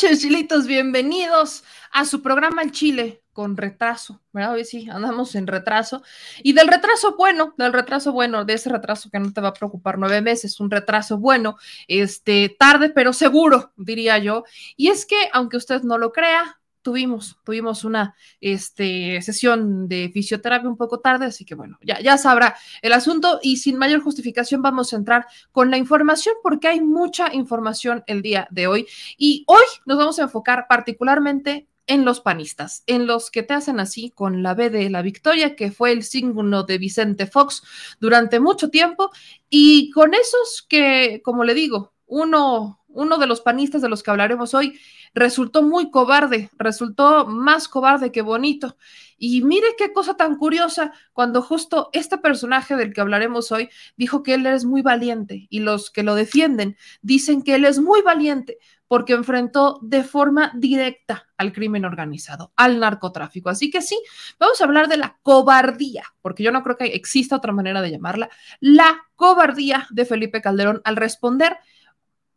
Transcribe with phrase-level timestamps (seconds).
[0.00, 0.68] Noches, chilitos.
[0.68, 4.52] Bienvenidos a su programa El Chile con retraso, ¿verdad?
[4.52, 6.04] Hoy sí, andamos en retraso.
[6.40, 9.54] Y del retraso bueno, del retraso bueno, de ese retraso que no te va a
[9.54, 11.56] preocupar nueve meses, un retraso bueno,
[11.88, 14.44] este, tarde pero seguro, diría yo.
[14.76, 16.57] Y es que, aunque usted no lo crea,
[16.88, 22.16] tuvimos, tuvimos una este, sesión de fisioterapia un poco tarde, así que bueno, ya, ya
[22.16, 26.80] sabrá el asunto y sin mayor justificación vamos a entrar con la información porque hay
[26.80, 28.86] mucha información el día de hoy.
[29.18, 33.80] Y hoy nos vamos a enfocar particularmente en los panistas, en los que te hacen
[33.80, 37.62] así con la B de la victoria, que fue el signo de Vicente Fox
[38.00, 39.10] durante mucho tiempo,
[39.50, 44.10] y con esos que, como le digo, uno, uno de los panistas de los que
[44.10, 44.78] hablaremos hoy
[45.14, 48.76] resultó muy cobarde, resultó más cobarde que bonito.
[49.16, 54.22] Y mire qué cosa tan curiosa, cuando justo este personaje del que hablaremos hoy dijo
[54.22, 58.02] que él es muy valiente y los que lo defienden dicen que él es muy
[58.02, 63.50] valiente porque enfrentó de forma directa al crimen organizado, al narcotráfico.
[63.50, 64.00] Así que sí,
[64.40, 67.90] vamos a hablar de la cobardía, porque yo no creo que exista otra manera de
[67.90, 71.58] llamarla, la cobardía de Felipe Calderón al responder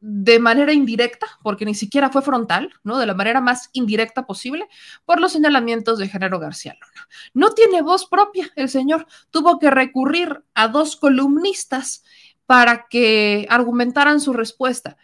[0.01, 2.97] de manera indirecta, porque ni siquiera fue frontal, ¿no?
[2.97, 4.67] De la manera más indirecta posible,
[5.05, 7.07] por los señalamientos de Género García Luna.
[7.35, 12.03] No tiene voz propia el señor, tuvo que recurrir a dos columnistas
[12.47, 14.97] para que argumentaran su respuesta.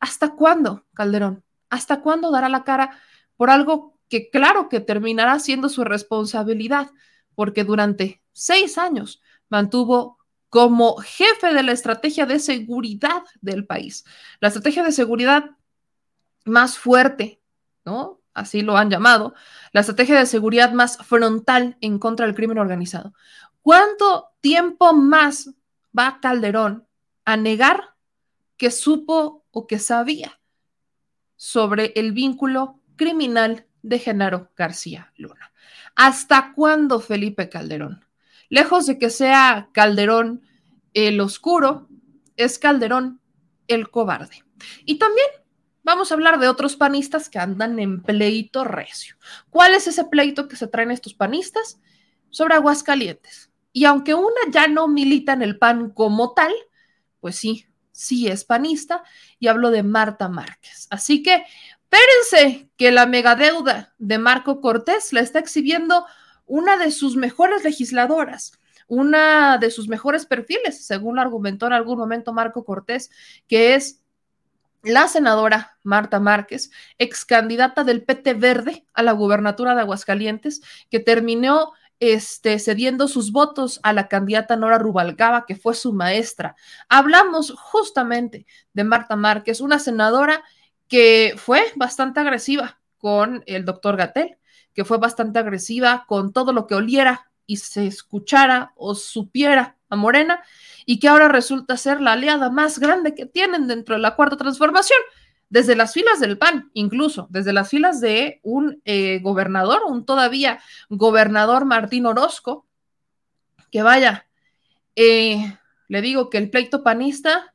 [0.00, 1.44] ¿Hasta cuándo, Calderón?
[1.68, 2.98] ¿Hasta cuándo dará la cara
[3.36, 6.90] por algo que claro que terminará siendo su responsabilidad?
[7.34, 10.17] Porque durante seis años mantuvo
[10.48, 14.04] como jefe de la estrategia de seguridad del país.
[14.40, 15.50] La estrategia de seguridad
[16.44, 17.40] más fuerte,
[17.84, 18.20] ¿no?
[18.34, 19.34] Así lo han llamado,
[19.72, 23.12] la estrategia de seguridad más frontal en contra del crimen organizado.
[23.62, 25.50] ¿Cuánto tiempo más
[25.96, 26.86] va Calderón
[27.24, 27.96] a negar
[28.56, 30.40] que supo o que sabía
[31.36, 35.52] sobre el vínculo criminal de Genaro García Luna?
[35.96, 38.07] ¿Hasta cuándo, Felipe Calderón?
[38.48, 40.42] Lejos de que sea Calderón
[40.94, 41.88] el oscuro,
[42.36, 43.20] es Calderón
[43.66, 44.44] el cobarde.
[44.84, 45.26] Y también
[45.82, 49.16] vamos a hablar de otros panistas que andan en pleito recio.
[49.50, 51.80] ¿Cuál es ese pleito que se traen estos panistas?
[52.30, 53.50] Sobre Aguascalientes.
[53.72, 56.52] Y aunque una ya no milita en el PAN como tal,
[57.20, 59.02] pues sí, sí es panista,
[59.38, 60.86] y hablo de Marta Márquez.
[60.90, 61.44] Así que
[61.82, 66.06] espérense que la megadeuda de Marco Cortés la está exhibiendo
[66.48, 68.52] una de sus mejores legisladoras,
[68.88, 73.10] una de sus mejores perfiles, según argumentó en algún momento Marco Cortés,
[73.46, 74.02] que es
[74.82, 81.00] la senadora Marta Márquez, ex candidata del PT Verde a la gubernatura de Aguascalientes, que
[81.00, 86.54] terminó este, cediendo sus votos a la candidata Nora Rubalcaba, que fue su maestra.
[86.88, 90.42] Hablamos justamente de Marta Márquez, una senadora
[90.86, 94.38] que fue bastante agresiva con el doctor Gatel,
[94.74, 99.96] que fue bastante agresiva con todo lo que oliera y se escuchara o supiera a
[99.96, 100.42] Morena
[100.86, 104.36] y que ahora resulta ser la aliada más grande que tienen dentro de la cuarta
[104.36, 104.98] transformación,
[105.48, 110.60] desde las filas del PAN, incluso desde las filas de un eh, gobernador, un todavía
[110.90, 112.66] gobernador Martín Orozco,
[113.70, 114.26] que vaya,
[114.94, 115.58] eh,
[115.88, 117.54] le digo que el pleito panista,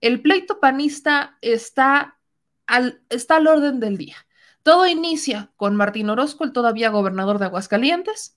[0.00, 2.18] el pleito panista está
[2.66, 4.16] al, está al orden del día.
[4.62, 8.36] Todo inicia con Martín Orozco, el todavía gobernador de Aguascalientes,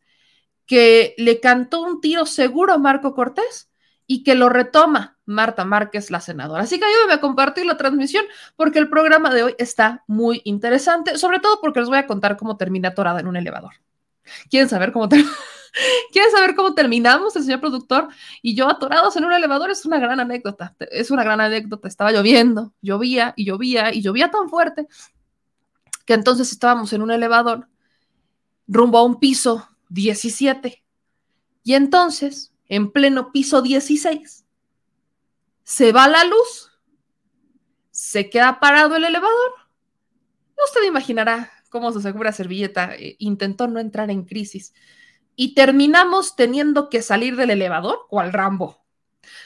[0.66, 3.70] que le cantó un tiro seguro a Marco Cortés
[4.08, 6.64] y que lo retoma Marta Márquez, la senadora.
[6.64, 8.26] Así que ayúdenme a compartir la transmisión
[8.56, 12.38] porque el programa de hoy está muy interesante, sobre todo porque les voy a contar
[12.38, 13.74] cómo termina atorada en un elevador.
[14.50, 15.10] ¿Quieren saber cómo
[16.12, 18.08] ¿Quieren saber cómo terminamos, el señor productor
[18.42, 19.72] y yo atorados en un elevador?
[19.72, 21.88] Es una gran anécdota, es una gran anécdota.
[21.88, 24.88] Estaba lloviendo, llovía y llovía y llovía tan fuerte
[26.06, 27.68] que entonces estábamos en un elevador
[28.68, 30.84] rumbo a un piso 17.
[31.64, 34.46] Y entonces, en pleno piso 16,
[35.64, 36.72] se va la luz,
[37.92, 39.52] se queda parado el elevador.
[40.66, 44.74] Usted imaginará cómo su segura servilleta eh, intentó no entrar en crisis.
[45.36, 48.83] Y terminamos teniendo que salir del elevador o al Rambo.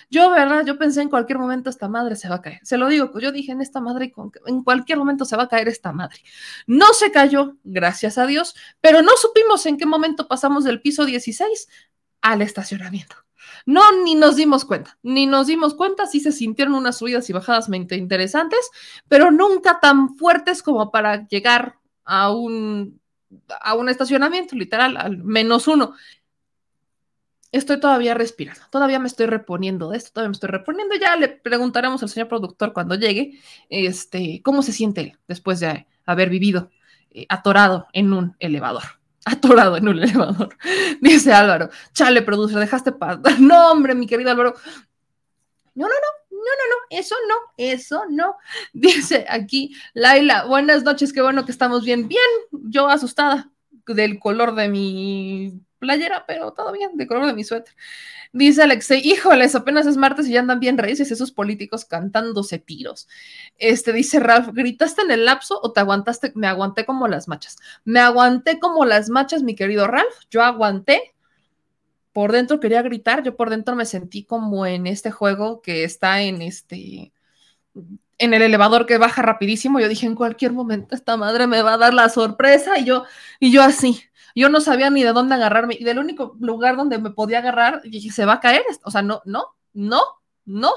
[0.09, 0.65] Yo, ¿verdad?
[0.65, 2.59] Yo pensé en cualquier momento esta madre se va a caer.
[2.63, 4.13] Se lo digo, yo dije en esta madre,
[4.45, 6.19] en cualquier momento se va a caer esta madre.
[6.65, 11.05] No se cayó, gracias a Dios, pero no supimos en qué momento pasamos del piso
[11.05, 11.67] 16
[12.21, 13.15] al estacionamiento.
[13.65, 17.33] No, ni nos dimos cuenta, ni nos dimos cuenta, sí se sintieron unas subidas y
[17.33, 18.69] bajadas interesantes,
[19.07, 23.01] pero nunca tan fuertes como para llegar a un,
[23.61, 25.93] a un estacionamiento, literal, al menos uno.
[27.51, 30.95] Estoy todavía respirando, todavía me estoy reponiendo de esto, todavía me estoy reponiendo.
[30.95, 33.39] Ya le preguntaremos al señor productor cuando llegue,
[33.69, 36.69] este, cómo se siente después de haber vivido
[37.11, 38.83] eh, atorado en un elevador.
[39.25, 40.57] Atorado en un elevador.
[41.01, 43.19] Dice Álvaro, chale, producer, dejaste paz.
[43.39, 44.55] No, hombre, mi querido Álvaro.
[45.75, 48.37] No, no, no, no, no, no, eso no, eso no.
[48.73, 52.07] Dice aquí Laila, buenas noches, qué bueno que estamos bien.
[52.07, 52.21] Bien,
[52.51, 53.51] yo asustada
[53.85, 57.75] del color de mi playera, pero todo bien, de color de mi suéter.
[58.33, 63.07] Dice Alexei, híjoles, apenas es martes y ya andan bien raíces esos políticos cantándose tiros.
[63.57, 66.33] Este dice Ralph, ¿gritaste en el lapso o te aguantaste?
[66.35, 67.57] Me aguanté como las machas.
[67.85, 70.15] Me aguanté como las machas, mi querido Ralph.
[70.29, 71.15] Yo aguanté.
[72.13, 76.21] Por dentro quería gritar, yo por dentro me sentí como en este juego que está
[76.21, 77.13] en este
[78.17, 79.79] en el elevador que baja rapidísimo.
[79.79, 83.05] Yo dije, en cualquier momento esta madre me va a dar la sorpresa y yo
[83.39, 84.06] y yo así
[84.41, 87.81] yo no sabía ni de dónde agarrarme y del único lugar donde me podía agarrar,
[87.83, 90.01] dije, se va a caer, o sea, no, no, no,
[90.45, 90.71] no.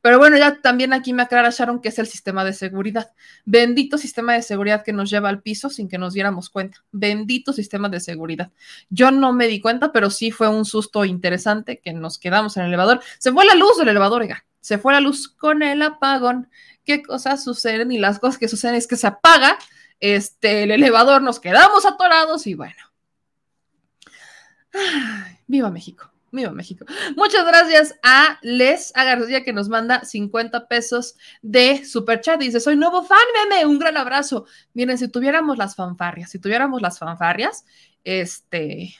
[0.00, 1.50] Pero bueno, ya también aquí me aclara
[1.82, 3.10] que es el sistema de seguridad.
[3.44, 6.84] Bendito sistema de seguridad que nos lleva al piso sin que nos diéramos cuenta.
[6.92, 8.52] Bendito sistema de seguridad.
[8.90, 12.62] Yo no me di cuenta, pero sí fue un susto interesante que nos quedamos en
[12.62, 13.00] el elevador.
[13.18, 14.44] Se fue la luz del elevador, oiga.
[14.60, 16.48] Se fue la luz con el apagón.
[16.84, 17.90] ¿Qué cosas suceden?
[17.90, 19.58] Y las cosas que suceden es que se apaga
[20.00, 22.76] este, el elevador, nos quedamos atorados y bueno,
[25.46, 26.10] viva México.
[26.30, 26.84] Viva México.
[27.16, 32.38] Muchas gracias a Les a que nos manda 50 pesos de super chat.
[32.38, 33.64] Dice: Soy nuevo fan, meme.
[33.64, 34.44] Un gran abrazo.
[34.74, 37.64] Miren, si tuviéramos las fanfarrias, si tuviéramos las fanfarrias,
[38.04, 38.94] este,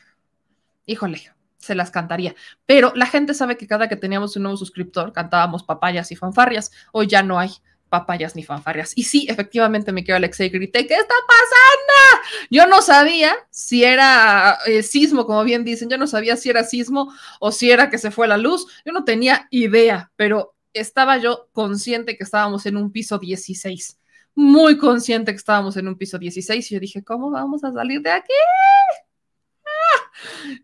[0.86, 2.34] híjole, se las cantaría.
[2.64, 6.72] Pero la gente sabe que cada que teníamos un nuevo suscriptor cantábamos papayas y fanfarrias.
[6.92, 7.50] Hoy ya no hay
[7.88, 8.93] papayas ni fanfarrias.
[8.94, 12.29] Y sí, efectivamente me quedo Alexei y grité, ¿qué está pasando?
[12.50, 16.64] Yo no sabía si era eh, sismo, como bien dicen, yo no sabía si era
[16.64, 21.19] sismo o si era que se fue la luz, yo no tenía idea, pero estaba
[21.19, 23.99] yo consciente que estábamos en un piso 16,
[24.35, 28.02] muy consciente que estábamos en un piso 16 y yo dije, ¿cómo vamos a salir
[28.02, 28.32] de aquí?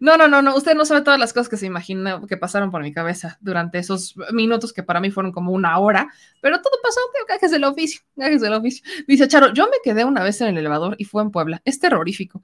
[0.00, 0.56] No, no, no, no.
[0.56, 3.78] Usted no sabe todas las cosas que se imagina que pasaron por mi cabeza durante
[3.78, 6.08] esos minutos que para mí fueron como una hora,
[6.40, 7.00] pero todo pasó.
[7.28, 8.84] Gajes del oficio, gajes del oficio.
[9.06, 11.62] Dice Charo, yo me quedé una vez en el elevador y fue en Puebla.
[11.64, 12.42] Es terrorífico.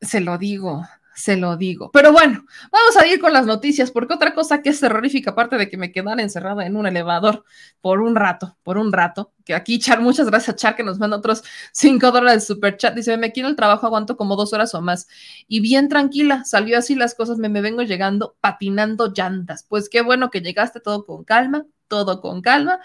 [0.00, 1.90] Se lo digo, se lo digo.
[1.92, 5.56] Pero bueno, vamos a ir con las noticias, porque otra cosa que es terrorífica, aparte
[5.56, 7.42] de que me quedara encerrada en un elevador
[7.80, 10.98] por un rato, por un rato, que aquí Char, muchas gracias a Char que nos
[10.98, 11.42] manda otros
[11.72, 12.94] cinco dólares de super chat.
[12.94, 15.08] Dice, me quiero el trabajo, aguanto como dos horas o más.
[15.48, 19.64] Y bien tranquila, salió así las cosas, me, me vengo llegando patinando llantas.
[19.66, 22.78] Pues qué bueno que llegaste todo con calma, todo con calma,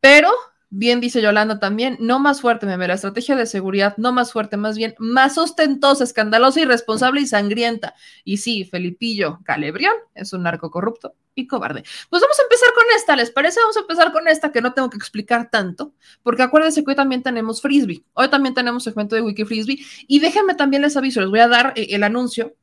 [0.00, 0.30] pero
[0.68, 4.56] Bien dice Yolanda también, no más fuerte, meme, la estrategia de seguridad, no más fuerte,
[4.56, 7.94] más bien más ostentosa, escandalosa, irresponsable y sangrienta.
[8.24, 11.84] Y sí, Felipillo Calebrión es un narco corrupto y cobarde.
[12.10, 13.60] Pues vamos a empezar con esta, ¿les parece?
[13.60, 16.96] Vamos a empezar con esta que no tengo que explicar tanto, porque acuérdense que hoy
[16.96, 21.20] también tenemos Frisbee, hoy también tenemos segmento de Wiki Frisbee y déjenme también les aviso,
[21.20, 22.56] les voy a dar eh, el anuncio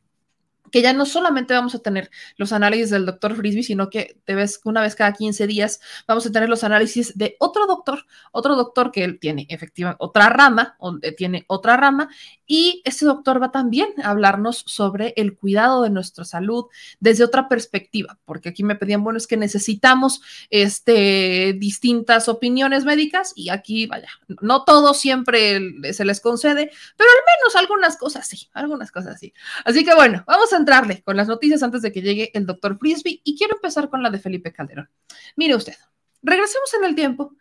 [0.73, 4.33] que ya no solamente vamos a tener los análisis del doctor Frisbee, sino que te
[4.33, 8.55] ves una vez cada 15 días vamos a tener los análisis de otro doctor, otro
[8.55, 10.75] doctor que él tiene efectivamente otra rama,
[11.15, 12.09] tiene otra rama,
[12.47, 16.65] y este doctor va también a hablarnos sobre el cuidado de nuestra salud
[16.99, 23.33] desde otra perspectiva, porque aquí me pedían, bueno, es que necesitamos este, distintas opiniones médicas
[23.35, 24.09] y aquí, vaya,
[24.41, 29.33] no todo siempre se les concede, pero al menos algunas cosas sí, algunas cosas sí.
[29.65, 32.77] Así que bueno, vamos a entrarle con las noticias antes de que llegue el doctor
[32.79, 34.89] Frisbee y quiero empezar con la de Felipe Calderón.
[35.35, 35.75] Mire usted,
[36.21, 37.35] regresemos en el tiempo.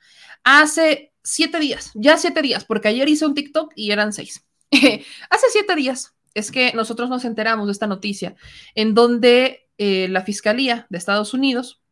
[0.45, 4.45] Hace siete días, ya siete días, porque ayer hice un TikTok y eran seis.
[4.71, 8.35] Hace siete días es que nosotros nos enteramos de esta noticia
[8.75, 11.83] en donde eh, la Fiscalía de Estados Unidos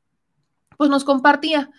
[0.76, 1.70] pues nos compartía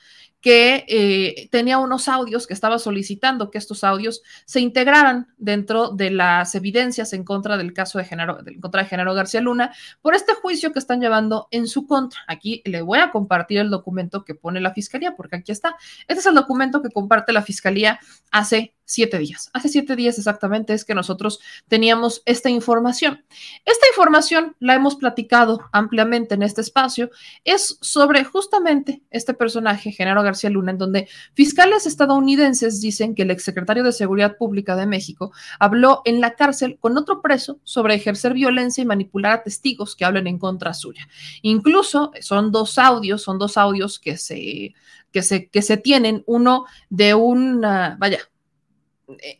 [0.41, 6.10] que eh, tenía unos audios que estaba solicitando que estos audios se integraran dentro de
[6.10, 10.15] las evidencias en contra del caso de Genaro, en contra de Genaro García Luna por
[10.15, 12.19] este juicio que están llevando en su contra.
[12.27, 15.75] Aquí le voy a compartir el documento que pone la fiscalía, porque aquí está.
[16.07, 18.00] Este es el documento que comparte la fiscalía
[18.31, 19.50] hace siete días.
[19.53, 23.24] Hace siete días exactamente es que nosotros teníamos esta información.
[23.63, 27.10] Esta información la hemos platicado ampliamente en este espacio.
[27.45, 33.31] Es sobre justamente este personaje, Genaro García Luna, en donde fiscales estadounidenses dicen que el
[33.31, 38.33] exsecretario de Seguridad Pública de México habló en la cárcel con otro preso sobre ejercer
[38.33, 41.07] violencia y manipular a testigos que hablen en contra suya.
[41.41, 44.73] Incluso son dos audios, son dos audios que se,
[45.11, 48.19] que se, que se tienen, uno de una, vaya,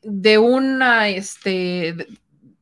[0.04, 2.08] de una, este,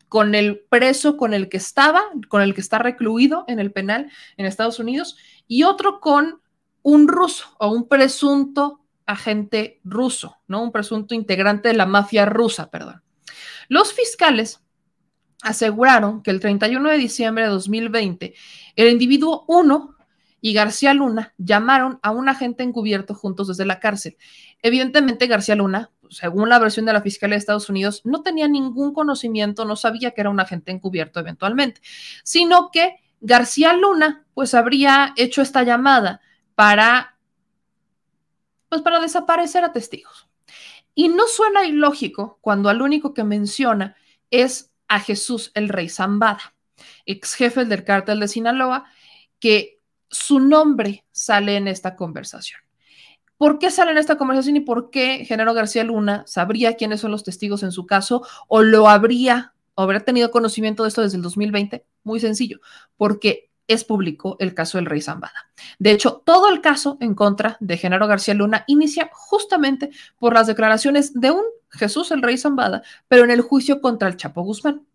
[0.07, 4.12] con el preso con el que estaba, con el que está recluido en el penal
[4.38, 5.17] en Estados Unidos,
[5.48, 6.41] y otro con
[6.81, 10.62] un ruso o un presunto agente ruso, ¿no?
[10.62, 13.01] Un presunto integrante de la mafia rusa, perdón.
[13.67, 14.62] Los fiscales
[15.41, 18.33] aseguraron que el 31 de diciembre de 2020,
[18.75, 19.95] el individuo 1
[20.41, 24.17] y García Luna llamaron a un agente encubierto juntos desde la cárcel.
[24.62, 28.93] Evidentemente, García Luna, según la versión de la Fiscalía de Estados Unidos, no tenía ningún
[28.93, 31.81] conocimiento, no sabía que era un agente encubierto eventualmente,
[32.24, 36.21] sino que García Luna, pues habría hecho esta llamada
[36.60, 37.18] para,
[38.68, 40.28] pues para desaparecer a testigos.
[40.94, 43.96] Y no suena ilógico cuando al único que menciona
[44.30, 46.54] es a Jesús el Rey Zambada,
[47.06, 48.84] ex jefe del cártel de Sinaloa,
[49.39, 52.60] que su nombre sale en esta conversación.
[53.38, 57.12] ¿Por qué sale en esta conversación y por qué Genaro García Luna sabría quiénes son
[57.12, 61.16] los testigos en su caso o lo habría, o habría tenido conocimiento de esto desde
[61.16, 61.86] el 2020?
[62.04, 62.60] Muy sencillo,
[62.98, 65.49] porque es público el caso del rey Zambada.
[65.77, 70.47] De hecho, todo el caso en contra de Genaro García Luna inicia justamente por las
[70.47, 74.85] declaraciones de un Jesús el rey Zambada, pero en el juicio contra el Chapo Guzmán.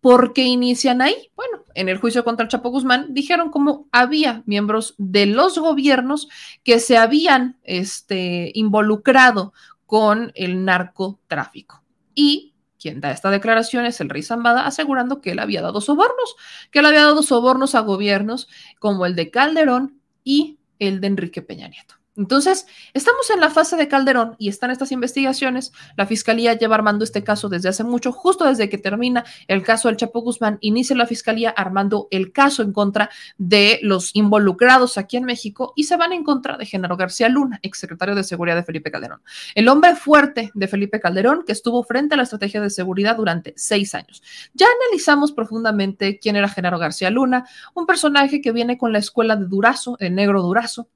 [0.00, 1.30] ¿Por qué inician ahí?
[1.34, 6.28] Bueno, en el juicio contra el Chapo Guzmán dijeron cómo había miembros de los gobiernos
[6.64, 9.52] que se habían este, involucrado
[9.84, 11.82] con el narcotráfico.
[12.14, 16.36] Y quien da esta declaración es el rey Zambada, asegurando que él había dado sobornos,
[16.70, 21.42] que él había dado sobornos a gobiernos como el de Calderón y el de Enrique
[21.42, 21.96] Peña Nieto.
[22.16, 25.72] Entonces, estamos en la fase de Calderón y están estas investigaciones.
[25.96, 29.88] La fiscalía lleva armando este caso desde hace mucho, justo desde que termina el caso
[29.88, 35.16] del Chapo Guzmán, inicia la fiscalía armando el caso en contra de los involucrados aquí
[35.16, 38.64] en México y se van en contra de Genaro García Luna, exsecretario de Seguridad de
[38.64, 39.20] Felipe Calderón.
[39.54, 43.52] El hombre fuerte de Felipe Calderón que estuvo frente a la estrategia de seguridad durante
[43.56, 44.22] seis años.
[44.54, 49.36] Ya analizamos profundamente quién era Genaro García Luna, un personaje que viene con la escuela
[49.36, 50.88] de Durazo, el negro Durazo,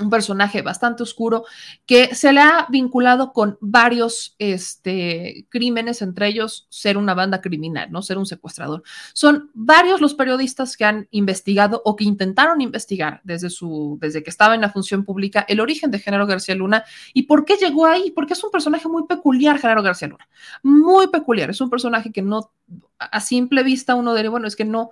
[0.00, 1.44] un personaje bastante oscuro
[1.86, 7.90] que se le ha vinculado con varios este, crímenes, entre ellos ser una banda criminal,
[7.90, 8.82] no ser un secuestrador.
[9.12, 14.30] Son varios los periodistas que han investigado o que intentaron investigar desde, su, desde que
[14.30, 17.86] estaba en la función pública el origen de Genaro García Luna y por qué llegó
[17.86, 20.28] ahí, porque es un personaje muy peculiar, Genaro García Luna,
[20.62, 22.52] muy peculiar, es un personaje que no
[22.98, 24.90] a simple vista uno diría, bueno, es que no,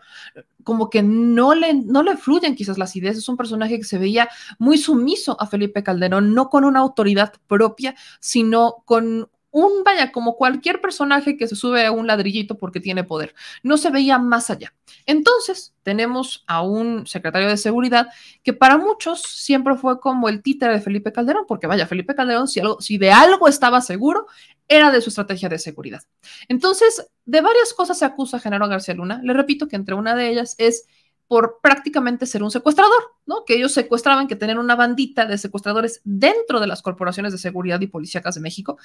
[0.62, 3.16] como que no le, no le fluyen quizás las ideas.
[3.16, 4.28] Es un personaje que se veía
[4.58, 10.36] muy sumiso a Felipe Calderón, no con una autoridad propia, sino con un, vaya, como
[10.36, 13.34] cualquier personaje que se sube a un ladrillito porque tiene poder.
[13.62, 14.74] No se veía más allá.
[15.06, 18.08] Entonces, tenemos a un secretario de seguridad
[18.42, 22.48] que para muchos siempre fue como el títere de Felipe Calderón, porque vaya, Felipe Calderón,
[22.48, 24.26] si, algo, si de algo estaba seguro,
[24.68, 26.02] era de su estrategia de seguridad.
[26.48, 29.20] Entonces, de varias cosas se acusa a Genaro García Luna.
[29.22, 30.86] Le repito que entre una de ellas es
[31.28, 33.44] por prácticamente ser un secuestrador, ¿no?
[33.44, 37.80] Que ellos secuestraban, que tenían una bandita de secuestradores dentro de las corporaciones de seguridad
[37.80, 38.78] y policíacas de México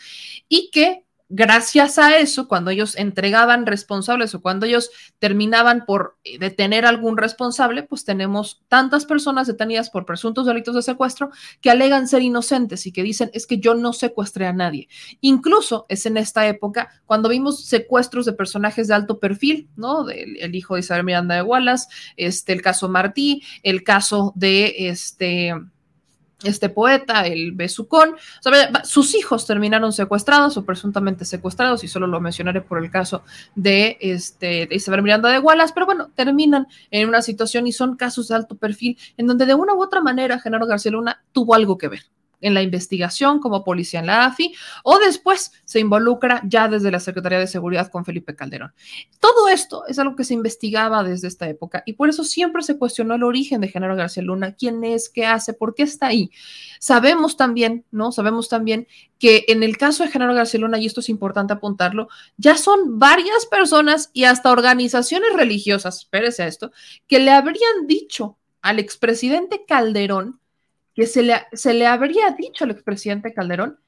[0.50, 6.38] y que gracias a eso, cuando ellos entregaban responsables o cuando ellos terminaban por eh,
[6.38, 12.07] detener algún responsable, pues tenemos tantas personas detenidas por presuntos delitos de secuestro que alegan
[12.07, 14.89] ser inocentes y que dicen es que yo no secuestré a nadie.
[15.21, 20.09] Incluso es en esta época cuando vimos secuestros de personajes de alto perfil, ¿no?
[20.09, 25.53] el hijo de Isabel Miranda de Wallace, este, el caso Martí, el caso de este
[26.43, 28.15] este poeta, el Besucón,
[28.83, 33.24] sus hijos terminaron secuestrados o presuntamente secuestrados, y solo lo mencionaré por el caso
[33.55, 37.95] de, este, de Isabel Miranda de Wallace, pero bueno, terminan en una situación y son
[37.95, 41.55] casos de alto perfil en donde de una u otra manera Genaro García Luna tuvo
[41.55, 42.01] algo que ver
[42.41, 47.00] en la investigación como policía en la AFI o después se involucra ya desde la
[47.00, 48.74] Secretaría de Seguridad con Felipe Calderón.
[49.19, 52.77] Todo esto es algo que se investigaba desde esta época y por eso siempre se
[52.77, 56.31] cuestionó el origen de Genaro García Luna, quién es, qué hace, por qué está ahí.
[56.79, 58.12] Sabemos también, ¿no?
[58.12, 58.88] Sabemos también
[59.19, 62.98] que en el caso de Genaro García Luna, y esto es importante apuntarlo, ya son
[62.98, 66.71] varias personas y hasta organizaciones religiosas, espérese a esto,
[67.07, 70.40] que le habrían dicho al expresidente Calderón
[70.93, 73.79] que se le, se le habría dicho al expresidente Calderón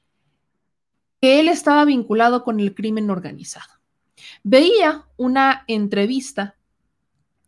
[1.21, 3.71] que él estaba vinculado con el crimen organizado.
[4.43, 6.55] Veía una entrevista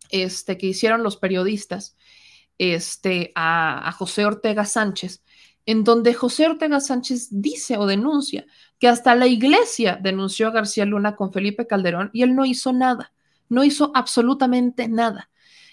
[0.09, 1.97] este, que hicieron los periodistas
[2.57, 5.23] este, a, a José Ortega Sánchez,
[5.65, 8.45] en donde José Ortega Sánchez dice o denuncia
[8.79, 12.71] que hasta la iglesia denunció a García Luna con Felipe Calderón y él no hizo
[12.71, 13.13] nada,
[13.49, 15.29] no hizo absolutamente nada.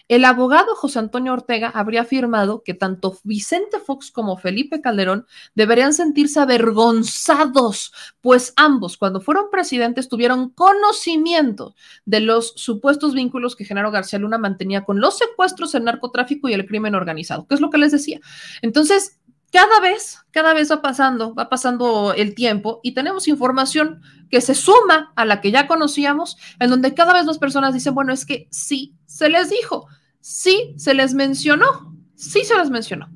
[0.08, 5.94] El abogado José Antonio Ortega habría afirmado que tanto Vicente Fox como Felipe Calderón deberían
[5.94, 13.90] sentirse avergonzados, pues ambos, cuando fueron presidentes, tuvieron conocimiento de los supuestos vínculos que Genaro
[13.90, 17.70] García Luna mantenía con los secuestros, el narcotráfico y el crimen organizado, que es lo
[17.70, 18.20] que les decía.
[18.60, 19.18] Entonces,
[19.52, 24.54] cada vez, cada vez va pasando, va pasando el tiempo y tenemos información que se
[24.54, 28.24] suma a la que ya conocíamos, en donde cada vez más personas dicen, bueno, es
[28.24, 29.86] que sí, se les dijo,
[30.20, 33.10] sí, se les mencionó, sí se les mencionó.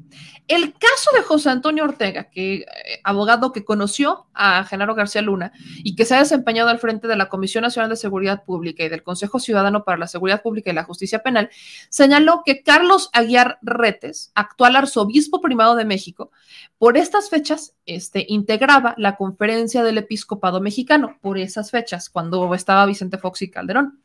[0.49, 2.67] El caso de José Antonio Ortega, que eh,
[3.03, 7.17] abogado que conoció a Genaro García Luna y que se ha desempeñado al frente de
[7.17, 10.75] la Comisión Nacional de Seguridad Pública y del Consejo Ciudadano para la Seguridad Pública y
[10.75, 11.51] la Justicia Penal,
[11.89, 16.31] señaló que Carlos Aguiar Retes, actual arzobispo primado de México,
[16.79, 22.87] por estas fechas este, integraba la conferencia del episcopado mexicano, por esas fechas, cuando estaba
[22.87, 24.01] Vicente Fox y Calderón,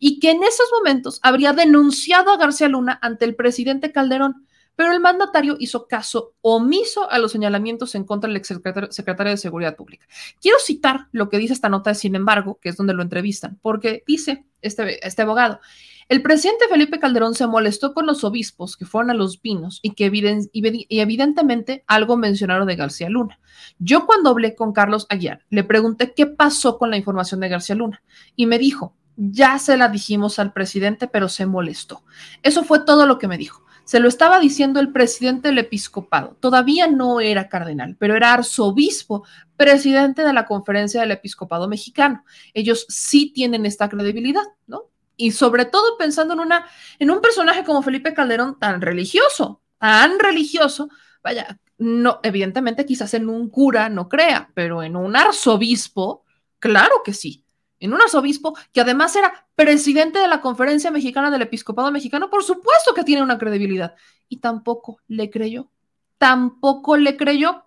[0.00, 4.46] y que en esos momentos habría denunciado a García Luna ante el presidente Calderón
[4.76, 9.74] pero el mandatario hizo caso omiso a los señalamientos en contra del exsecretario de Seguridad
[9.74, 10.06] Pública.
[10.40, 14.04] Quiero citar lo que dice esta nota, sin embargo, que es donde lo entrevistan, porque
[14.06, 15.60] dice este, este abogado,
[16.08, 19.90] el presidente Felipe Calderón se molestó con los obispos que fueron a los pinos y
[19.94, 23.40] que evidentemente algo mencionaron de García Luna.
[23.80, 27.74] Yo cuando hablé con Carlos Aguiar, le pregunté qué pasó con la información de García
[27.74, 28.04] Luna
[28.36, 32.04] y me dijo, ya se la dijimos al presidente, pero se molestó.
[32.44, 33.65] Eso fue todo lo que me dijo.
[33.86, 36.36] Se lo estaba diciendo el presidente del episcopado.
[36.40, 39.24] Todavía no era cardenal, pero era arzobispo,
[39.56, 42.24] presidente de la conferencia del episcopado mexicano.
[42.52, 44.90] Ellos sí tienen esta credibilidad, ¿no?
[45.16, 46.66] Y sobre todo pensando en, una,
[46.98, 50.90] en un personaje como Felipe Calderón tan religioso, tan religioso,
[51.22, 56.24] vaya, no, evidentemente quizás en un cura no crea, pero en un arzobispo,
[56.58, 57.45] claro que sí
[57.80, 62.42] en un arzobispo que además era presidente de la Conferencia Mexicana del Episcopado Mexicano, por
[62.42, 63.94] supuesto que tiene una credibilidad.
[64.28, 65.70] Y tampoco le creyó,
[66.18, 67.64] tampoco le creyó.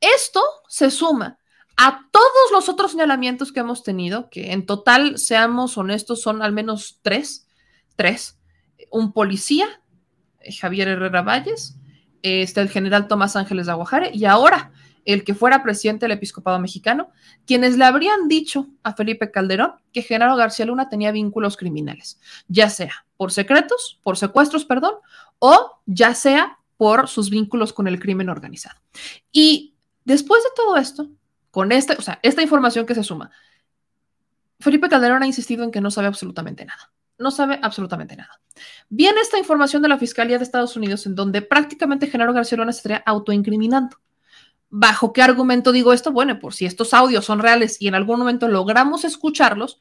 [0.00, 1.38] Esto se suma
[1.76, 6.52] a todos los otros señalamientos que hemos tenido, que en total, seamos honestos, son al
[6.52, 7.46] menos tres,
[7.96, 8.38] tres.
[8.90, 9.82] Un policía,
[10.40, 11.76] eh, Javier Herrera Valles,
[12.22, 14.72] este, el general Tomás Ángeles Aguajare, y ahora
[15.06, 17.10] el que fuera presidente del episcopado mexicano,
[17.46, 22.68] quienes le habrían dicho a Felipe Calderón que Genaro García Luna tenía vínculos criminales, ya
[22.68, 24.94] sea por secretos, por secuestros, perdón,
[25.38, 28.78] o ya sea por sus vínculos con el crimen organizado.
[29.32, 31.08] Y después de todo esto,
[31.50, 33.30] con esta, o sea, esta información que se suma,
[34.60, 36.92] Felipe Calderón ha insistido en que no sabe absolutamente nada.
[37.18, 38.40] No sabe absolutamente nada.
[38.90, 42.72] Viene esta información de la Fiscalía de Estados Unidos en donde prácticamente Genaro García Luna
[42.72, 43.96] se estaría autoincriminando.
[44.68, 46.12] ¿Bajo qué argumento digo esto?
[46.12, 49.78] Bueno, por si estos audios son reales y en algún momento logramos escucharlos,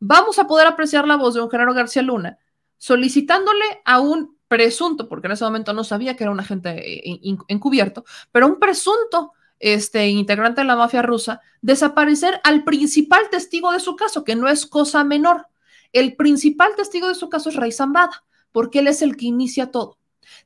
[0.00, 2.38] vamos a poder apreciar la voz de un Genaro García Luna
[2.78, 7.20] solicitándole a un presunto, porque en ese momento no sabía que era un agente eh,
[7.48, 13.80] encubierto, pero un presunto este, integrante de la mafia rusa, desaparecer al principal testigo de
[13.80, 15.48] su caso, que no es cosa menor.
[15.92, 19.70] El principal testigo de su caso es Rey Zambada, porque él es el que inicia
[19.70, 19.98] todo.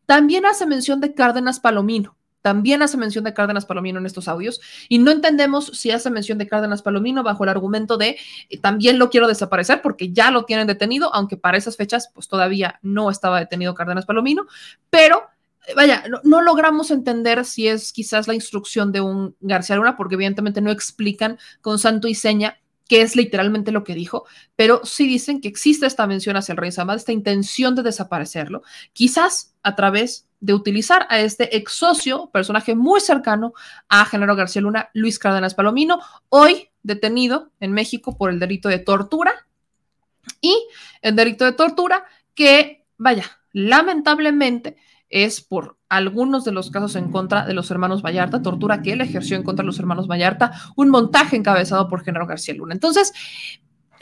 [0.07, 4.61] También hace mención de Cárdenas Palomino, también hace mención de Cárdenas Palomino en estos audios
[4.88, 8.18] y no entendemos si hace mención de Cárdenas Palomino bajo el argumento de
[8.50, 12.28] eh, también lo quiero desaparecer porque ya lo tienen detenido, aunque para esas fechas pues
[12.28, 14.46] todavía no estaba detenido Cárdenas Palomino,
[14.90, 15.22] pero
[15.66, 20.16] eh, vaya, no, logramos entender si es quizás la instrucción de un García Luna porque
[20.16, 25.07] evidentemente no explican con santo y seña que es literalmente lo que dijo, pero sí
[25.07, 29.76] dicen que existe esta mención hacia el rey Samad, esta intención de desaparecerlo, quizás a
[29.76, 33.55] través de utilizar a este ex socio, personaje muy cercano
[33.88, 38.81] a Genaro García Luna, Luis Cárdenas Palomino, hoy detenido en México por el delito de
[38.81, 39.46] tortura
[40.40, 40.66] y
[41.00, 44.76] el delito de tortura que, vaya, lamentablemente
[45.09, 49.00] es por algunos de los casos en contra de los hermanos Vallarta, tortura que él
[49.00, 52.74] ejerció en contra de los hermanos Vallarta, un montaje encabezado por Genaro García Luna.
[52.74, 53.12] Entonces,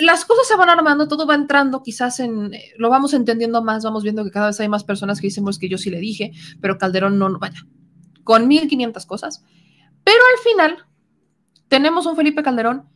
[0.00, 4.02] las cosas se van armando, todo va entrando, quizás en, lo vamos entendiendo más, vamos
[4.02, 6.32] viendo que cada vez hay más personas que dicen, pues que yo sí le dije,
[6.60, 7.66] pero Calderón no, no vaya,
[8.24, 9.44] con 1500 cosas.
[10.04, 10.86] Pero al final,
[11.68, 12.88] tenemos un Felipe Calderón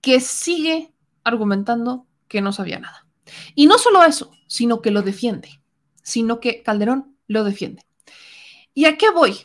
[0.00, 3.06] que sigue argumentando que no sabía nada.
[3.54, 5.60] Y no solo eso, sino que lo defiende,
[6.02, 7.82] sino que Calderón lo defiende.
[8.74, 9.38] ¿Y a qué voy?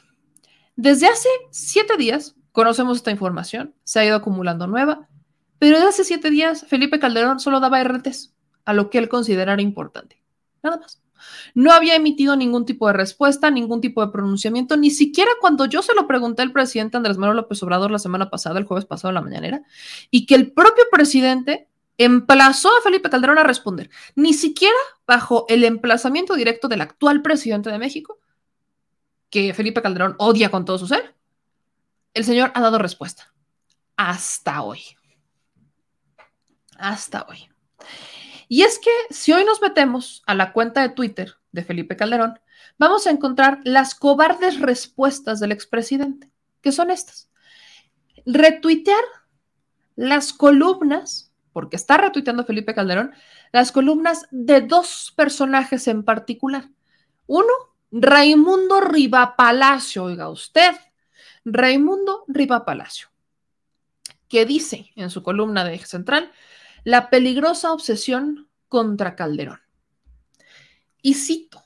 [0.76, 5.08] Desde hace siete días conocemos esta información, se ha ido acumulando nueva,
[5.62, 8.34] pero desde hace siete días Felipe Calderón solo daba RTs
[8.66, 10.20] a lo que él considerara importante.
[10.64, 11.04] Nada más.
[11.54, 15.84] No había emitido ningún tipo de respuesta, ningún tipo de pronunciamiento, ni siquiera cuando yo
[15.84, 19.10] se lo pregunté al presidente Andrés Manuel López Obrador la semana pasada, el jueves pasado
[19.10, 19.62] en la mañanera,
[20.10, 21.70] y que el propio presidente
[22.00, 24.74] emplazó a Felipe Calderón a responder, ni siquiera
[25.06, 28.18] bajo el emplazamiento directo del actual presidente de México,
[29.30, 31.14] que Felipe Calderón odia con todo su ser,
[32.16, 33.32] el señor ha dado respuesta.
[33.96, 34.80] Hasta hoy.
[36.82, 37.48] Hasta hoy.
[38.48, 42.40] Y es que si hoy nos metemos a la cuenta de Twitter de Felipe Calderón,
[42.80, 47.30] vamos a encontrar las cobardes respuestas del expresidente, que son estas.
[48.26, 49.04] Retuitear
[49.96, 53.14] las columnas, porque está retuiteando Felipe Calderón,
[53.52, 56.68] las columnas de dos personajes en particular.
[57.28, 57.54] Uno,
[57.92, 60.76] Raimundo Riva Palacio, oiga usted,
[61.46, 63.10] Raimundo Riva Palacio,
[64.28, 66.32] que dice en su columna de Eje Central,
[66.84, 69.60] la peligrosa obsesión contra Calderón.
[71.02, 71.64] Y cito,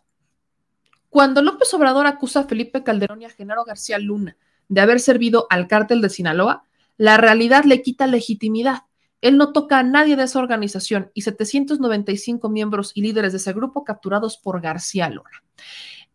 [1.10, 5.47] cuando López Obrador acusa a Felipe Calderón y a Genaro García Luna de haber servido
[5.49, 6.63] al cártel de Sinaloa,
[6.97, 8.84] la realidad le quita legitimidad.
[9.21, 13.54] Él no toca a nadie de esa organización y 795 miembros y líderes de ese
[13.54, 15.43] grupo capturados por García Luna.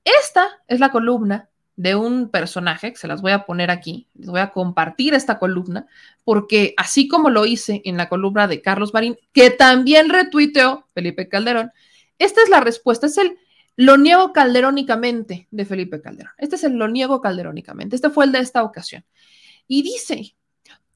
[0.05, 4.29] Esta es la columna de un personaje, que se las voy a poner aquí, les
[4.29, 5.87] voy a compartir esta columna,
[6.25, 11.29] porque así como lo hice en la columna de Carlos Marín, que también retuiteó Felipe
[11.29, 11.73] Calderón,
[12.19, 13.39] esta es la respuesta, es el
[13.77, 16.33] lo niego calderónicamente de Felipe Calderón.
[16.37, 19.05] Este es el lo niego calderónicamente, este fue el de esta ocasión.
[19.67, 20.37] Y dice,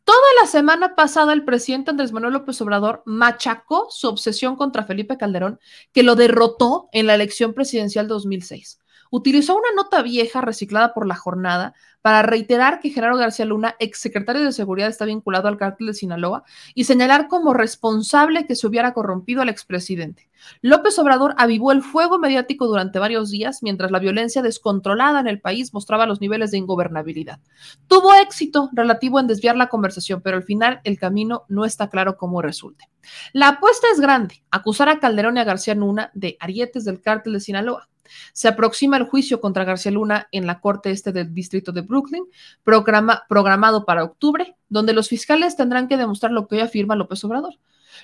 [0.05, 5.17] toda la semana pasada el presidente Andrés Manuel López Obrador machacó su obsesión contra Felipe
[5.17, 5.61] Calderón,
[5.93, 8.81] que lo derrotó en la elección presidencial de 2006
[9.17, 11.73] utilizó una nota vieja reciclada por la jornada
[12.03, 16.43] para reiterar que Genaro García Luna, exsecretario de Seguridad, está vinculado al cártel de Sinaloa
[16.75, 20.29] y señalar como responsable que se hubiera corrompido al expresidente.
[20.63, 25.41] López Obrador avivó el fuego mediático durante varios días mientras la violencia descontrolada en el
[25.41, 27.39] país mostraba los niveles de ingobernabilidad.
[27.87, 32.17] Tuvo éxito relativo en desviar la conversación, pero al final el camino no está claro
[32.17, 32.91] cómo resulte.
[33.33, 37.35] La apuesta es grande, acusar a Calderón y a García Luna de arietes del cártel
[37.35, 37.89] de Sinaloa.
[38.33, 42.25] Se aproxima el juicio contra García Luna en la Corte Este del Distrito de Brooklyn,
[42.63, 47.55] programado para octubre, donde los fiscales tendrán que demostrar lo que hoy afirma López Obrador.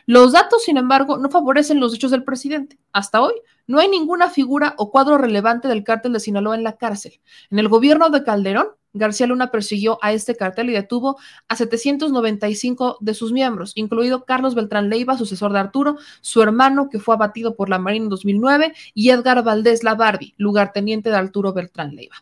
[0.06, 2.78] Los datos, sin embargo, no favorecen los hechos del presidente.
[2.92, 3.34] Hasta hoy,
[3.66, 7.20] no hay ninguna figura o cuadro relevante del cártel de Sinaloa en la cárcel.
[7.50, 12.98] En el gobierno de Calderón, García Luna persiguió a este cartel y detuvo a 795
[13.00, 17.54] de sus miembros, incluido Carlos Beltrán Leiva, sucesor de Arturo, su hermano que fue abatido
[17.54, 22.16] por la Marina en 2009 y Edgar Valdés La Barbie, lugarteniente de Arturo Beltrán Leiva.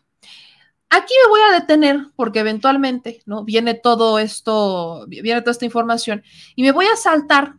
[0.91, 3.43] Aquí me voy a detener porque eventualmente, ¿no?
[3.43, 6.23] Viene todo esto, viene toda esta información
[6.55, 7.55] y me voy a saltar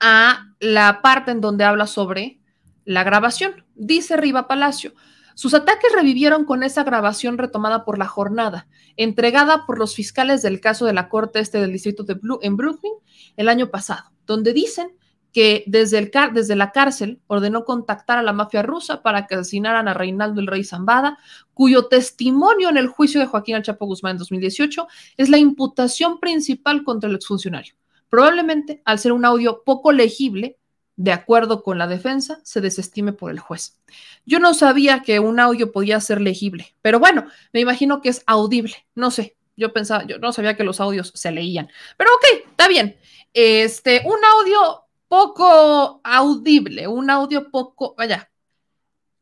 [0.00, 2.40] a la parte en donde habla sobre
[2.84, 3.64] la grabación.
[3.74, 4.92] Dice Riva Palacio,
[5.34, 10.60] sus ataques revivieron con esa grabación retomada por la jornada, entregada por los fiscales del
[10.60, 12.94] caso de la Corte Este del Distrito de Blue, en Brooklyn
[13.36, 14.96] el año pasado, donde dicen
[15.32, 19.88] que desde, el desde la cárcel ordenó contactar a la mafia rusa para que asesinaran
[19.88, 21.18] a Reinaldo el Rey Zambada,
[21.52, 26.20] cuyo testimonio en el juicio de Joaquín El Chapo Guzmán en 2018 es la imputación
[26.20, 27.74] principal contra el exfuncionario.
[28.08, 30.56] Probablemente, al ser un audio poco legible,
[30.96, 33.78] de acuerdo con la defensa, se desestime por el juez.
[34.24, 38.22] Yo no sabía que un audio podía ser legible, pero bueno, me imagino que es
[38.26, 38.86] audible.
[38.94, 42.68] No sé, yo pensaba, yo no sabía que los audios se leían, pero ok, está
[42.68, 42.96] bien.
[43.32, 48.30] Este, un audio poco audible, un audio poco, vaya.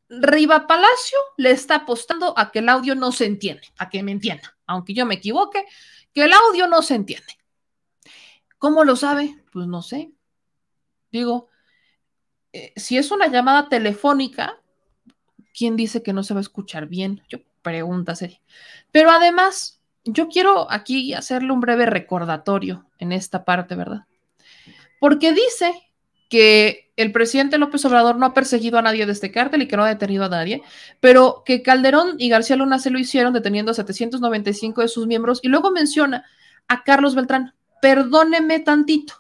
[0.09, 4.13] Riva Palacio le está apostando a que el audio no se entiende, a que me
[4.13, 5.65] entienda, aunque yo me equivoque,
[6.13, 7.39] que el audio no se entiende.
[8.59, 9.43] ¿Cómo lo sabe?
[9.53, 10.13] Pues no sé.
[11.11, 11.49] Digo,
[12.53, 14.59] eh, si es una llamada telefónica,
[15.57, 17.23] ¿quién dice que no se va a escuchar bien?
[17.29, 18.41] Yo pregunta seria.
[18.91, 24.07] Pero además, yo quiero aquí hacerle un breve recordatorio en esta parte, ¿verdad?
[25.03, 25.91] porque dice
[26.29, 29.77] que el presidente López Obrador no ha perseguido a nadie de este cártel y que
[29.77, 30.63] no ha detenido a nadie,
[31.01, 35.41] pero que Calderón y García Luna se lo hicieron deteniendo a 795 de sus miembros
[35.43, 36.25] y luego menciona
[36.69, 37.53] a Carlos Beltrán.
[37.81, 39.15] Perdóneme tantito.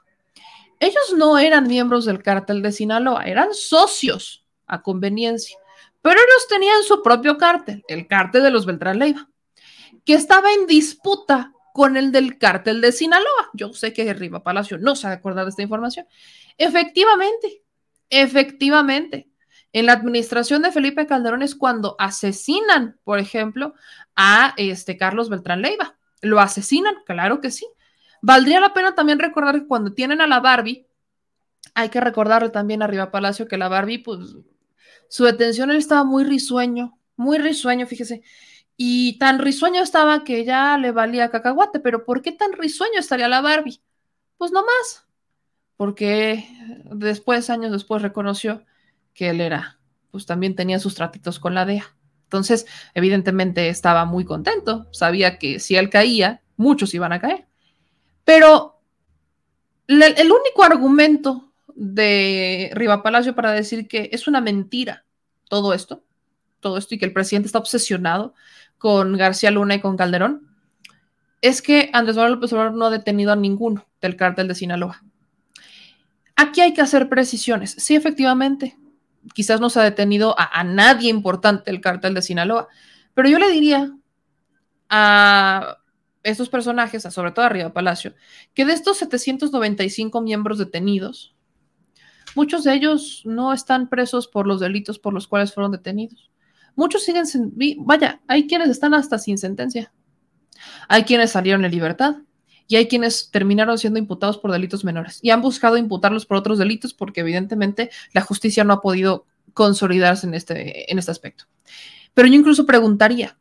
[0.82, 5.56] Ellos no eran miembros del cártel de Sinaloa, eran socios a conveniencia,
[6.00, 9.30] pero ellos tenían su propio cártel, el cártel de los Beltrán Leiva,
[10.04, 13.50] que estaba en disputa con el del cártel de Sinaloa.
[13.52, 16.04] Yo sé que Riva Palacio no se va a acordar de esta información.
[16.58, 17.62] Efectivamente,
[18.10, 19.28] efectivamente.
[19.72, 23.74] En la administración de Felipe Calderón es cuando asesinan, por ejemplo,
[24.16, 25.96] a este Carlos Beltrán Leiva.
[26.22, 26.96] ¿Lo asesinan?
[27.06, 27.68] Claro que sí.
[28.22, 30.86] Valdría la pena también recordar que cuando tienen a la Barbie,
[31.74, 34.36] hay que recordarle también a Riva Palacio que la Barbie, pues,
[35.08, 38.22] su detención él estaba muy risueño, muy risueño, fíjese.
[38.76, 43.28] Y tan risueño estaba que ya le valía cacahuate, pero ¿por qué tan risueño estaría
[43.28, 43.82] la Barbie?
[44.38, 45.06] Pues no más,
[45.76, 46.46] porque
[46.92, 48.64] después, años después, reconoció
[49.14, 49.80] que él era,
[50.12, 51.96] pues también tenía sus tratitos con la DEA.
[52.24, 57.46] Entonces, evidentemente estaba muy contento, sabía que si él caía, muchos iban a caer.
[58.24, 58.80] Pero
[59.88, 65.04] el único argumento de Riva Palacio para decir que es una mentira
[65.48, 66.02] todo esto,
[66.60, 68.34] todo esto y que el presidente está obsesionado
[68.78, 70.48] con García Luna y con Calderón,
[71.40, 75.02] es que Andrés Manuel López Obrador no ha detenido a ninguno del cártel de Sinaloa.
[76.36, 77.74] Aquí hay que hacer precisiones.
[77.78, 78.76] Sí, efectivamente,
[79.34, 82.68] quizás no se ha detenido a, nadie importante del cártel de Sinaloa,
[83.14, 83.92] pero yo le diría
[84.88, 85.78] a
[86.22, 88.14] estos personajes, sobre todo arriba Palacio,
[88.54, 91.34] que de estos 795 miembros detenidos,
[92.34, 96.30] muchos de ellos no están presos por los delitos por los cuales fueron detenidos.
[96.74, 97.24] Muchos siguen,
[97.78, 99.92] vaya, hay quienes están hasta sin sentencia.
[100.88, 102.16] Hay quienes salieron en libertad
[102.68, 106.58] y hay quienes terminaron siendo imputados por delitos menores y han buscado imputarlos por otros
[106.58, 111.44] delitos porque evidentemente la justicia no ha podido consolidarse en este, en este aspecto.
[112.14, 113.38] Pero yo incluso preguntaría,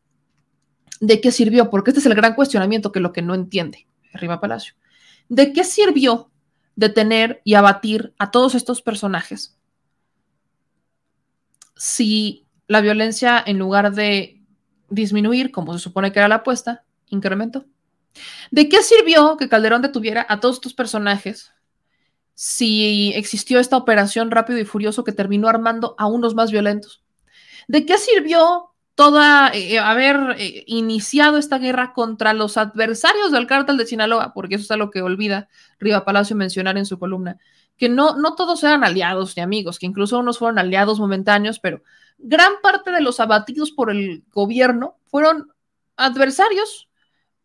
[1.02, 1.70] ¿de qué sirvió?
[1.70, 4.76] Porque este es el gran cuestionamiento que lo que no entiende Arriba Palacio.
[5.28, 6.32] ¿De qué sirvió
[6.76, 9.58] detener y abatir a todos estos personajes
[11.76, 14.42] si la violencia en lugar de
[14.90, 17.66] disminuir, como se supone que era la apuesta, incrementó?
[18.52, 21.52] ¿De qué sirvió que Calderón detuviera a todos estos personajes
[22.36, 27.04] si existió esta operación rápido y furioso que terminó armando a unos más violentos?
[27.68, 33.78] ¿De qué sirvió toda eh, haber eh, iniciado esta guerra contra los adversarios del cártel
[33.78, 34.34] de Sinaloa?
[34.34, 35.48] Porque eso es lo que olvida
[35.80, 37.38] Riva Palacio mencionar en su columna,
[37.78, 41.82] que no, no todos eran aliados ni amigos, que incluso unos fueron aliados momentáneos, pero
[42.20, 45.52] gran parte de los abatidos por el gobierno fueron
[45.96, 46.90] adversarios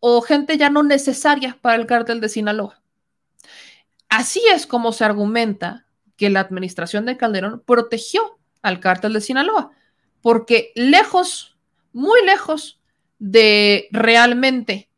[0.01, 2.81] o gente ya no necesaria para el cártel de Sinaloa.
[4.09, 9.71] Así es como se argumenta que la administración de Calderón protegió al cártel de Sinaloa,
[10.27, 11.57] porque lejos,
[11.93, 12.81] muy lejos
[13.21, 14.91] de realmente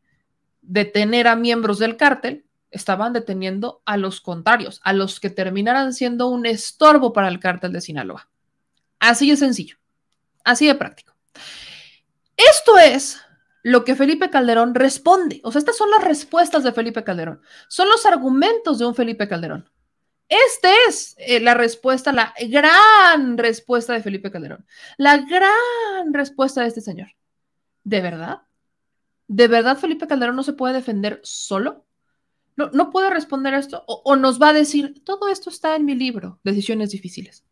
[0.63, 6.29] detener a miembros del cártel, estaban deteniendo a los contrarios, a los que terminaran siendo
[6.29, 8.27] un estorbo para el cártel de Sinaloa.
[8.97, 9.77] Así de sencillo,
[10.43, 11.13] así de práctico.
[12.35, 13.21] Esto es
[13.61, 15.41] lo que Felipe Calderón responde.
[15.43, 17.39] O sea, estas son las respuestas de Felipe Calderón.
[17.67, 19.69] Son los argumentos de un Felipe Calderón.
[20.29, 24.65] Esta es eh, la respuesta, la gran respuesta de Felipe Calderón.
[24.97, 27.09] La gran respuesta de este señor.
[27.83, 28.43] ¿De verdad?
[29.27, 31.85] ¿De verdad Felipe Calderón no se puede defender solo?
[32.55, 33.83] ¿No, no puede responder esto?
[33.87, 37.43] o nos va a decir, todo esto está en mi libro, Decisiones Difíciles?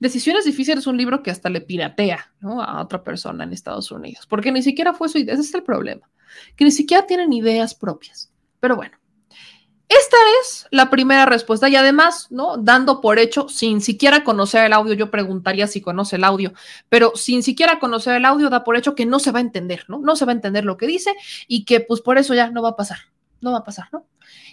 [0.00, 4.26] Decisiones difíciles es un libro que hasta le piratea a otra persona en Estados Unidos,
[4.26, 6.10] porque ni siquiera fue su idea, ese es el problema,
[6.56, 8.32] que ni siquiera tienen ideas propias.
[8.60, 8.96] Pero bueno,
[9.88, 12.56] esta es la primera respuesta y además, ¿no?
[12.56, 16.54] Dando por hecho, sin siquiera conocer el audio, yo preguntaría si conoce el audio,
[16.88, 19.84] pero sin siquiera conocer el audio, da por hecho que no se va a entender,
[19.88, 19.98] ¿no?
[19.98, 21.14] No se va a entender lo que dice
[21.48, 22.98] y que pues por eso ya no va a pasar,
[23.40, 24.06] no va a pasar, ¿no?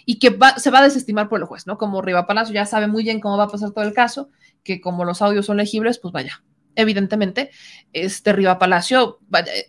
[0.04, 1.78] Y que se va a desestimar por el juez, ¿no?
[1.78, 4.28] Como Riva Palacio ya sabe muy bien cómo va a pasar todo el caso
[4.62, 6.42] que como los audios son legibles, pues vaya,
[6.76, 7.50] evidentemente,
[7.92, 9.18] este Riva Palacio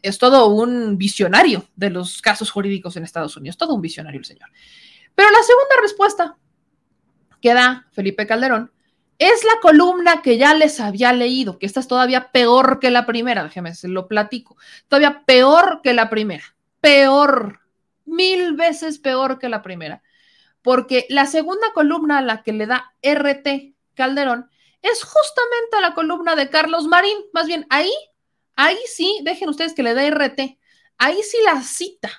[0.02, 4.26] es todo un visionario de los casos jurídicos en Estados Unidos, todo un visionario el
[4.26, 4.50] señor.
[5.16, 6.38] Pero la segunda respuesta
[7.42, 8.72] que da Felipe Calderón
[9.20, 13.06] es la columna que ya les había leído, que esta es todavía peor que la
[13.06, 16.44] primera, déjeme, se lo platico, todavía peor que la primera,
[16.82, 17.62] peor,
[18.06, 20.02] mil veces peor que la primera,
[20.62, 24.50] porque la segunda columna a la que le da RT Calderón
[24.82, 27.18] es justamente la columna de Carlos Marín.
[27.32, 27.92] Más bien, ahí,
[28.56, 30.60] ahí sí, dejen ustedes que le dé RT.
[30.98, 32.12] Ahí sí la cita.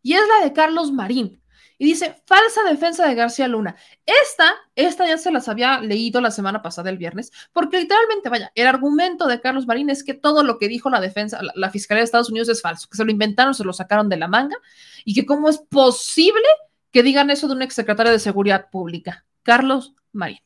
[0.00, 1.42] Y es la de Carlos Marín.
[1.78, 3.76] Y dice, falsa defensa de García Luna.
[4.06, 8.52] Esta, esta ya se las había leído la semana pasada, el viernes, porque literalmente, vaya,
[8.54, 12.00] el argumento de Carlos Marín es que todo lo que dijo la defensa, la, Fiscalía
[12.00, 14.56] de Estados Unidos es falso, que se lo inventaron, se lo sacaron de la manga,
[15.04, 16.46] y que cómo es posible
[16.92, 20.38] que digan eso de un exsecretario de Seguridad Pública, Carlos Marín.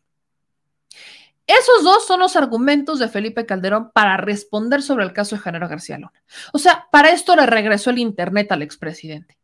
[1.49, 5.67] Esos dos son los argumentos de Felipe Calderón para responder sobre el caso de Genaro
[5.67, 6.13] García Luna.
[6.53, 9.39] O sea, para esto le regresó el Internet al expresidente,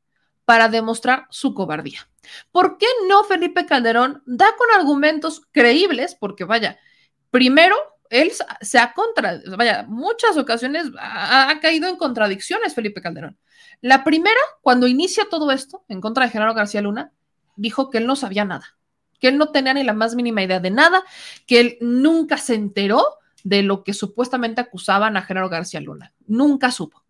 [0.45, 2.09] para demostrar su cobardía.
[2.53, 6.15] ¿Por qué no Felipe Calderón da con argumentos creíbles?
[6.15, 6.79] Porque vaya,
[7.31, 7.77] primero,
[8.11, 13.39] él se ha contra, vaya, muchas ocasiones ha, caído en contradicciones Felipe Calderón.
[13.81, 17.13] La primera, cuando inicia todo esto en contra de Genaro García Luna,
[17.57, 18.77] dijo que él no sabía nada
[19.25, 21.03] que él no tenía ni la más mínima idea de nada,
[21.47, 23.03] que él nunca se enteró
[23.43, 26.13] de lo que supuestamente acusaban a Genaro García Luna.
[26.27, 27.03] Nunca supo.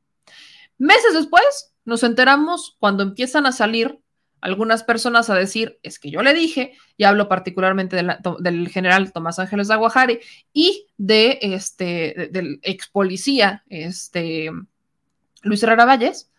[0.78, 4.00] Meses después nos enteramos cuando empiezan a salir
[4.40, 7.96] algunas personas a decir, es que yo le dije, y hablo particularmente
[8.40, 10.20] del general Tomás Ángeles de Aguajare
[10.52, 14.50] y de este, del ex policía, este,
[15.42, 16.30] Luis Herrera Valles,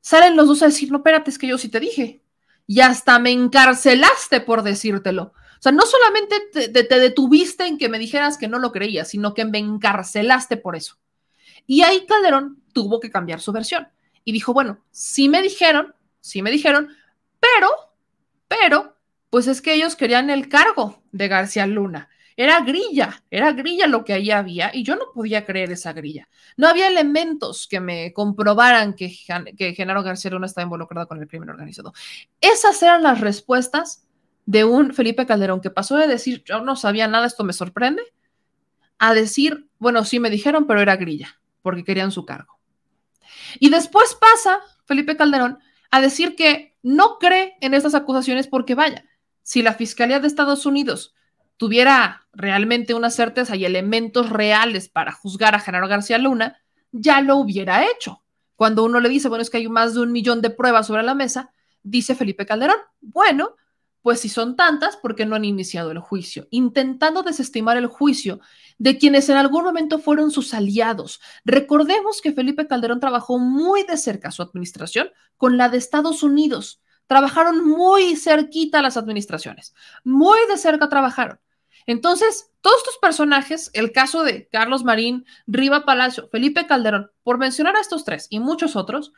[0.00, 2.22] salen los dos a decir, no, espérate, es que yo sí te dije,
[2.64, 5.32] y hasta me encarcelaste por decírtelo.
[5.58, 9.08] O sea, no solamente te, te, detuviste en que me dijeras que no lo creías,
[9.08, 10.96] sino que me encarcelaste por eso.
[11.66, 13.88] Y ahí Calderón tuvo que cambiar su versión
[14.28, 16.94] y dijo, bueno, sí me dijeron, sí me dijeron,
[17.40, 17.70] pero,
[18.46, 18.94] pero,
[19.30, 22.10] pues es que ellos querían el cargo de García Luna.
[22.36, 26.28] Era grilla, era grilla lo que ahí había y yo no podía creer esa grilla.
[26.58, 29.16] No había elementos que me comprobaran que,
[29.56, 31.94] que Genaro García Luna estaba involucrado con el crimen organizado.
[32.38, 34.06] Esas eran las respuestas
[34.44, 38.02] de un Felipe Calderón que pasó de decir yo no sabía nada, esto me sorprende,
[38.98, 42.57] a decir, bueno, sí me dijeron, pero era grilla, porque querían su cargo.
[43.58, 45.58] Y después pasa Felipe Calderón
[45.90, 49.04] a decir que no cree en estas acusaciones porque vaya,
[49.42, 51.14] si la Fiscalía de Estados Unidos
[51.56, 56.58] tuviera realmente una certeza y elementos reales para juzgar a Genaro García Luna,
[56.92, 58.22] ya lo hubiera hecho.
[58.56, 61.02] Cuando uno le dice, bueno, es que hay más de un millón de pruebas sobre
[61.02, 61.50] la mesa,
[61.82, 63.56] dice Felipe Calderón, bueno,
[64.08, 66.48] pues si son tantas, ¿por qué no han iniciado el juicio?
[66.48, 68.40] Intentando desestimar el juicio
[68.78, 71.20] de quienes en algún momento fueron sus aliados.
[71.44, 76.80] Recordemos que Felipe Calderón trabajó muy de cerca su administración con la de Estados Unidos.
[77.06, 81.38] Trabajaron muy cerquita las administraciones, muy de cerca trabajaron.
[81.86, 87.76] Entonces, todos estos personajes, el caso de Carlos Marín, Riva Palacio, Felipe Calderón, por mencionar
[87.76, 89.12] a estos tres y muchos otros,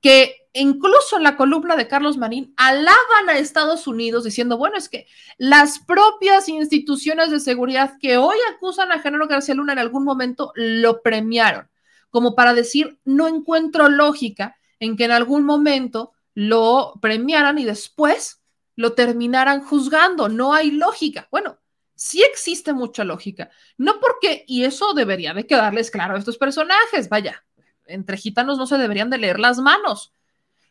[0.00, 4.88] que incluso en la columna de Carlos Marín alaban a Estados Unidos diciendo, bueno, es
[4.88, 5.06] que
[5.38, 10.52] las propias instituciones de seguridad que hoy acusan a Genaro García Luna en algún momento
[10.54, 11.68] lo premiaron,
[12.10, 18.42] como para decir, no encuentro lógica en que en algún momento lo premiaran y después
[18.74, 21.28] lo terminaran juzgando, no hay lógica.
[21.30, 21.58] Bueno,
[21.96, 23.50] sí existe mucha lógica.
[23.76, 27.44] No porque, y eso debería de quedarles claro a estos personajes, vaya,
[27.86, 30.12] entre gitanos no se deberían de leer las manos.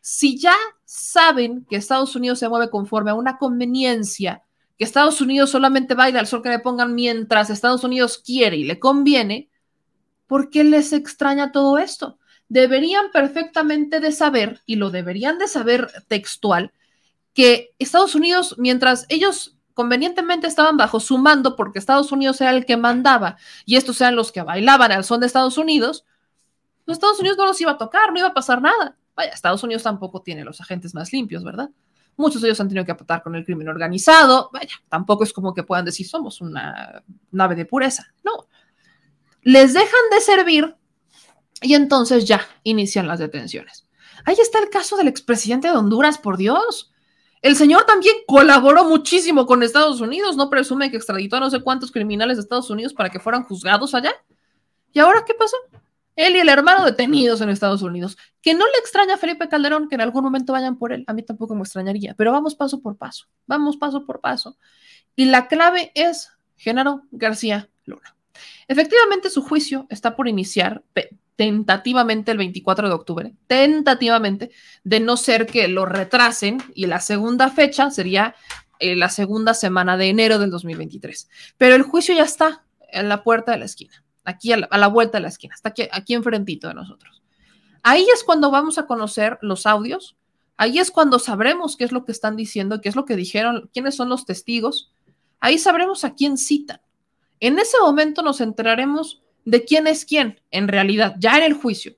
[0.00, 4.44] Si ya saben que Estados Unidos se mueve conforme a una conveniencia,
[4.78, 8.64] que Estados Unidos solamente baila al sol que le pongan mientras Estados Unidos quiere y
[8.64, 9.50] le conviene,
[10.26, 12.18] ¿por qué les extraña todo esto?
[12.48, 16.72] Deberían perfectamente de saber, y lo deberían de saber textual,
[17.34, 22.64] que Estados Unidos, mientras ellos convenientemente estaban bajo su mando porque Estados Unidos era el
[22.64, 23.36] que mandaba
[23.66, 26.06] y estos eran los que bailaban al son de Estados Unidos,
[26.86, 28.96] los pues Estados Unidos no los iba a tocar, no iba a pasar nada.
[29.14, 31.68] Vaya, Estados Unidos tampoco tiene los agentes más limpios, ¿verdad?
[32.16, 34.48] Muchos de ellos han tenido que apotar con el crimen organizado.
[34.50, 38.14] Vaya, tampoco es como que puedan decir somos una nave de pureza.
[38.24, 38.48] No.
[39.42, 40.74] Les dejan de servir
[41.60, 43.86] y entonces ya inician las detenciones.
[44.24, 46.94] Ahí está el caso del expresidente de Honduras, por Dios.
[47.42, 51.60] El señor también colaboró muchísimo con Estados Unidos, no presume que extraditó a no sé
[51.60, 54.12] cuántos criminales de Estados Unidos para que fueran juzgados allá.
[54.92, 55.56] ¿Y ahora qué pasó?
[56.16, 58.16] Él y el hermano detenidos en Estados Unidos.
[58.40, 61.04] Que no le extraña a Felipe Calderón que en algún momento vayan por él.
[61.06, 63.26] A mí tampoco me extrañaría, pero vamos paso por paso.
[63.46, 64.56] Vamos paso por paso.
[65.14, 68.16] Y la clave es Genaro García Luna.
[68.66, 70.82] Efectivamente, su juicio está por iniciar
[71.36, 74.50] tentativamente el 24 de octubre, tentativamente,
[74.84, 78.34] de no ser que lo retrasen y la segunda fecha sería
[78.78, 81.28] eh, la segunda semana de enero del 2023.
[81.58, 85.18] Pero el juicio ya está en la puerta de la esquina, aquí a la, vuelta
[85.18, 87.22] de la esquina, está aquí, aquí enfrentito de nosotros.
[87.82, 90.16] Ahí es cuando vamos a conocer los audios,
[90.56, 93.70] ahí es cuando sabremos qué es lo que están diciendo, qué es lo que dijeron,
[93.72, 94.90] quiénes son los testigos,
[95.38, 96.80] ahí sabremos a quién citan.
[97.40, 101.96] En ese momento nos enteraremos de quién es quién, en realidad, ya en el juicio.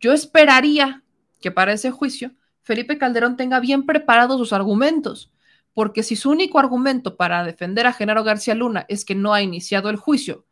[0.00, 1.04] Yo esperaría
[1.40, 2.32] que para ese juicio
[2.62, 5.30] Felipe Calderón tenga bien preparados sus argumentos,
[5.74, 9.42] porque si su único argumento para defender a Genaro García Luna es que no ha
[9.42, 10.44] iniciado el juicio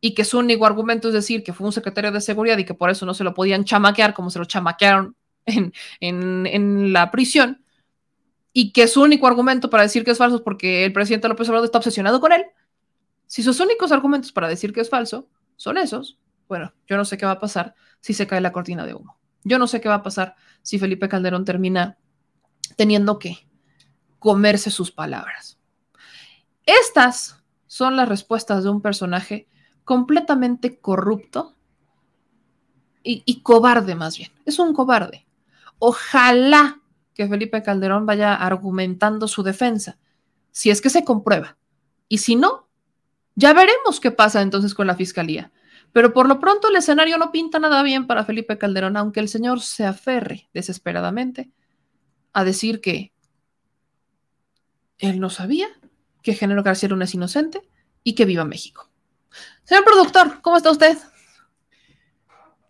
[0.00, 2.74] y que su único argumento es decir que fue un secretario de seguridad y que
[2.74, 7.64] por eso no se lo podían chamaquear como se lo chamaquearon en, en la prisión,
[8.52, 11.48] y que su único argumento para decir que es falso es porque el presidente López
[11.48, 12.44] Obrador está obsesionado con él,
[13.32, 15.26] si sus únicos argumentos para decir que es falso
[15.56, 16.18] son esos,
[16.48, 19.18] bueno, yo no sé qué va a pasar si se cae la cortina de humo.
[19.42, 21.96] Yo no sé qué va a pasar si Felipe Calderón termina
[22.76, 23.48] teniendo que
[24.18, 25.58] comerse sus palabras.
[26.66, 29.48] Estas son las respuestas de un personaje
[29.84, 31.56] completamente corrupto
[33.02, 34.30] y, cobarde más bien.
[34.44, 35.26] Es un cobarde.
[35.78, 36.82] Ojalá
[37.14, 39.96] que Felipe Calderón vaya argumentando su defensa,
[40.50, 41.56] si es que se comprueba.
[42.08, 42.68] Y si no,
[43.34, 45.52] ya veremos qué pasa entonces con la fiscalía.
[45.92, 49.28] Pero por lo pronto el escenario no pinta nada bien para Felipe Calderón, aunque el
[49.28, 51.50] señor se aferre desesperadamente
[52.32, 53.12] a decir que
[54.98, 55.68] él no sabía
[56.22, 57.60] que Genaro García Luna es inocente
[58.04, 58.88] y que viva México.
[59.64, 60.96] Señor productor, ¿cómo está usted?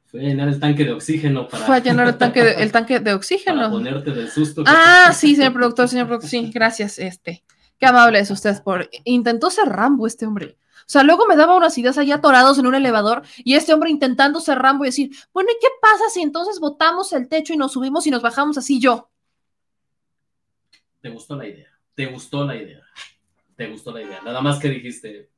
[0.07, 1.65] Fue a llenar el tanque de oxígeno para.
[1.65, 3.57] Fue a llenar el tanque de, el tanque de oxígeno.
[3.57, 4.63] Para ponerte del susto.
[4.67, 7.45] Ah, sí, señor productor, señor productor, sí, gracias, este.
[7.83, 8.89] Qué amable es usted por.
[9.03, 10.57] Intentó ser Rambo este hombre.
[10.83, 13.91] O sea, luego me daba unas ideas allá atorados en un elevador y este hombre
[13.91, 17.57] intentando ser Rambo y decir, bueno, ¿y qué pasa si entonces botamos el techo y
[17.57, 19.11] nos subimos y nos bajamos así yo?
[21.01, 21.77] Te gustó la idea.
[21.97, 22.85] Te gustó la idea.
[23.57, 24.23] Te gustó la idea.
[24.23, 25.29] Nada más que dijiste.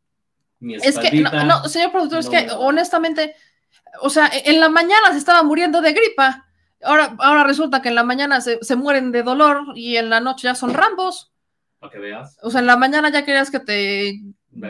[0.61, 3.35] Mi es que, no, no, señor productor, es que honestamente,
[4.03, 6.47] o sea, en la mañana se estaba muriendo de gripa.
[6.83, 10.21] Ahora, ahora resulta que en la mañana se, se mueren de dolor y en la
[10.21, 11.31] noche ya son rambos.
[11.85, 12.39] Para que veas.
[12.41, 14.23] O sea, en la mañana ya querías que te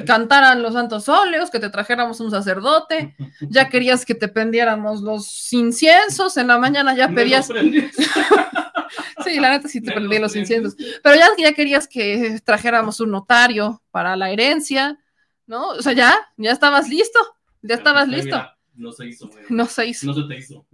[0.05, 5.53] cantaran los santos óleos, que te trajéramos un sacerdote, ya querías que te prendiéramos los
[5.53, 7.47] inciensos, en la mañana ya pedías...
[9.25, 13.13] sí, la neta sí te prendí los inciensos, pero ya, ya querías que trajéramos un
[13.13, 14.99] notario para la herencia,
[15.47, 15.69] ¿no?
[15.69, 17.21] O sea, ya, ya estabas listo,
[17.63, 18.45] ya estabas listo.
[18.77, 19.31] No se hizo.
[19.49, 20.07] No se hizo.
[20.07, 20.67] No se te hizo.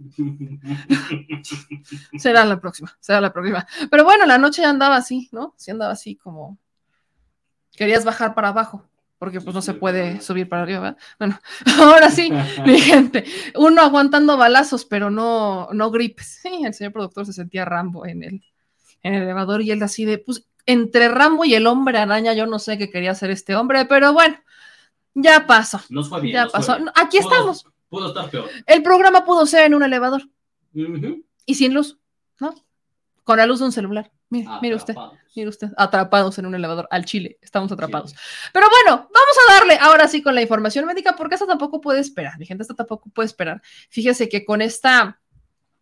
[2.17, 3.65] será la próxima, será la próxima.
[3.89, 5.53] Pero bueno, la noche ya andaba así, ¿no?
[5.57, 6.57] Sí andaba así como...
[7.75, 8.85] Querías bajar para abajo
[9.21, 10.97] porque pues no se puede subir para arriba, ¿verdad?
[11.19, 11.39] Bueno,
[11.79, 12.31] ahora sí,
[12.65, 13.23] mi gente,
[13.53, 16.39] uno aguantando balazos, pero no, no gripes.
[16.41, 18.43] Sí, el señor productor se sentía Rambo en el,
[19.03, 22.47] en el elevador y él así de, pues, entre Rambo y el hombre araña, yo
[22.47, 24.39] no sé qué quería hacer este hombre, pero bueno,
[25.13, 25.79] ya pasó.
[25.89, 26.33] Nos fue bien.
[26.33, 26.77] Ya pasó.
[26.95, 27.67] Aquí estamos.
[27.91, 28.49] Pudo estar peor.
[28.65, 30.23] El programa pudo ser en un elevador.
[31.45, 31.99] Y sin luz,
[32.39, 32.55] ¿no?
[33.25, 34.09] Con la luz de un celular.
[34.29, 34.95] Mire, usted,
[35.35, 38.15] mire usted, atrapados en un elevador al Chile, estamos atrapados.
[38.53, 41.99] Pero bueno, vamos a darle ahora sí con la información médica, porque esta tampoco puede
[41.99, 43.61] esperar, mi gente, esta tampoco puede esperar.
[43.89, 45.19] Fíjese que con esta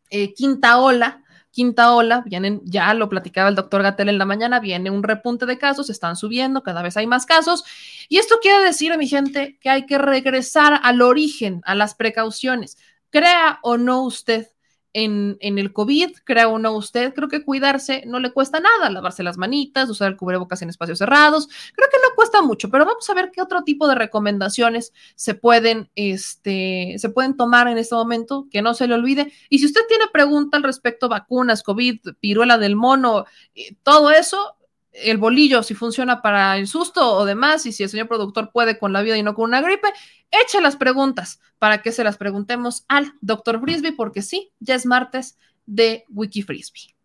[0.10, 4.60] eh, quinta ola, quinta ola, vienen, ya lo platicaba el doctor Gatel en la mañana,
[4.60, 7.64] viene un repunte de casos, están subiendo, cada vez hay más casos.
[8.08, 12.78] Y esto quiere decir, mi gente, que hay que regresar al origen, a las precauciones.
[13.10, 14.47] Crea o no usted
[14.93, 19.37] en, el COVID, crea uno usted, creo que cuidarse no le cuesta nada, lavarse las
[19.37, 23.13] manitas, usar el cubrebocas en espacios cerrados, creo que no cuesta mucho, pero vamos a
[23.13, 28.47] ver qué otro tipo de recomendaciones se pueden, este, se pueden tomar en este momento,
[28.51, 29.31] que no se le olvide.
[29.49, 33.25] Y si usted tiene pregunta al respecto, vacunas, COVID, piruela del mono,
[33.55, 34.55] eh, todo eso,
[34.91, 38.77] el bolillo, si funciona para el susto o demás, y si el señor productor puede
[38.77, 39.87] con la vida y no con una gripe,
[40.31, 44.85] eche las preguntas para que se las preguntemos al doctor Frisbee, porque sí, ya es
[44.85, 46.99] martes de Wiki Frisbee.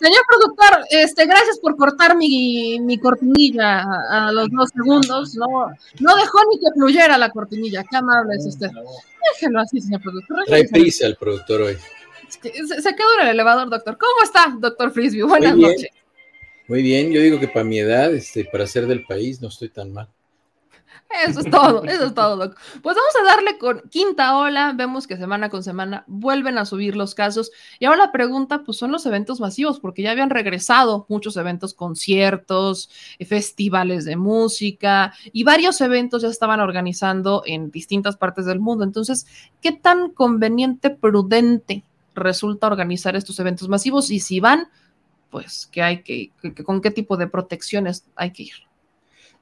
[0.00, 5.34] Señor productor, este, gracias por cortar mi, mi cortinilla a, los dos segundos.
[5.34, 5.66] No,
[5.98, 7.84] no dejó ni que fluyera la cortinilla.
[7.84, 8.70] Qué amable es usted.
[9.34, 10.44] Déjelo así, señor productor.
[10.46, 11.76] Trae prisa el productor hoy.
[12.30, 13.98] Se, quedó en el elevador, doctor.
[13.98, 15.22] ¿Cómo está, doctor Frisbee?
[15.22, 15.90] Buenas noches.
[16.66, 19.68] Muy bien, yo digo que para mi edad, este, para ser del país, no estoy
[19.68, 20.08] tan mal.
[21.26, 22.56] Eso es todo, eso es todo, Doc.
[22.82, 24.72] Pues vamos a darle con quinta ola.
[24.76, 27.50] Vemos que semana con semana vuelven a subir los casos.
[27.78, 31.74] Y ahora la pregunta, pues son los eventos masivos, porque ya habían regresado muchos eventos,
[31.74, 32.90] conciertos,
[33.26, 38.84] festivales de música y varios eventos ya estaban organizando en distintas partes del mundo.
[38.84, 39.26] Entonces,
[39.60, 41.84] ¿qué tan conveniente, prudente
[42.14, 44.10] resulta organizar estos eventos masivos?
[44.10, 44.68] Y si van,
[45.30, 46.30] pues, ¿qué hay que,
[46.64, 48.69] con qué tipo de protecciones hay que ir?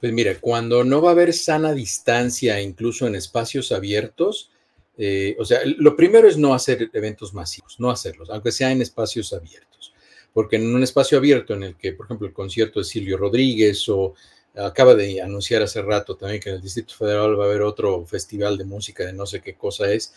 [0.01, 4.51] Pues mira, cuando no va a haber sana distancia, incluso en espacios abiertos,
[4.97, 8.83] eh, o sea, lo primero es no hacer eventos masivos, no hacerlos, aunque sea en
[8.83, 9.93] espacios abiertos.
[10.33, 13.89] Porque en un espacio abierto en el que, por ejemplo, el concierto de Silvio Rodríguez
[13.89, 14.15] o
[14.57, 18.05] acaba de anunciar hace rato también que en el Distrito Federal va a haber otro
[18.07, 20.13] festival de música de no sé qué cosa es,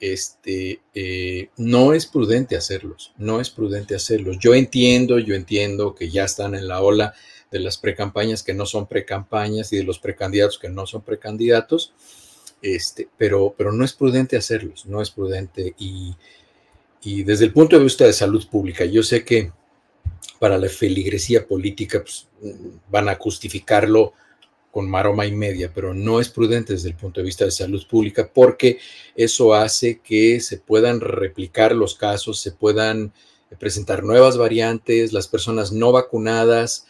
[0.00, 4.36] este, eh, no es prudente hacerlos, no es prudente hacerlos.
[4.38, 7.14] Yo entiendo, yo entiendo que ya están en la ola
[7.50, 11.94] de las precampañas que no son precampañas y de los precandidatos que no son precandidatos,
[12.60, 15.74] este, pero, pero no es prudente hacerlos, no es prudente.
[15.78, 16.14] Y,
[17.02, 19.52] y desde el punto de vista de salud pública, yo sé que
[20.38, 22.28] para la feligresía política pues,
[22.90, 24.12] van a justificarlo
[24.70, 27.84] con maroma y media, pero no es prudente desde el punto de vista de salud
[27.88, 28.78] pública porque
[29.16, 33.12] eso hace que se puedan replicar los casos, se puedan
[33.58, 36.86] presentar nuevas variantes, las personas no vacunadas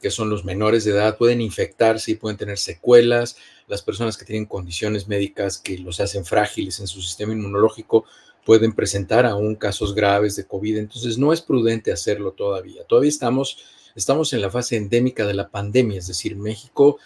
[0.00, 3.36] que son los menores de edad, pueden infectarse y pueden tener secuelas.
[3.66, 8.04] Las personas que tienen condiciones médicas que los hacen frágiles en su sistema inmunológico
[8.44, 10.78] pueden presentar aún casos graves de COVID.
[10.78, 12.84] Entonces no es prudente hacerlo todavía.
[12.84, 13.58] Todavía estamos,
[13.94, 16.98] estamos en la fase endémica de la pandemia, es decir, México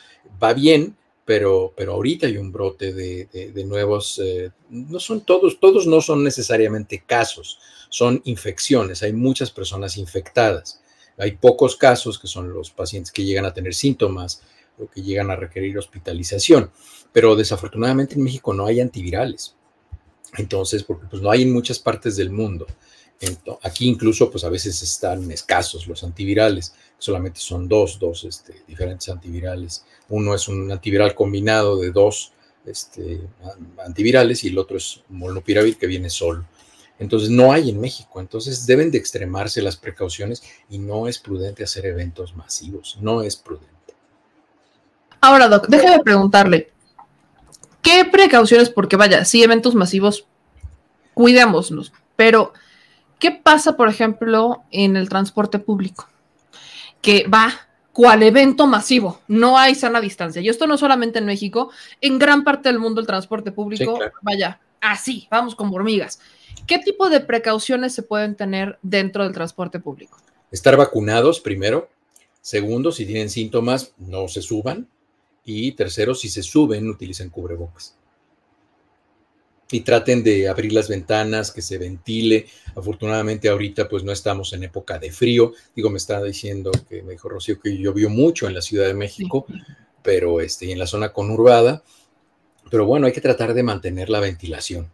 [0.42, 5.86] va bien, pero, pero ahorita hay un brote de, nuevos, eh, no son todos, todos
[5.86, 7.58] no son necesariamente casos,
[7.90, 10.80] son infecciones, hay muchas personas infectadas.
[11.18, 14.42] Hay pocos casos que son los pacientes que llegan a tener síntomas
[14.78, 16.70] o que llegan a requerir hospitalización,
[17.12, 19.54] pero desafortunadamente en México no hay antivirales.
[20.36, 22.66] Entonces, porque pues no hay en muchas partes del mundo.
[23.62, 29.08] aquí incluso pues a veces están escasos los antivirales, solamente son dos, dos este, diferentes
[29.08, 29.84] antivirales.
[30.08, 32.32] Uno es un antiviral combinado de dos
[32.64, 33.20] este,
[33.84, 36.44] antivirales y el otro es molnupiravir que viene solo.
[36.98, 41.62] Entonces no hay en México, entonces deben de extremarse las precauciones y no es prudente
[41.62, 43.94] hacer eventos masivos, no es prudente.
[45.20, 46.70] Ahora, Doc, déjeme preguntarle,
[47.82, 48.70] ¿qué precauciones?
[48.70, 50.26] Porque vaya, sí, eventos masivos,
[51.14, 52.52] cuidémonos, pero
[53.18, 56.08] ¿qué pasa, por ejemplo, en el transporte público?
[57.00, 57.52] Que va
[57.92, 60.40] cual evento masivo, no hay sana distancia.
[60.40, 61.70] Y esto no solamente en México,
[62.00, 66.20] en gran parte del mundo el transporte público, vaya, así, vamos como hormigas.
[66.66, 70.18] ¿Qué tipo de precauciones se pueden tener dentro del transporte público?
[70.50, 71.88] Estar vacunados primero.
[72.40, 74.88] Segundo, si tienen síntomas, no se suban.
[75.44, 77.96] Y tercero, si se suben, utilicen cubrebocas.
[79.70, 82.46] Y traten de abrir las ventanas, que se ventile.
[82.74, 85.52] Afortunadamente ahorita pues no estamos en época de frío.
[85.74, 88.94] Digo, me estaba diciendo que me dijo Rocío que llovió mucho en la Ciudad de
[88.94, 89.46] México,
[90.02, 91.82] pero este, en la zona conurbada.
[92.70, 94.90] Pero bueno, hay que tratar de mantener la ventilación.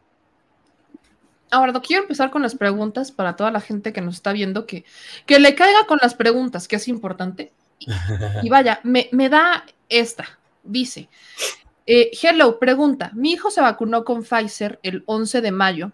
[1.51, 4.85] Ahora, quiero empezar con las preguntas para toda la gente que nos está viendo, que,
[5.27, 7.53] que le caiga con las preguntas, que es importante.
[8.43, 10.39] Y, vaya, me, me, da esta.
[10.63, 11.09] Dice,
[11.87, 15.93] eh, hello, pregunta, mi hijo se vacunó con Pfizer el 11 de mayo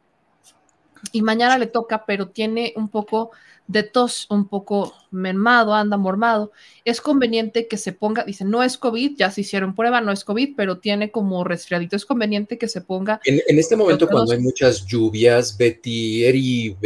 [1.12, 3.30] y mañana le toca, pero tiene un poco
[3.70, 6.50] de tos, un poco mermado, anda mormado.
[6.84, 10.24] Es conveniente que se ponga, dice, no es COVID, ya se hicieron prueba, no es
[10.24, 11.94] COVID, pero tiene como resfriadito.
[11.94, 13.20] Es conveniente que se ponga.
[13.24, 16.76] En, este momento, cuando hay muchas lluvias, Betty, Eri,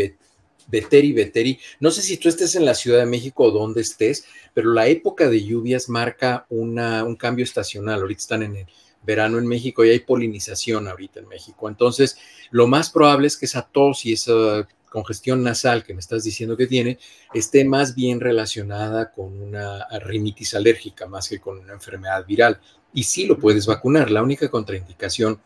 [0.66, 4.26] Beteri, Beteri, no sé si tú estés en la Ciudad de México o donde estés,
[4.52, 8.02] pero la época de lluvias marca una, un cambio estacional.
[8.02, 8.66] Ahorita están en el
[9.04, 11.68] verano en México y hay polinización ahorita en México.
[11.68, 12.18] Entonces,
[12.50, 16.56] lo más probable es que esa tos y esa congestión nasal que me estás diciendo
[16.56, 16.98] que tiene
[17.32, 22.60] esté más bien relacionada con una rinitis alérgica más que con una enfermedad viral.
[22.92, 24.10] Y sí lo puedes vacunar.
[24.10, 25.40] La única contraindicación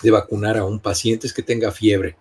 [0.00, 2.16] de vacunar a un paciente es que tenga fiebre.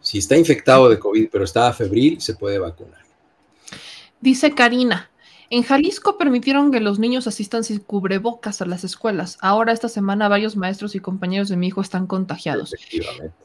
[0.00, 3.02] Si está infectado de COVID pero está febril, se puede vacunar.
[4.20, 5.10] Dice Karina,
[5.52, 9.36] en Jalisco permitieron que los niños asistan sin cubrebocas a las escuelas.
[9.42, 12.74] Ahora esta semana varios maestros y compañeros de mi hijo están contagiados.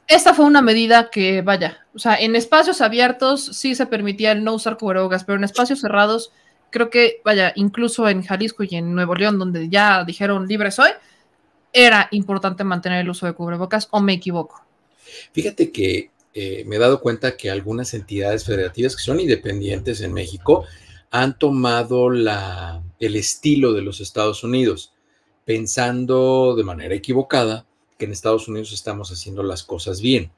[0.08, 4.46] Esta fue una medida que, vaya, o sea, en espacios abiertos sí se permitía el
[4.46, 6.32] no usar cubrebocas, pero en espacios cerrados,
[6.70, 10.92] creo que, vaya, incluso en Jalisco y en Nuevo León, donde ya dijeron libre soy,
[11.74, 14.66] era importante mantener el uso de cubrebocas, o me equivoco.
[15.34, 20.14] Fíjate que eh, me he dado cuenta que algunas entidades federativas que son independientes en
[20.14, 20.64] México,
[21.12, 24.94] han tomado el estilo de los Estados Unidos,
[25.46, 27.66] pensando de manera equivocada
[27.98, 30.32] que en Estados Unidos estamos haciendo las cosas bien.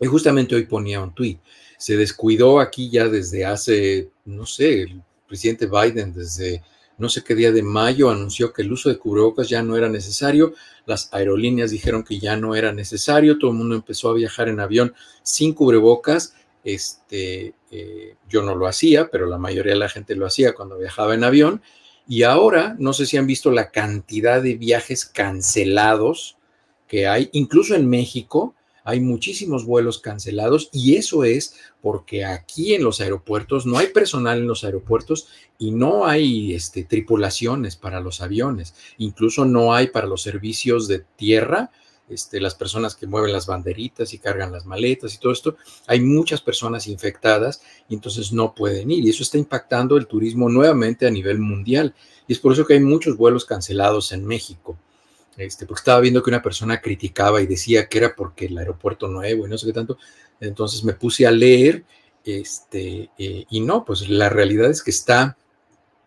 [0.00, 1.38] Y justamente hoy ponía un tuit.
[1.78, 6.62] Se descuidó aquí ya desde hace, no sé, el presidente Biden desde
[7.00, 9.88] no sé qué día de mayo anunció que el uso de cubrebocas ya no era
[9.88, 10.52] necesario,
[10.84, 14.60] las aerolíneas dijeron que ya no era necesario, todo el mundo empezó a viajar en
[14.60, 14.92] avión
[15.22, 20.26] sin cubrebocas este, eh, yo no lo hacía, pero la mayoría de la gente lo
[20.26, 21.62] hacía cuando viajaba en avión.
[22.08, 26.36] Y ahora, no sé si han visto la cantidad de viajes cancelados
[26.88, 32.82] que hay, incluso en México, hay muchísimos vuelos cancelados y eso es porque aquí en
[32.82, 38.20] los aeropuertos no hay personal en los aeropuertos y no hay este, tripulaciones para los
[38.20, 41.70] aviones, incluso no hay para los servicios de tierra
[42.10, 45.56] este, las personas que mueven las banderitas y cargan las maletas y todo esto,
[45.86, 49.04] hay muchas personas infectadas y entonces no pueden ir.
[49.04, 51.94] Y eso está impactando el turismo nuevamente a nivel mundial.
[52.26, 54.76] Y es por eso que hay muchos vuelos cancelados en México.
[55.36, 59.08] Este, porque estaba viendo que una persona criticaba y decía que era porque el aeropuerto
[59.08, 59.96] nuevo y no sé qué tanto.
[60.40, 61.84] Entonces me puse a leer
[62.24, 65.36] este, eh, y no, pues la realidad es que está,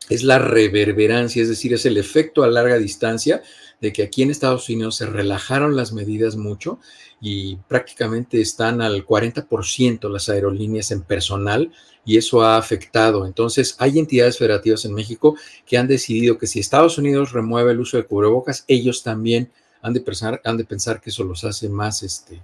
[0.09, 3.41] es la reverberancia, es decir, es el efecto a larga distancia
[3.83, 6.79] de que aquí en Estados Unidos se relajaron las medidas mucho
[7.19, 11.69] y prácticamente están al 40% las aerolíneas en personal
[12.05, 13.25] y eso ha afectado.
[13.25, 17.81] Entonces, hay entidades federativas en México que han decidido que si Estados Unidos remueve el
[17.81, 22.41] uso de cubrebocas, ellos también han de pensar, que eso los hace más, este,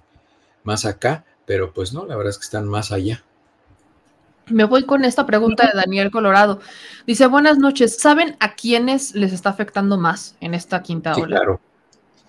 [0.62, 3.24] más acá, pero pues no, la verdad es que están más allá.
[4.50, 6.60] Me voy con esta pregunta de Daniel Colorado.
[7.06, 11.36] Dice, buenas noches, ¿saben a quiénes les está afectando más en esta quinta Sí, ola?
[11.36, 11.60] claro,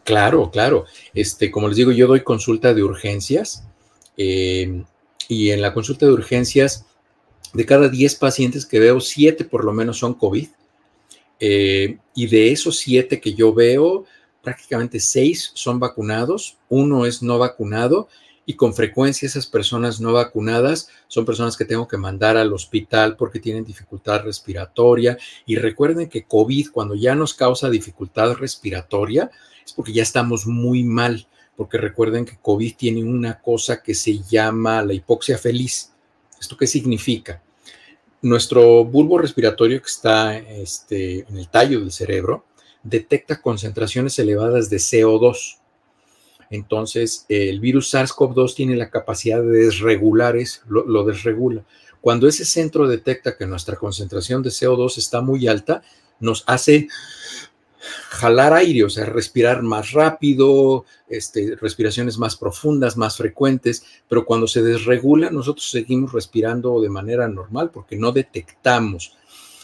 [0.03, 0.85] claro, claro.
[1.13, 3.63] Este, como les digo, yo doy consulta de urgencias
[4.17, 4.83] eh,
[5.27, 6.85] y en la consulta de urgencias,
[7.53, 10.47] de cada 10 pacientes que veo, 7 por lo menos son COVID.
[11.39, 14.05] Eh, y de esos 7 que yo veo,
[14.43, 18.09] prácticamente 6 son vacunados, uno es no vacunado
[18.45, 23.15] y con frecuencia esas personas no vacunadas son personas que tengo que mandar al hospital
[23.15, 25.17] porque tienen dificultad respiratoria.
[25.45, 29.29] Y recuerden que COVID, cuando ya nos causa dificultad respiratoria,
[29.63, 34.19] es porque ya estamos muy mal, porque recuerden que COVID tiene una cosa que se
[34.19, 35.91] llama la hipoxia feliz.
[36.39, 37.41] ¿Esto qué significa?
[38.23, 42.45] Nuestro bulbo respiratorio que está este, en el tallo del cerebro
[42.83, 45.60] detecta concentraciones elevadas de CO2.
[46.51, 50.35] Entonces, el virus SARS-CoV-2 tiene la capacidad de desregular
[50.67, 51.63] lo, lo, desregula.
[52.01, 55.81] Cuando ese centro detecta que nuestra concentración de CO2 está muy alta,
[56.19, 56.89] nos hace
[58.09, 64.47] jalar aire, o sea, respirar más rápido, este, respiraciones más profundas, más frecuentes, pero cuando
[64.47, 69.13] se desregula, nosotros seguimos respirando de manera normal porque no detectamos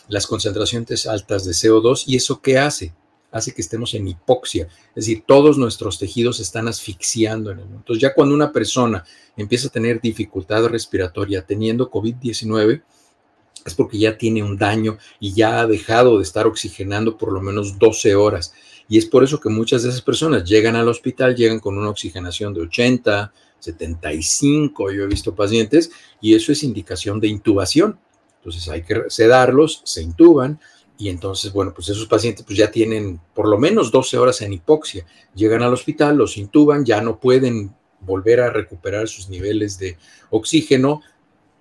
[0.07, 2.93] las concentraciones altas de CO2 y eso qué hace?
[3.31, 7.65] Hace que estemos en hipoxia, es decir, todos nuestros tejidos están asfixiando en el.
[7.65, 9.03] Entonces, ya cuando una persona
[9.35, 12.81] empieza a tener dificultad respiratoria teniendo COVID-19,
[13.65, 17.41] es porque ya tiene un daño y ya ha dejado de estar oxigenando por lo
[17.41, 18.53] menos 12 horas.
[18.87, 21.89] Y es por eso que muchas de esas personas llegan al hospital, llegan con una
[21.89, 27.99] oxigenación de 80, 75, yo he visto pacientes, y eso es indicación de intubación.
[28.37, 30.59] Entonces hay que sedarlos, se intuban,
[30.97, 34.53] y entonces, bueno, pues esos pacientes pues ya tienen por lo menos 12 horas en
[34.53, 35.05] hipoxia.
[35.35, 39.97] Llegan al hospital, los intuban, ya no pueden volver a recuperar sus niveles de
[40.31, 41.01] oxígeno,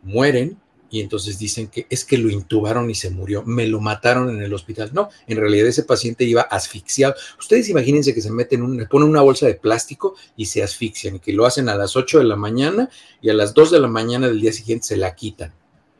[0.02, 0.58] mueren
[0.88, 4.42] y entonces dicen que es que lo intubaron y se murió, me lo mataron en
[4.42, 4.90] el hospital.
[4.94, 7.14] No, en realidad ese paciente iba asfixiado.
[7.38, 11.16] Ustedes imagínense que se meten, un, le ponen una bolsa de plástico y se asfixian
[11.16, 12.88] y que lo hacen a las 8 de la mañana
[13.20, 15.52] y a las 2 de la mañana del día siguiente se la quitan.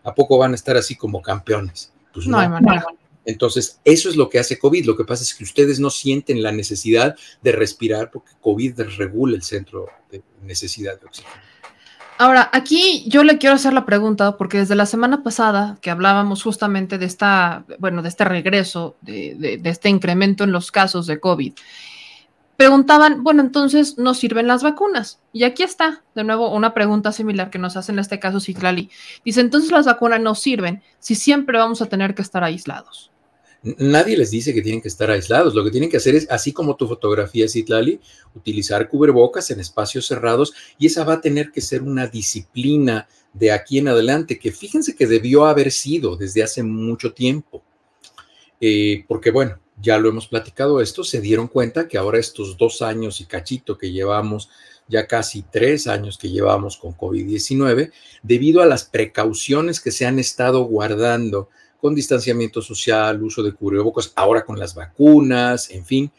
[0.04, 1.92] ¿A poco van a estar así como campeones?
[2.14, 2.86] Pues no, no hay manera.
[3.26, 4.86] Entonces, eso es lo que hace COVID.
[4.86, 9.36] Lo que pasa es que ustedes no sienten la necesidad de respirar porque COVID desregula
[9.36, 11.34] el centro de necesidad de oxígeno.
[12.18, 16.42] Ahora, aquí yo le quiero hacer la pregunta porque desde la semana pasada que hablábamos
[16.42, 21.06] justamente de esta, bueno, de este regreso, de, de, de este incremento en los casos
[21.06, 21.52] de COVID,
[22.56, 25.20] preguntaban, bueno, entonces no sirven las vacunas.
[25.32, 28.88] Y aquí está, de nuevo, una pregunta similar que nos hace en este caso Citlali.
[29.24, 33.10] Dice, entonces las vacunas no sirven si siempre vamos a tener que estar aislados.
[33.78, 35.54] Nadie les dice que tienen que estar aislados.
[35.54, 38.00] Lo que tienen que hacer es, así como tu fotografía, Citlali,
[38.34, 43.50] utilizar cubrebocas en espacios cerrados y esa va a tener que ser una disciplina de
[43.50, 47.64] aquí en adelante, que fíjense que debió haber sido desde hace mucho tiempo.
[48.60, 52.82] Eh, porque bueno, ya lo hemos platicado esto, se dieron cuenta que ahora estos dos
[52.82, 54.48] años y cachito que llevamos,
[54.88, 57.90] ya casi tres años que llevamos con COVID-19,
[58.22, 61.48] debido a las precauciones que se han estado guardando
[61.80, 66.10] con distanciamiento social, uso de cubrebocas, ahora con las vacunas, en fin,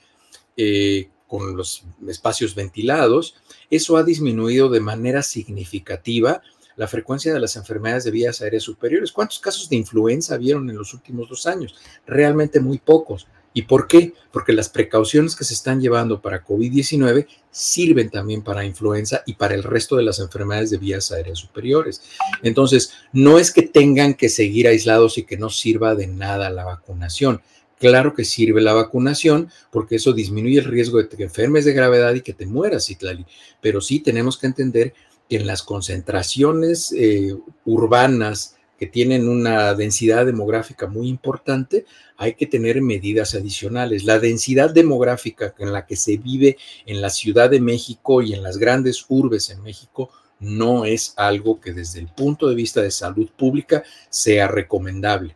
[0.55, 3.36] eh, con los espacios ventilados,
[3.70, 6.41] eso ha disminuido de manera significativa
[6.78, 9.12] la frecuencia de las enfermedades de vías aéreas superiores.
[9.12, 11.76] ¿Cuántos casos de influenza vieron en los últimos dos años?
[12.05, 13.28] Realmente muy pocos.
[13.58, 14.14] ¿Y por qué?
[14.32, 19.55] Porque las precauciones que se están llevando para COVID-19 sirven también para influenza y para
[19.55, 22.03] el resto de las enfermedades de vías aéreas superiores.
[22.43, 26.66] Entonces, no es que tengan que seguir aislados y que no sirva de nada la
[26.66, 27.41] vacunación.
[27.80, 32.14] Claro que sirve la vacunación porque eso disminuye el riesgo de que enfermes de gravedad
[32.14, 33.26] y que te mueras, Citlali.
[33.60, 34.93] Pero sí tenemos que entender
[35.28, 37.36] que en las concentraciones eh,
[37.66, 44.04] urbanas que tienen una densidad demográfica muy importante, hay que tener medidas adicionales.
[44.04, 48.44] La densidad demográfica en la que se vive en la Ciudad de México y en
[48.44, 50.10] las grandes urbes en México
[50.40, 55.36] no es algo que desde el punto de vista de salud pública sea recomendable.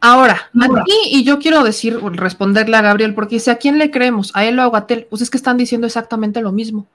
[0.00, 4.32] Ahora, aquí, y yo quiero decir, responderle a Gabriel, porque dice, ¿a quién le creemos?
[4.34, 5.06] ¿A él o a Gatel?
[5.10, 6.86] Pues es que están diciendo exactamente lo mismo.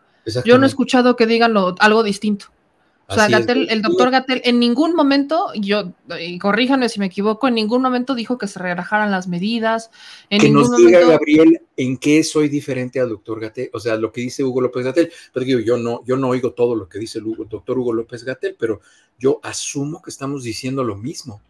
[0.44, 2.48] Yo no he escuchado que digan lo, algo distinto.
[3.08, 7.48] O sea, Gatel, el doctor Gatel en ningún momento, yo, y corríjanme si me equivoco,
[7.48, 9.92] en ningún momento dijo que se relajaran las medidas.
[10.30, 11.12] En que ningún nos diga, momento...
[11.12, 14.86] Gabriel, en qué soy diferente al doctor Gatel, o sea, lo que dice Hugo López
[14.86, 15.12] Gatel.
[15.34, 17.78] Pero digo, yo no, yo no oigo todo lo que dice el, Hugo, el doctor
[17.78, 18.82] Hugo López Gatel, pero
[19.20, 21.42] yo asumo que estamos diciendo lo mismo.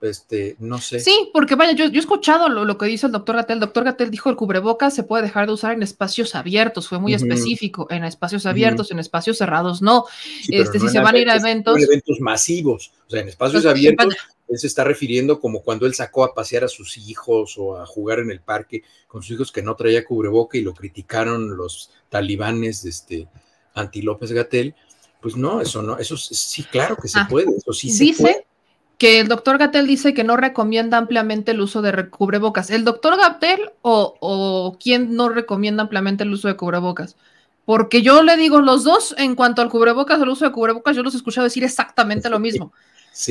[0.00, 1.00] Este, no sé.
[1.00, 3.54] Sí, porque vaya, yo, yo he escuchado lo, que dice el doctor Gatel.
[3.54, 6.98] El doctor Gatel dijo el cubrebocas se puede dejar de usar en espacios abiertos, fue
[6.98, 10.06] muy específico, en espacios abiertos, en espacios cerrados, no.
[10.48, 11.80] este, si se van a ir a eventos.
[11.80, 14.16] eventos masivos, o sea, en espacios abiertos,
[14.48, 17.86] él se está refiriendo como cuando él sacó a pasear a sus hijos o a
[17.86, 21.90] jugar en el parque con sus hijos que no traía cubreboca y lo criticaron los
[22.08, 23.28] talibanes, este,
[23.74, 24.74] anti López Gatel.
[25.20, 28.46] Pues no, eso no, eso sí, claro que se ah, puede, eso sí se puede
[29.00, 32.68] que el doctor Gatel dice que no recomienda ampliamente el uso de cubrebocas.
[32.68, 37.16] ¿El doctor Gatel o, o quién no recomienda ampliamente el uso de cubrebocas?
[37.64, 41.02] Porque yo le digo los dos, en cuanto al cubrebocas, el uso de cubrebocas, yo
[41.02, 42.74] los he escuchado decir exactamente lo mismo.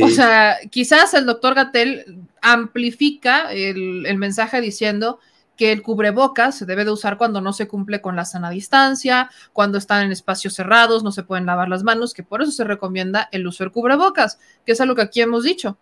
[0.02, 5.20] O sea, quizás el doctor Gatel amplifica el, el mensaje diciendo
[5.60, 9.30] que el cubrebocas se debe de usar cuando no se cumple con la sana distancia,
[9.51, 12.64] cuando están en espacios cerrados, no se pueden lavar las manos, que por eso se
[12.64, 15.78] recomienda el uso del cubrebocas, que es algo que aquí hemos dicho.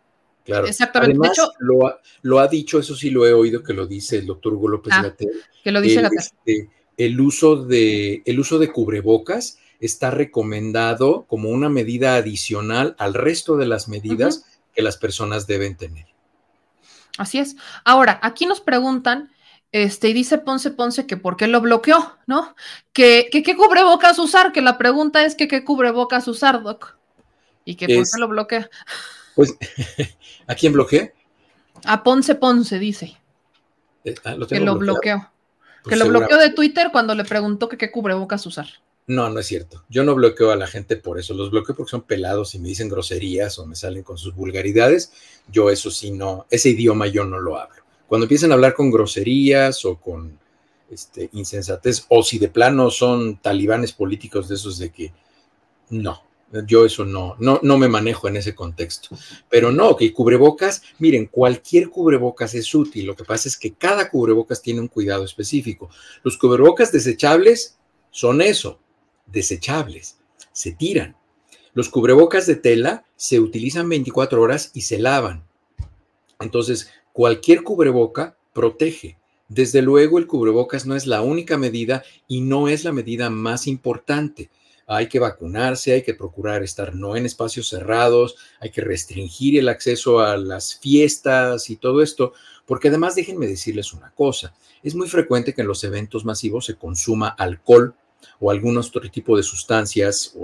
[0.45, 0.65] Claro.
[0.65, 1.11] Exactamente.
[1.11, 1.37] Además,
[2.23, 4.93] lo, ha, dicho, eso sí lo he oído que lo dice el doctor Hugo López
[4.95, 5.13] ah,
[5.63, 11.49] Que lo dice el, este, el, uso de, el uso de cubrebocas está recomendado como
[11.49, 16.07] una medida adicional al resto de las medidas que las personas deben tener.
[17.19, 17.57] Así es.
[17.83, 19.29] Ahora, aquí nos preguntan
[19.83, 22.55] este, y dice Ponce Ponce que por qué lo bloqueó, ¿no?
[22.93, 26.97] Que, qué cubrebocas usar, que la pregunta es que qué cubrebocas usar, Doc.
[27.65, 28.69] Y que por qué lo bloquea.
[29.35, 29.55] Pues,
[30.47, 31.13] ¿a quién bloqueé?
[31.85, 33.17] A Ponce Ponce, dice.
[34.03, 35.31] Eh, ah, que lo bloqueó.
[35.83, 38.67] Pues que lo bloqueó de Twitter cuando le preguntó que qué cubrebocas usar.
[39.05, 39.85] No, no es cierto.
[39.87, 41.33] Yo no bloqueo a la gente por eso.
[41.33, 45.13] Los bloqueo porque son pelados y me dicen groserías o me salen con sus vulgaridades.
[45.49, 47.86] Yo eso sí no, ese idioma yo no lo hablo.
[48.07, 50.39] Cuando empiezan a hablar con groserías o con
[50.89, 55.13] este, insensatez, o si de plano son talibanes políticos de esos de que
[55.89, 56.21] no,
[56.65, 59.09] yo eso no, no, no me manejo en ese contexto.
[59.49, 63.05] Pero no, que cubrebocas, miren, cualquier cubrebocas es útil.
[63.05, 65.89] Lo que pasa es que cada cubrebocas tiene un cuidado específico.
[66.23, 67.77] Los cubrebocas desechables
[68.11, 68.79] son eso,
[69.25, 70.17] desechables,
[70.53, 71.17] se tiran.
[71.73, 75.45] Los cubrebocas de tela se utilizan 24 horas y se lavan.
[76.39, 79.17] Entonces, Cualquier cubreboca protege.
[79.47, 83.65] Desde luego, el cubrebocas no es la única medida y no es la medida más
[83.65, 84.51] importante.
[84.85, 89.67] Hay que vacunarse, hay que procurar estar no en espacios cerrados, hay que restringir el
[89.67, 92.33] acceso a las fiestas y todo esto,
[92.67, 94.53] porque además déjenme decirles una cosa,
[94.83, 97.95] es muy frecuente que en los eventos masivos se consuma alcohol
[98.39, 100.37] o algún otro tipo de sustancias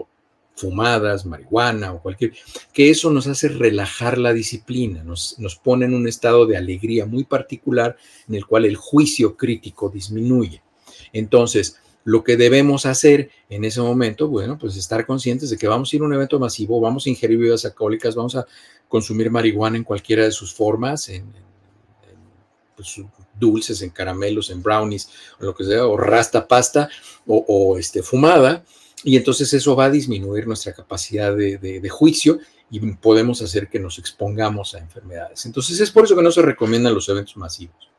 [0.56, 2.34] fumadas, marihuana o cualquier,
[2.72, 7.06] que eso nos hace relajar la disciplina, nos, nos pone en un estado de alegría
[7.06, 7.98] muy particular
[8.28, 10.62] en el cual el juicio crítico disminuye.
[11.12, 15.92] Entonces, lo que debemos hacer en ese momento, bueno, pues estar conscientes de que vamos
[15.92, 18.46] a ir a un evento masivo, vamos a ingerir bebidas alcohólicas, vamos a
[18.88, 21.32] consumir marihuana en cualquiera de sus formas, en,
[22.76, 23.02] pues,
[23.40, 26.90] dulces, en caramelos, en brownies, o lo que sea, o rasta pasta,
[27.26, 28.64] o, o este, fumada,
[29.04, 32.40] y entonces eso va a disminuir nuestra capacidad de, juicio
[32.70, 35.46] y podemos hacer que nos expongamos a enfermedades.
[35.46, 37.90] Entonces es por eso que no se recomiendan los eventos masivos.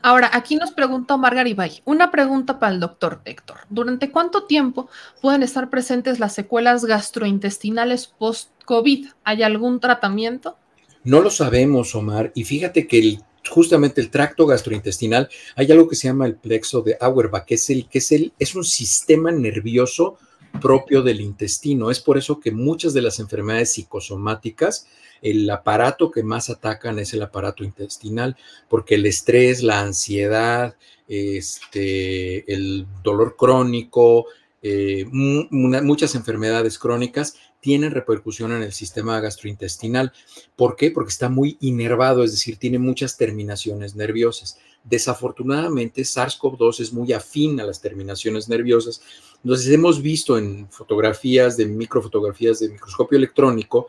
[0.00, 3.58] Ahora, aquí nos pregunta Omar Garibay, una pregunta para el doctor Héctor.
[3.68, 4.88] ¿Durante cuánto tiempo
[5.20, 9.08] pueden estar presentes las secuelas gastrointestinales post-COVID?
[9.24, 10.56] ¿Hay algún tratamiento?
[11.02, 13.18] No lo sabemos, Omar, y fíjate que
[13.48, 17.68] justamente el tracto gastrointestinal, hay algo que se llama el plexo de Auerbach, que es
[17.70, 20.18] el que es el es un sistema nervioso
[20.60, 21.90] propio del intestino.
[21.90, 24.86] Es por eso que muchas de las enfermedades psicosomáticas,
[25.22, 28.36] el aparato que más atacan es el aparato intestinal,
[28.68, 30.76] porque el estrés, la ansiedad,
[31.08, 34.26] este, el dolor crónico,
[34.62, 40.12] eh, muchas enfermedades crónicas tienen repercusión en el sistema gastrointestinal.
[40.56, 40.90] ¿Por qué?
[40.90, 44.58] Porque está muy inervado, es decir, tiene muchas terminaciones nerviosas.
[44.84, 49.02] Desafortunadamente, SARS-CoV-2 es muy afín a las terminaciones nerviosas.
[49.42, 53.88] Entonces, hemos visto en fotografías, de microfotografías de microscopio electrónico,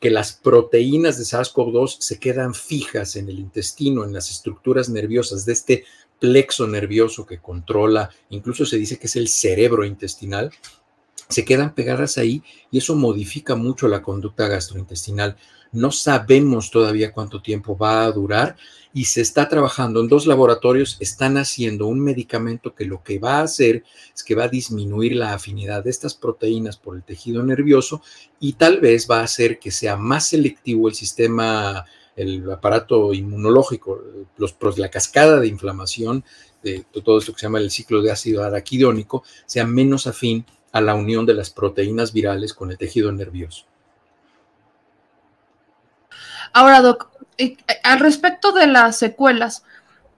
[0.00, 5.44] que las proteínas de SARS-CoV-2 se quedan fijas en el intestino, en las estructuras nerviosas
[5.44, 5.84] de este
[6.18, 10.52] plexo nervioso que controla, incluso se dice que es el cerebro intestinal,
[11.30, 15.36] se quedan pegadas ahí y eso modifica mucho la conducta gastrointestinal.
[15.72, 18.56] No sabemos todavía cuánto tiempo va a durar
[18.92, 23.38] y se está trabajando en dos laboratorios, están haciendo un medicamento que lo que va
[23.38, 27.44] a hacer es que va a disminuir la afinidad de estas proteínas por el tejido
[27.44, 28.02] nervioso
[28.40, 34.02] y tal vez va a hacer que sea más selectivo el sistema, el aparato inmunológico,
[34.36, 36.24] los, la cascada de inflamación
[36.64, 40.80] de todo esto que se llama el ciclo de ácido araquidónico, sea menos afín a
[40.80, 43.64] la unión de las proteínas virales con el tejido nervioso.
[46.52, 49.64] Ahora, Doc, eh, al respecto de las secuelas,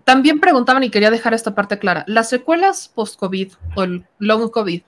[0.05, 4.83] también preguntaban y quería dejar esta parte clara, las secuelas post-COVID o el long COVID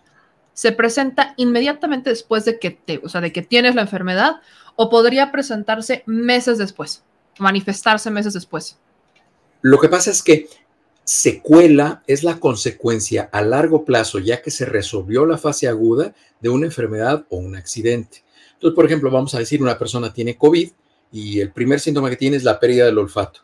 [0.53, 4.41] se presenta inmediatamente después de que te, o sea, de que tienes la enfermedad
[4.77, 7.05] o podría presentarse meses después,
[7.39, 8.79] manifestarse meses después.
[9.63, 10.49] Lo que pasa es que
[11.05, 16.49] secuela es la consecuencia a largo plazo, ya que se resolvió la fase aguda de
[16.49, 18.25] una enfermedad o un accidente.
[18.55, 20.71] Entonces, por ejemplo, vamos a decir una persona tiene COVID
[21.13, 23.41] y el primer síntoma que tiene es la pérdida del olfato.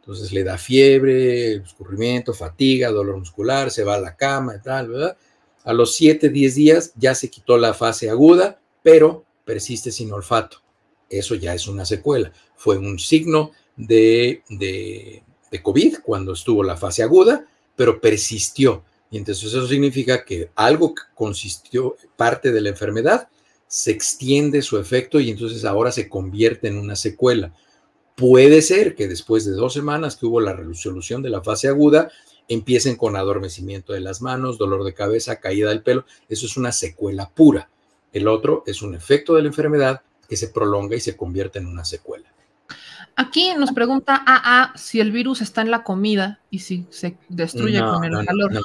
[0.00, 4.88] Entonces le da fiebre, escurrimiento, fatiga, dolor muscular, se va a la cama y tal,
[4.88, 5.16] ¿verdad?
[5.64, 10.62] A los 7, 10 días ya se quitó la fase aguda, pero persiste sin olfato.
[11.10, 12.32] Eso ya es una secuela.
[12.56, 17.46] Fue un signo de, de, de COVID cuando estuvo la fase aguda,
[17.76, 18.84] pero persistió.
[19.10, 23.28] Y entonces eso significa que algo que consistió parte de la enfermedad
[23.66, 27.54] se extiende su efecto y entonces ahora se convierte en una secuela.
[28.16, 32.10] Puede ser que después de dos semanas que hubo la resolución de la fase aguda,
[32.48, 36.04] empiecen con adormecimiento de las manos, dolor de cabeza, caída del pelo.
[36.28, 37.70] Eso es una secuela pura.
[38.12, 41.66] El otro es un efecto de la enfermedad que se prolonga y se convierte en
[41.66, 42.32] una secuela.
[43.20, 47.80] Aquí nos pregunta AA si el virus está en la comida y si se destruye
[47.80, 48.52] con el calor.
[48.52, 48.62] No,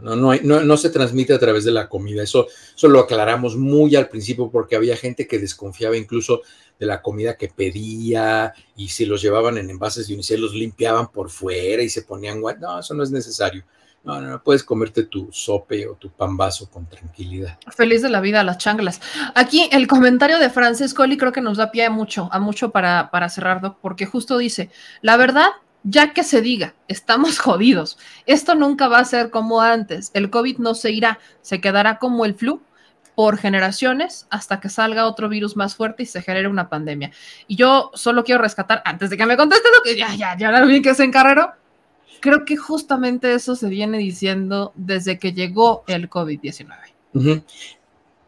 [0.00, 2.22] no, no, no, no, se transmite a través de la comida.
[2.22, 6.40] Eso, eso lo aclaramos muy al principio porque había gente que desconfiaba incluso
[6.80, 11.12] de la comida que pedía y si los llevaban en envases de unicel los limpiaban
[11.12, 13.64] por fuera y se ponían No, eso no es necesario.
[14.04, 17.58] No, no, puedes comerte tu sope o tu pambazo con tranquilidad.
[17.74, 19.00] Feliz de la vida a las changlas.
[19.34, 22.70] Aquí el comentario de Francis Coley creo que nos da pie a mucho, a mucho
[22.70, 25.48] para, para cerrar, Doc, porque justo dice, la verdad,
[25.84, 27.98] ya que se diga, estamos jodidos.
[28.26, 30.10] Esto nunca va a ser como antes.
[30.12, 32.60] El COVID no se irá, se quedará como el flu
[33.14, 37.10] por generaciones hasta que salga otro virus más fuerte y se genere una pandemia.
[37.46, 40.82] Y yo solo quiero rescatar, antes de que me conteste que ya, ya, ya bien
[40.82, 41.52] que se encarreró,
[42.24, 47.44] creo que justamente eso se viene diciendo desde que llegó el COVID-19.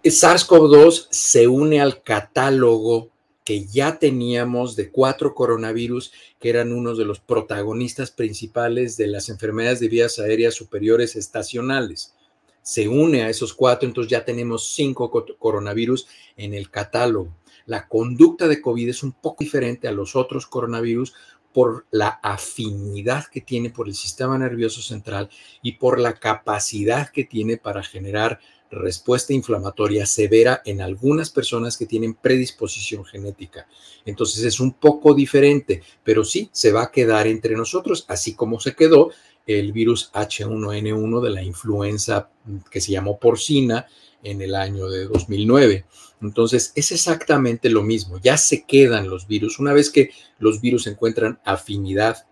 [0.05, 3.09] SARS-CoV-2 se une al catálogo
[3.42, 9.30] que ya teníamos de cuatro coronavirus que eran uno de los protagonistas principales de las
[9.30, 12.14] enfermedades de vías aéreas superiores estacionales.
[12.61, 17.34] Se une a esos cuatro, entonces ya tenemos cinco coronavirus en el catálogo.
[17.64, 21.14] La conducta de COVID es un poco diferente a los otros coronavirus
[21.57, 25.30] por la afinidad que tiene por el sistema nervioso central
[25.62, 28.40] y por la capacidad que tiene para generar
[28.70, 33.66] respuesta inflamatoria severa en algunas personas que tienen predisposición genética.
[34.04, 38.61] Entonces es un poco diferente, pero sí se va a quedar entre nosotros, así como
[38.61, 39.12] se quedó
[39.46, 42.28] el virus H1N1 de la influenza
[42.70, 43.86] que se llamó porcina
[44.22, 45.86] en el año de 2009.
[46.20, 49.58] Entonces, es exactamente lo mismo, ya se quedan los virus.
[49.58, 52.26] Una vez que los virus encuentran afinidad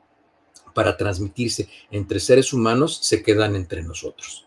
[0.74, 4.44] para transmitirse entre seres humanos, se quedan entre nosotros.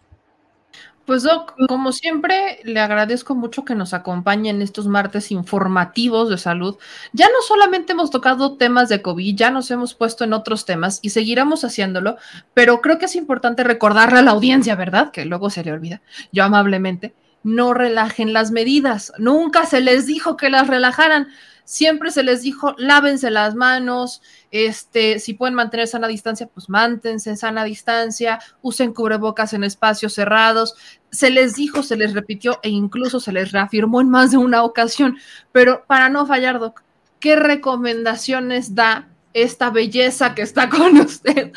[1.07, 6.38] Pues Doc, como siempre, le agradezco mucho que nos acompañe en estos martes informativos de
[6.38, 6.75] salud.
[7.13, 10.99] Ya no solamente hemos tocado temas de COVID, ya nos hemos puesto en otros temas
[11.01, 12.17] y seguiremos haciéndolo,
[12.53, 15.11] pero creo que es importante recordarle a la audiencia, ¿verdad?
[15.11, 16.01] Que luego se le olvida,
[16.33, 19.13] yo amablemente, no relajen las medidas.
[19.17, 21.27] Nunca se les dijo que las relajaran.
[21.63, 24.21] Siempre se les dijo, lávense las manos,
[24.51, 30.13] este, si pueden mantener sana distancia, pues mántense en sana distancia, usen cubrebocas en espacios
[30.13, 30.75] cerrados.
[31.11, 34.63] Se les dijo, se les repitió e incluso se les reafirmó en más de una
[34.63, 35.17] ocasión.
[35.51, 36.83] Pero para no fallar, Doc,
[37.19, 41.51] ¿qué recomendaciones da esta belleza que está con usted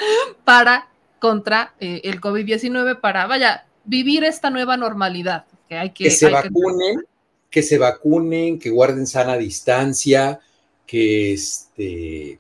[0.45, 0.89] para
[1.21, 5.45] contra eh, el COVID-19, para, vaya, vivir esta nueva normalidad?
[5.95, 7.05] Que se vacunen,
[7.51, 7.63] que...
[7.63, 10.41] se vacunen, que guarden sana distancia,
[10.87, 12.39] que este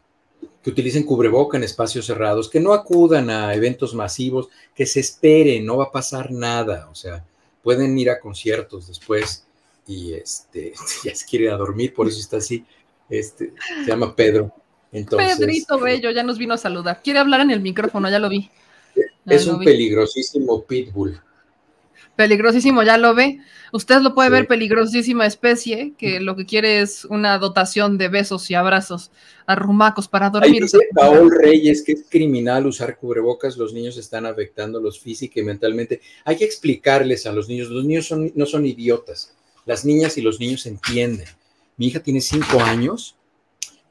[0.62, 5.64] que utilicen cubreboca en espacios cerrados, que no acudan a eventos masivos, que se esperen,
[5.64, 7.24] no va a pasar nada, o sea,
[7.62, 9.46] pueden ir a conciertos después
[9.86, 10.74] y este
[11.04, 12.64] ya se quiere ir a dormir, por eso está así.
[13.08, 13.52] Este
[13.84, 14.52] se llama Pedro.
[14.92, 17.00] Entonces, Pedrito eh, Bello ya nos vino a saludar.
[17.02, 18.50] Quiere hablar en el micrófono, ya lo vi.
[19.26, 21.20] es un peligrosísimo pitbull
[22.20, 23.38] peligrosísimo, ya lo ve.
[23.72, 28.50] Usted lo puede ver peligrosísima especie, que lo que quiere es una dotación de besos
[28.50, 29.10] y abrazos
[29.46, 30.64] arrumacos para dormir.
[30.64, 36.02] Dice Paul Reyes que es criminal usar cubrebocas, los niños están afectándolos física y mentalmente.
[36.26, 40.20] Hay que explicarles a los niños, los niños son, no son idiotas, las niñas y
[40.20, 41.26] los niños entienden.
[41.78, 43.16] Mi hija tiene cinco años,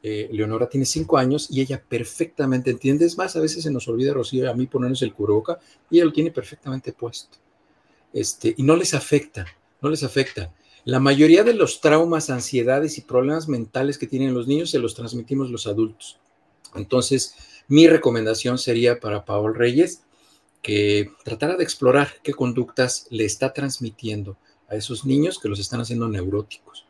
[0.03, 3.05] eh, Leonora tiene cinco años y ella perfectamente entiende.
[3.05, 5.57] Es más, a veces se nos olvida, Rocío, a mí ponernos el cubreboca
[5.89, 7.39] y ella lo tiene perfectamente puesto
[8.13, 9.45] este, y no les afecta,
[9.81, 10.53] no les afecta.
[10.85, 14.95] La mayoría de los traumas, ansiedades y problemas mentales que tienen los niños se los
[14.95, 16.19] transmitimos los adultos.
[16.75, 17.35] Entonces,
[17.67, 20.01] mi recomendación sería para Paul Reyes
[20.61, 24.37] que tratara de explorar qué conductas le está transmitiendo
[24.67, 26.85] a esos niños que los están haciendo neuróticos.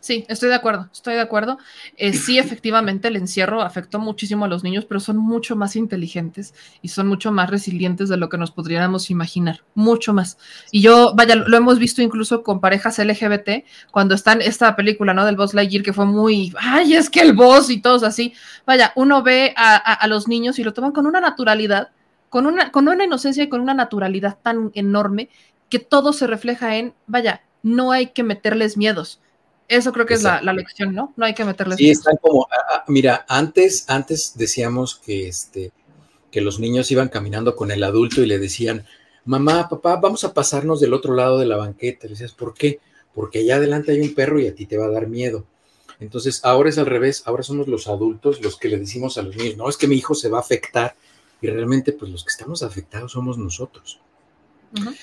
[0.00, 1.58] Sí, estoy de acuerdo, estoy de acuerdo.
[1.96, 6.54] Eh, sí, efectivamente, el encierro afectó muchísimo a los niños, pero son mucho más inteligentes
[6.82, 10.38] y son mucho más resilientes de lo que nos podríamos imaginar, mucho más.
[10.70, 15.24] Y yo, vaya, lo hemos visto incluso con parejas LGBT, cuando están esta película, ¿no?
[15.24, 18.32] Del Boss Lightyear, que fue muy, ay, es que el boss y todos así.
[18.66, 21.90] Vaya, uno ve a, a los niños y lo toman con una naturalidad,
[22.28, 25.28] con una, con una inocencia y con una naturalidad tan enorme
[25.68, 29.20] que todo se refleja en, vaya, no hay que meterles miedos
[29.68, 31.12] eso creo que es la, lección, ¿no?
[31.16, 31.76] No hay que meterles.
[31.76, 35.72] Sí, están como, ah, mira, antes, antes decíamos que, este,
[36.30, 38.86] que los niños iban caminando con el adulto y le decían,
[39.26, 42.06] mamá, papá, vamos a pasarnos del otro lado de la banqueta.
[42.06, 42.80] Le decías, ¿por qué?
[43.14, 45.44] Porque allá adelante hay un perro y a ti te va a dar miedo.
[46.00, 49.36] Entonces, ahora es al revés, ahora somos los adultos los que le decimos a los
[49.36, 50.94] niños, no, es que mi hijo se va a afectar.
[51.42, 54.00] Y realmente, pues los que estamos afectados somos nosotros.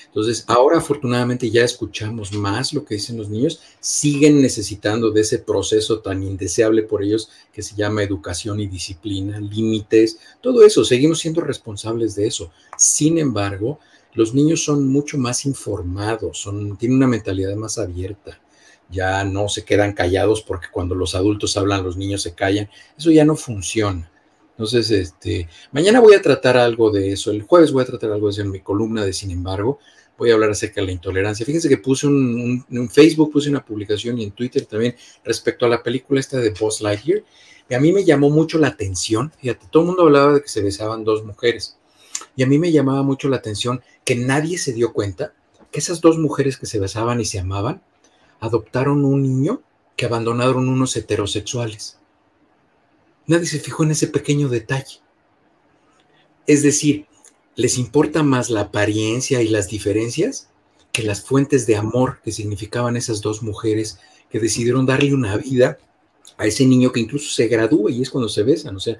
[0.06, 5.38] Entonces, ahora afortunadamente ya escuchamos más lo que dicen los niños, siguen necesitando de ese
[5.40, 11.18] proceso tan indeseable por ellos que se llama educación y disciplina, límites, todo eso, seguimos
[11.18, 12.50] siendo responsables de eso.
[12.76, 13.80] Sin embargo,
[14.14, 18.40] los niños son mucho más informados, son, tienen una mentalidad más abierta,
[18.88, 23.10] ya no se quedan callados porque cuando los adultos hablan los niños se callan, eso
[23.10, 24.10] ya no funciona.
[24.56, 28.28] Entonces, este, mañana voy a tratar algo de eso, el jueves voy a tratar algo
[28.28, 29.78] de eso en mi columna de Sin embargo,
[30.16, 31.44] voy a hablar acerca de la intolerancia.
[31.44, 35.68] Fíjense que puse un, en Facebook, puse una publicación y en Twitter también respecto a
[35.68, 37.22] la película esta de Boss Lightyear.
[37.68, 40.48] Y a mí me llamó mucho la atención, fíjate, todo el mundo hablaba de que
[40.48, 41.76] se besaban dos mujeres.
[42.34, 45.34] Y a mí me llamaba mucho la atención que nadie se dio cuenta
[45.70, 47.82] que esas dos mujeres que se besaban y se amaban
[48.40, 49.62] adoptaron un niño
[49.96, 51.98] que abandonaron unos heterosexuales.
[53.26, 55.00] Nadie se fijó en ese pequeño detalle.
[56.46, 57.06] Es decir,
[57.56, 60.48] les importa más la apariencia y las diferencias
[60.92, 63.98] que las fuentes de amor que significaban esas dos mujeres
[64.30, 65.78] que decidieron darle una vida
[66.38, 68.76] a ese niño que incluso se gradúa y es cuando se besan.
[68.76, 68.96] O sea,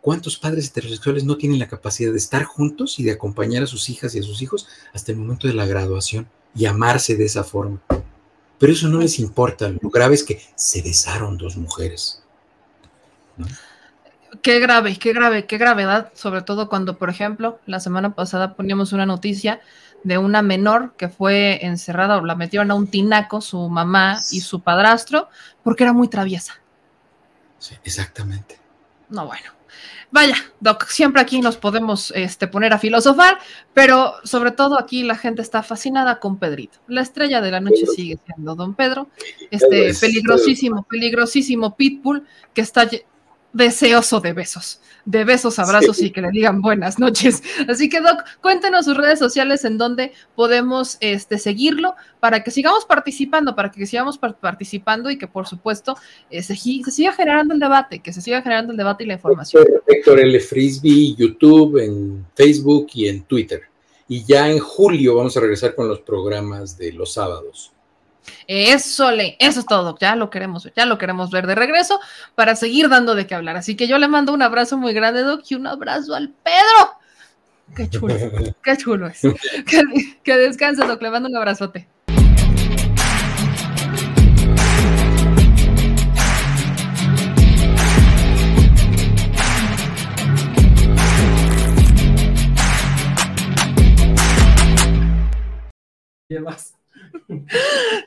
[0.00, 3.88] ¿cuántos padres heterosexuales no tienen la capacidad de estar juntos y de acompañar a sus
[3.88, 7.44] hijas y a sus hijos hasta el momento de la graduación y amarse de esa
[7.44, 7.82] forma?
[8.58, 9.74] Pero eso no les importa.
[9.80, 12.21] Lo grave es que se besaron dos mujeres.
[14.40, 18.92] Qué grave, qué grave, qué gravedad, sobre todo cuando, por ejemplo, la semana pasada poníamos
[18.92, 19.60] una noticia
[20.04, 24.40] de una menor que fue encerrada o la metieron a un tinaco su mamá y
[24.40, 25.28] su padrastro
[25.62, 26.60] porque era muy traviesa.
[27.58, 28.58] Sí, exactamente.
[29.08, 29.50] No, bueno.
[30.10, 33.38] Vaya, Doc, siempre aquí nos podemos este, poner a filosofar,
[33.72, 36.80] pero sobre todo aquí la gente está fascinada con Pedrito.
[36.86, 39.08] La estrella de la noche sigue siendo Don Pedro,
[39.50, 42.90] este peligrosísimo, peligrosísimo Pitbull que está
[43.52, 47.42] deseoso de besos, de besos, abrazos y que le digan buenas noches.
[47.68, 52.84] Así que, Doc, cuéntenos sus redes sociales en donde podemos este, seguirlo para que sigamos
[52.84, 55.96] participando, para que sigamos participando y que, por supuesto,
[56.30, 59.64] eh, se, siga generando el debate, que se siga generando el debate y la información.
[59.86, 60.40] Héctor L.
[60.40, 63.62] Frisbee, YouTube, en Facebook y en Twitter.
[64.08, 67.71] Y ya en julio vamos a regresar con los programas de los sábados.
[68.46, 72.00] Eso le, eso es todo, ya lo queremos ver, ya lo queremos ver de regreso
[72.34, 73.56] para seguir dando de qué hablar.
[73.56, 76.98] Así que yo le mando un abrazo muy grande, Doc, y un abrazo al Pedro.
[77.74, 78.14] Qué chulo,
[78.62, 79.20] qué chulo es.
[79.20, 79.82] Que,
[80.22, 81.88] que descanse, Doc, le mando un abrazote.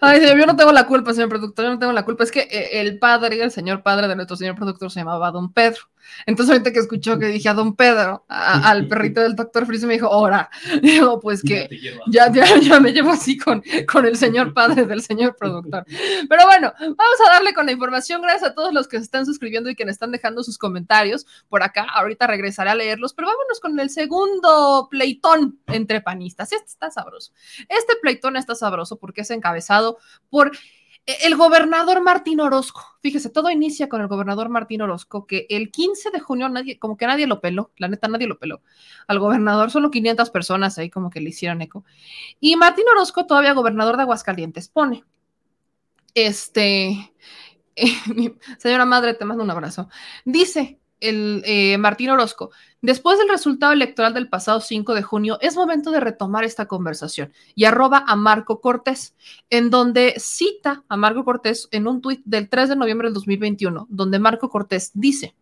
[0.02, 2.24] Ay, yo no tengo la culpa, señor productor, yo no tengo la culpa.
[2.24, 5.52] Es que eh, el padre, el señor padre de nuestro señor productor se llamaba Don
[5.52, 5.82] Pedro.
[6.26, 9.94] Entonces, ahorita que escuchó que dije a Don Pedro, al perrito del doctor Fris, me
[9.94, 10.50] dijo, ahora.
[10.82, 11.70] Digo, pues que
[12.08, 15.86] ya, ya, me llevo así con, con el señor padre del señor productor.
[16.30, 18.22] Pero bueno, vamos a darle con la información.
[18.22, 21.26] Gracias a todos los que se están suscribiendo y que me están dejando sus comentarios
[21.50, 21.84] por acá.
[21.94, 26.52] Ahorita regresaré a leerlos, pero vámonos con el segundo pleitón entre panistas.
[26.52, 27.34] Este está sabroso.
[27.70, 29.98] Este pleitón está sabroso porque es encabezado
[30.30, 30.52] por
[31.06, 36.10] el gobernador Martín Orozco, fíjese, todo inicia con el gobernador Martín Orozco, que el 15
[36.10, 38.62] de junio nadie, como que nadie lo peló, la neta nadie lo peló.
[39.08, 41.86] Al gobernador solo 500 personas ahí como que le hicieron eco.
[42.40, 45.04] Y Martín Orozco, todavía gobernador de Aguascalientes, pone,
[46.16, 47.14] este,
[48.58, 49.90] señora madre, te mando un abrazo,
[50.24, 55.56] dice el eh, Martín Orozco, después del resultado electoral del pasado 5 de junio, es
[55.56, 59.16] momento de retomar esta conversación y arroba a Marco Cortés,
[59.50, 63.88] en donde cita a Marco Cortés en un tuit del 3 de noviembre del 2021,
[63.90, 65.36] donde Marco Cortés dice,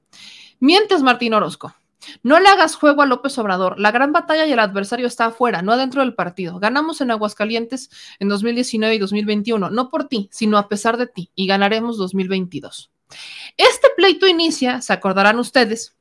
[0.59, 1.73] mientes Martín Orozco,
[2.21, 3.79] no le hagas juego a López Obrador.
[3.79, 6.59] La gran batalla y el adversario está afuera, no adentro del partido.
[6.59, 7.89] Ganamos en Aguascalientes
[8.19, 12.92] en 2019 y 2021, no por ti, sino a pesar de ti, y ganaremos 2022.
[13.57, 15.95] Este pleito inicia, se acordarán ustedes,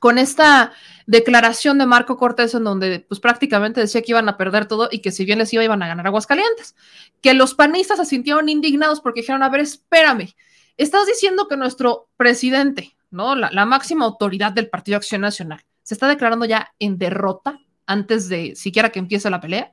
[0.00, 0.72] con esta
[1.06, 5.00] declaración de Marco Cortés en donde pues prácticamente decía que iban a perder todo y
[5.00, 6.74] que si bien les iba iban a ganar Aguascalientes,
[7.20, 10.34] que los panistas se sintieron indignados porque dijeron, a ver, espérame,
[10.76, 13.36] estás diciendo que nuestro presidente, ¿no?
[13.36, 18.28] La, la máxima autoridad del Partido Acción Nacional, se está declarando ya en derrota antes
[18.28, 19.72] de siquiera que empiece la pelea.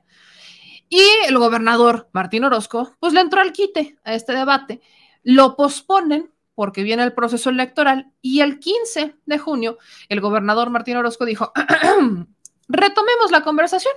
[0.88, 4.82] Y el gobernador Martín Orozco, pues le entró al quite a este debate,
[5.22, 6.30] lo posponen
[6.62, 11.52] porque viene el proceso electoral y el 15 de junio el gobernador Martín Orozco dijo,
[12.68, 13.92] retomemos la conversación.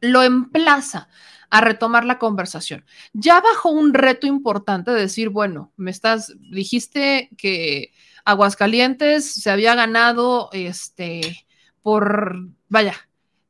[0.00, 1.10] Lo emplaza
[1.50, 2.86] a retomar la conversación.
[3.12, 7.92] Ya bajo un reto importante de decir, bueno, me estás, dijiste que
[8.24, 11.46] Aguascalientes se había ganado, este,
[11.82, 12.94] por, vaya,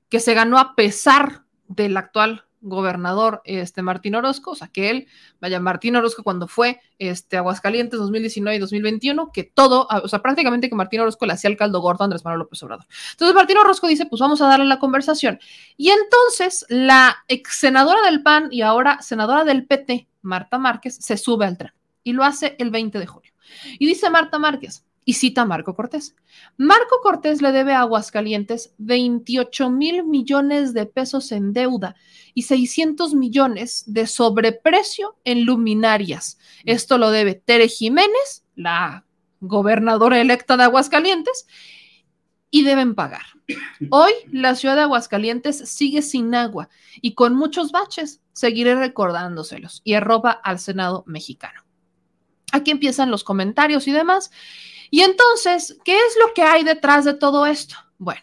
[0.08, 5.06] que se ganó a pesar del actual gobernador este, Martín Orozco, o sea, que él,
[5.40, 10.68] vaya, Martín Orozco cuando fue este, Aguascalientes 2019 y 2021, que todo, o sea, prácticamente
[10.68, 12.86] que Martín Orozco le hacía el caldo gordo a Andrés Manuel López Obrador.
[13.12, 15.38] Entonces Martín Orozco dice, pues vamos a darle la conversación.
[15.76, 21.16] Y entonces la ex senadora del PAN y ahora senadora del PT, Marta Márquez, se
[21.16, 23.32] sube al tren y lo hace el 20 de julio.
[23.78, 26.14] Y dice Marta Márquez, y cita a Marco Cortés.
[26.58, 31.96] Marco Cortés le debe a Aguascalientes 28 mil millones de pesos en deuda
[32.34, 36.36] y 600 millones de sobreprecio en luminarias.
[36.66, 39.06] Esto lo debe Tere Jiménez, la
[39.40, 41.46] gobernadora electa de Aguascalientes,
[42.50, 43.24] y deben pagar.
[43.90, 46.68] Hoy la ciudad de Aguascalientes sigue sin agua
[47.00, 48.20] y con muchos baches.
[48.34, 51.64] Seguiré recordándoselos y arroba al Senado mexicano.
[52.52, 54.30] Aquí empiezan los comentarios y demás.
[54.90, 57.76] Y entonces, ¿qué es lo que hay detrás de todo esto?
[57.98, 58.22] Bueno,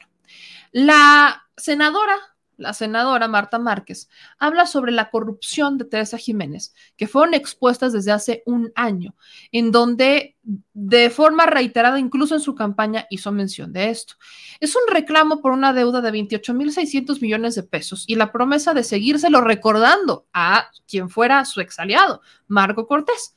[0.72, 2.16] la senadora,
[2.58, 4.10] la senadora Marta Márquez,
[4.40, 9.16] habla sobre la corrupción de Teresa Jiménez, que fueron expuestas desde hace un año,
[9.52, 10.36] en donde
[10.74, 14.16] de forma reiterada, incluso en su campaña, hizo mención de esto.
[14.60, 18.84] Es un reclamo por una deuda de 28.600 millones de pesos y la promesa de
[18.84, 23.36] seguírselo recordando a quien fuera su ex aliado, Marco Cortés.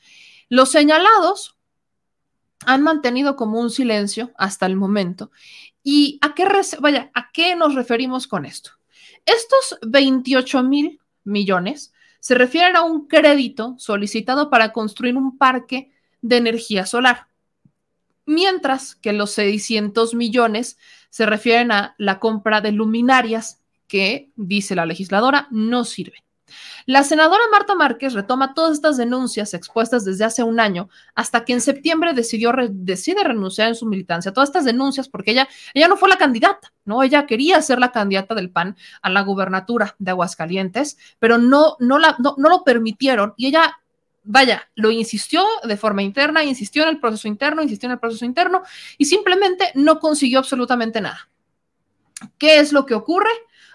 [0.49, 1.58] Los señalados
[2.67, 5.31] han mantenido como un silencio hasta el momento.
[5.83, 8.73] ¿Y a qué, nos referimos con esto?
[9.25, 16.37] Estos 28 mil millones se refieren a un crédito solicitado para construir un parque de
[16.37, 17.29] energía solar,
[18.27, 20.79] mientras que los 600 millones
[21.11, 26.28] se refieren a la compra de luminarias que, dice la legisladora, no sirven.
[26.87, 31.53] La senadora Marta Márquez retoma todas estas denuncias expuestas desde hace un año hasta que
[31.53, 34.33] en septiembre decidió decide renunciar en su militancia.
[34.33, 37.03] Todas estas denuncias porque ella, ella no fue la candidata, ¿no?
[37.03, 41.99] Ella quería ser la candidata del PAN a la gubernatura de Aguascalientes, pero no, no,
[41.99, 43.79] la, no, no lo permitieron y ella
[44.31, 48.27] vaya, lo insistió de forma interna, insistió en el proceso interno, insistió en el proceso
[48.27, 48.63] interno
[48.99, 51.29] y simplemente no consiguió absolutamente nada.
[52.37, 53.31] ¿Qué es lo que ocurre?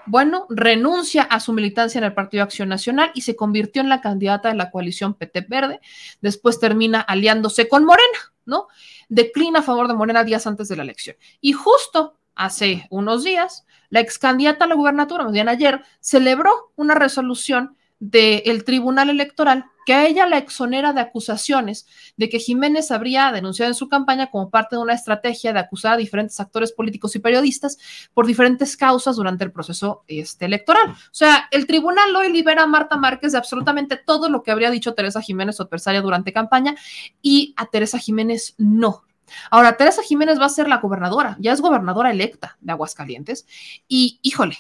[0.06, 4.02] Bueno, renuncia a su militancia en el Partido Acción Nacional y se convirtió en la
[4.02, 5.80] candidata de la coalición PT Verde.
[6.22, 8.68] Después termina aliándose con Morena, ¿no?
[9.08, 11.16] Declina a favor de Morena días antes de la elección.
[11.40, 16.72] Y justo hace unos días, la ex candidata a la gubernatura, más bien ayer, celebró
[16.76, 22.92] una resolución del Tribunal Electoral que a ella la exonera de acusaciones de que Jiménez
[22.92, 26.74] habría denunciado en su campaña como parte de una estrategia de acusar a diferentes actores
[26.74, 27.78] políticos y periodistas
[28.14, 30.92] por diferentes causas durante el proceso este, electoral.
[30.92, 34.70] O sea, el tribunal hoy libera a Marta Márquez de absolutamente todo lo que habría
[34.70, 36.76] dicho Teresa Jiménez, su adversaria, durante campaña,
[37.22, 39.04] y a Teresa Jiménez no.
[39.50, 43.48] Ahora, Teresa Jiménez va a ser la gobernadora, ya es gobernadora electa de Aguascalientes,
[43.88, 44.58] y híjole,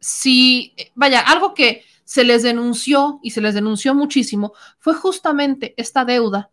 [0.00, 6.04] si, vaya, algo que se les denunció y se les denunció muchísimo fue justamente esta
[6.04, 6.50] deuda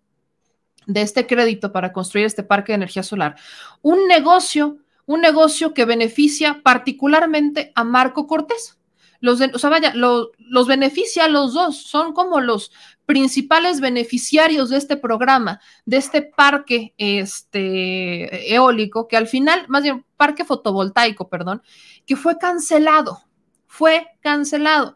[0.89, 3.35] de este crédito para construir este parque de energía solar.
[3.81, 8.77] Un negocio, un negocio que beneficia particularmente a Marco Cortés.
[9.21, 12.71] Los o sea, vaya, los beneficia a los dos, son como los
[13.05, 20.05] principales beneficiarios de este programa, de este parque este, eólico, que al final, más bien
[20.15, 21.61] parque fotovoltaico, perdón,
[22.05, 23.21] que fue cancelado,
[23.67, 24.95] fue cancelado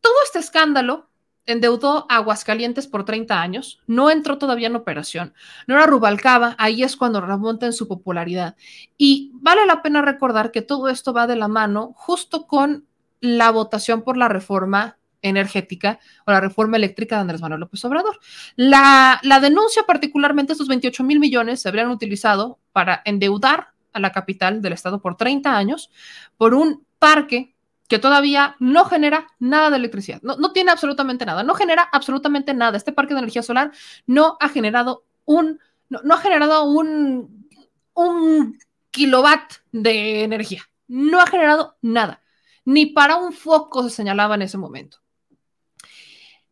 [0.00, 1.10] todo este escándalo
[1.46, 5.34] endeudó a Aguascalientes por 30 años, no entró todavía en operación,
[5.66, 8.56] no era Rubalcaba, ahí es cuando remonta en su popularidad.
[8.96, 12.86] Y vale la pena recordar que todo esto va de la mano justo con
[13.20, 18.18] la votación por la reforma energética o la reforma eléctrica de Andrés Manuel López Obrador.
[18.56, 24.12] La, la denuncia, particularmente estos 28 mil millones, se habrían utilizado para endeudar a la
[24.12, 25.90] capital del estado por 30 años
[26.36, 27.54] por un parque
[27.90, 32.76] que todavía no genera nada de electricidad, no, tiene absolutamente nada, no genera absolutamente nada.
[32.76, 33.72] Este parque de energía solar
[34.06, 35.58] no ha generado un,
[35.88, 37.48] no ha generado un,
[37.94, 38.58] un
[38.92, 42.22] kilowatt de energía, no ha generado nada,
[42.64, 44.98] ni para un foco se señalaba en ese momento.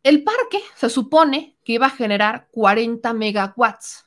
[0.03, 4.07] El parque se supone que iba a generar 40 megawatts.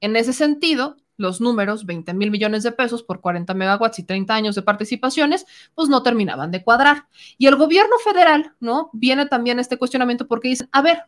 [0.00, 4.34] En ese sentido, los números, 20 mil millones de pesos por 40 megawatts y 30
[4.34, 7.06] años de participaciones, pues no terminaban de cuadrar.
[7.38, 8.90] Y el gobierno federal, ¿no?
[8.92, 11.04] Viene también este cuestionamiento porque dicen, a ver,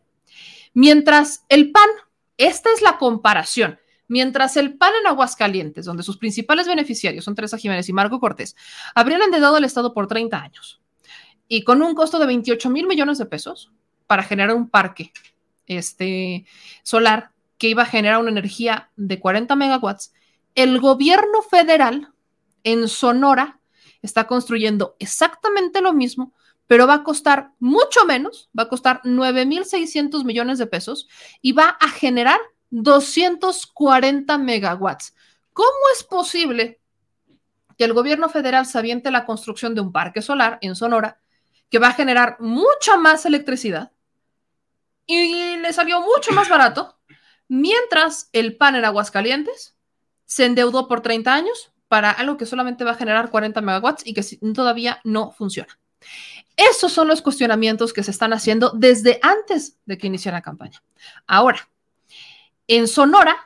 [0.75, 1.89] mientras el PAN,
[2.37, 3.79] esta es la comparación,
[4.09, 8.55] mientras el PAN en Aguascalientes, donde sus principales beneficiarios son Teresa Jiménez y Marco Cortés,
[8.95, 10.81] habrían endeudado al Estado por 30 años
[11.49, 13.73] y con un costo de 28 mil millones de pesos
[14.07, 15.13] para generar un parque
[15.67, 16.45] este,
[16.83, 20.13] solar que iba a generar una energía de 40 megawatts,
[20.55, 22.13] el gobierno federal
[22.65, 23.61] en Sonora
[24.03, 26.33] está construyendo exactamente lo mismo,
[26.67, 31.09] pero va a costar mucho menos, va a costar 9.600 millones de pesos
[31.41, 35.15] y va a generar 240 megawatts.
[35.53, 36.81] ¿Cómo es posible
[37.79, 41.21] que el gobierno federal se aviente la construcción de un parque solar en Sonora
[41.71, 43.93] que va a generar mucha más electricidad
[45.07, 46.96] y le salió mucho más barato
[47.49, 49.77] mientras el PAN en Aguascalientes
[50.25, 54.15] se endeudó por 30 años para algo que solamente va a generar 40 megawatts y
[54.15, 55.79] que todavía no funciona.
[56.57, 60.83] Esos son los cuestionamientos que se están haciendo desde antes de que iniciara la campaña.
[61.27, 61.69] Ahora,
[62.67, 63.37] en Sonora,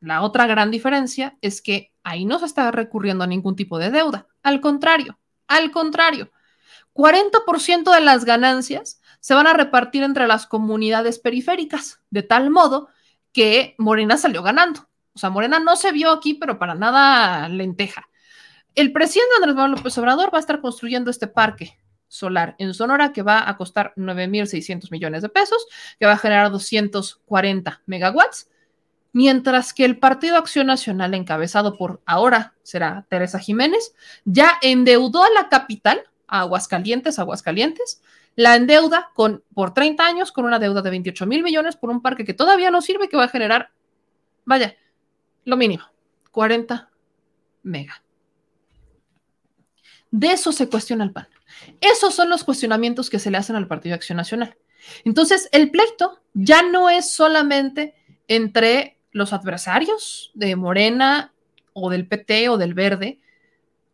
[0.00, 3.90] la otra gran diferencia es que ahí no se está recurriendo a ningún tipo de
[3.90, 4.26] deuda.
[4.42, 5.18] Al contrario,
[5.48, 6.30] al contrario,
[6.94, 12.88] 40% de las ganancias se van a repartir entre las comunidades periféricas, de tal modo
[13.38, 14.88] que Morena salió ganando.
[15.12, 18.08] O sea, Morena no se vio aquí, pero para nada lenteja.
[18.74, 21.78] El presidente Andrés Manuel López Obrador va a estar construyendo este parque
[22.08, 25.64] solar en Sonora que va a costar 9.600 millones de pesos,
[26.00, 28.50] que va a generar 240 megawatts,
[29.12, 33.94] mientras que el Partido Acción Nacional, encabezado por ahora será Teresa Jiménez,
[34.24, 38.02] ya endeudó a la capital, Aguascalientes, Aguascalientes,
[38.38, 42.00] la endeuda con, por 30 años con una deuda de 28 mil millones por un
[42.00, 43.72] parque que todavía no sirve, que va a generar,
[44.44, 44.76] vaya,
[45.44, 45.82] lo mínimo,
[46.30, 46.88] 40
[47.64, 48.00] mega.
[50.12, 51.26] De eso se cuestiona el PAN.
[51.80, 54.56] Esos son los cuestionamientos que se le hacen al Partido de Acción Nacional.
[55.04, 57.96] Entonces, el pleito ya no es solamente
[58.28, 61.32] entre los adversarios de Morena
[61.72, 63.18] o del PT o del Verde.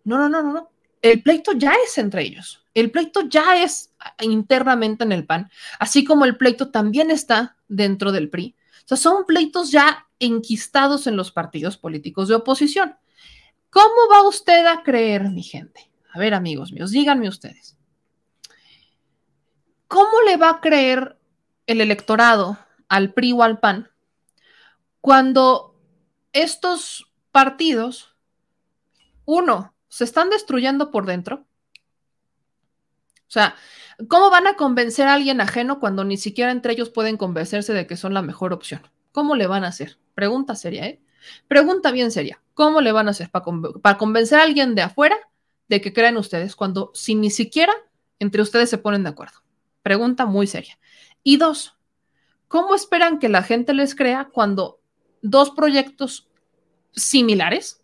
[0.04, 0.70] No, no, no, no, no.
[1.00, 2.62] El pleito ya es entre ellos.
[2.74, 8.12] El pleito ya es internamente en el PAN, así como el pleito también está dentro
[8.12, 8.54] del PRI.
[8.84, 12.96] O sea, son pleitos ya enquistados en los partidos políticos de oposición.
[13.70, 15.90] ¿Cómo va usted a creer, mi gente?
[16.12, 17.76] A ver, amigos míos, díganme ustedes.
[19.88, 21.18] ¿Cómo le va a creer
[21.66, 22.58] el electorado
[22.88, 23.90] al PRI o al PAN
[25.00, 25.74] cuando
[26.32, 28.14] estos partidos,
[29.24, 31.46] uno, se están destruyendo por dentro?
[33.34, 33.56] O sea,
[34.06, 37.88] ¿cómo van a convencer a alguien ajeno cuando ni siquiera entre ellos pueden convencerse de
[37.88, 38.82] que son la mejor opción?
[39.10, 39.98] ¿Cómo le van a hacer?
[40.14, 41.00] Pregunta seria, ¿eh?
[41.48, 42.40] Pregunta bien seria.
[42.54, 45.16] ¿Cómo le van a hacer para, convencer a alguien de afuera
[45.68, 47.72] de que crean ustedes cuando si ni siquiera
[48.20, 49.38] entre ustedes se ponen de acuerdo?
[49.82, 50.78] Pregunta muy seria.
[51.24, 51.76] Y dos,
[52.46, 54.78] ¿cómo esperan que la gente les crea cuando
[55.22, 56.28] dos proyectos
[56.92, 57.82] similares,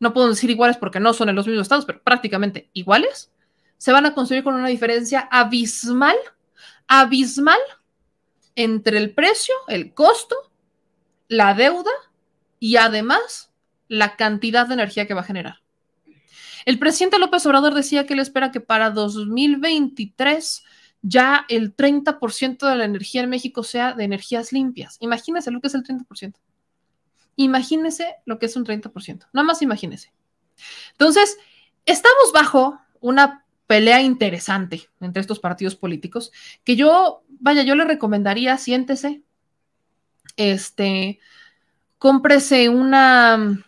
[0.00, 3.30] no puedo decir iguales porque no son en los mismos estados, pero prácticamente iguales,
[3.78, 6.16] se van a construir con una diferencia abismal,
[6.86, 7.60] abismal
[8.54, 10.36] entre el precio, el costo,
[11.28, 11.90] la deuda
[12.58, 13.52] y además
[13.88, 15.62] la cantidad de energía que va a generar.
[16.64, 20.64] El presidente López Obrador decía que él espera que para 2023
[21.02, 24.96] ya el 30% de la energía en México sea de energías limpias.
[25.00, 26.34] Imagínese lo que es el 30%.
[27.36, 29.28] Imagínese lo que es un 30%.
[29.32, 30.12] Nada más imagínese.
[30.92, 31.38] Entonces,
[31.84, 36.32] estamos bajo una pelea interesante entre estos partidos políticos,
[36.64, 39.22] que yo, vaya, yo le recomendaría, siéntese,
[40.36, 41.18] este,
[41.98, 43.64] cómprese una,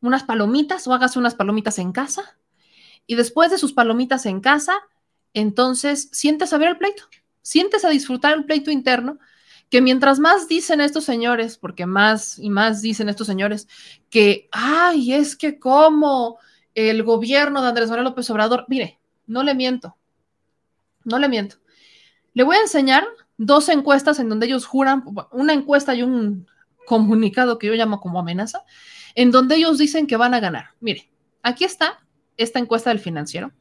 [0.00, 2.36] unas palomitas o hágase unas palomitas en casa
[3.06, 4.74] y después de sus palomitas en casa,
[5.32, 7.04] entonces siéntese a ver el pleito,
[7.42, 9.18] siéntese a disfrutar el pleito interno,
[9.70, 13.68] que mientras más dicen estos señores, porque más y más dicen estos señores,
[14.10, 16.38] que, ay, es que como
[16.74, 19.96] el gobierno de Andrés Manuel López Obrador, mire, no le miento,
[21.04, 21.56] no le miento.
[22.34, 23.04] Le voy a enseñar
[23.38, 26.46] dos encuestas en donde ellos juran, una encuesta y un
[26.86, 28.64] comunicado que yo llamo como amenaza,
[29.14, 30.70] en donde ellos dicen que van a ganar.
[30.80, 31.10] Mire,
[31.42, 31.98] aquí está
[32.36, 33.52] esta encuesta del financiero,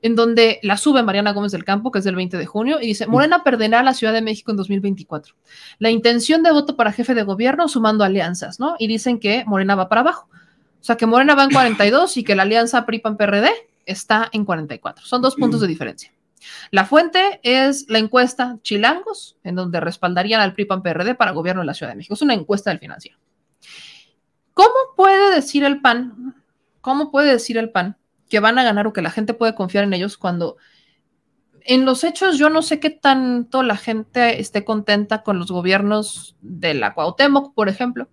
[0.00, 2.88] en donde la sube Mariana Gómez del Campo, que es del 20 de junio, y
[2.88, 5.34] dice, Morena perderá la Ciudad de México en 2024.
[5.78, 8.74] La intención de voto para jefe de gobierno sumando alianzas, ¿no?
[8.78, 10.28] Y dicen que Morena va para abajo.
[10.80, 13.50] O sea, que Morena va en 42 y que la alianza PRI-PAN-PRD
[13.86, 15.04] está en 44.
[15.04, 16.12] Son dos puntos de diferencia.
[16.70, 21.74] La fuente es la encuesta Chilangos, en donde respaldarían al PRI-PAN-PRD para gobierno de la
[21.74, 22.14] Ciudad de México.
[22.14, 23.18] Es una encuesta del financiero.
[24.54, 26.34] ¿Cómo puede decir el PAN?
[26.80, 27.96] ¿Cómo puede decir el PAN
[28.28, 30.56] que van a ganar o que la gente puede confiar en ellos cuando
[31.64, 36.36] en los hechos yo no sé qué tanto la gente esté contenta con los gobiernos
[36.40, 38.08] de la Cuauhtémoc, por ejemplo,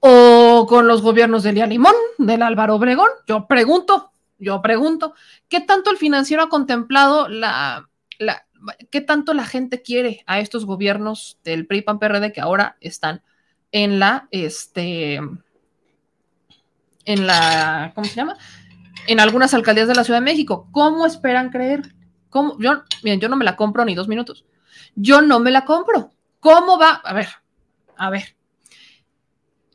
[0.00, 3.08] o con los gobiernos de Lía Limón, del Álvaro Obregón.
[3.26, 4.12] Yo pregunto,
[4.44, 5.14] yo pregunto,
[5.48, 7.88] ¿qué tanto el financiero ha contemplado la,
[8.90, 13.22] qué tanto la gente quiere a estos gobiernos del PRI PAN PRD que ahora están
[13.72, 15.20] en la este
[17.06, 18.36] en la ¿cómo se llama?
[19.06, 20.68] en algunas alcaldías de la Ciudad de México.
[20.72, 21.94] ¿Cómo esperan creer?
[22.30, 22.58] ¿Cómo?
[22.58, 24.44] Yo, miren, yo no me la compro ni dos minutos.
[24.94, 26.12] Yo no me la compro.
[26.40, 26.94] ¿Cómo va?
[27.04, 27.28] A ver,
[27.96, 28.36] a ver.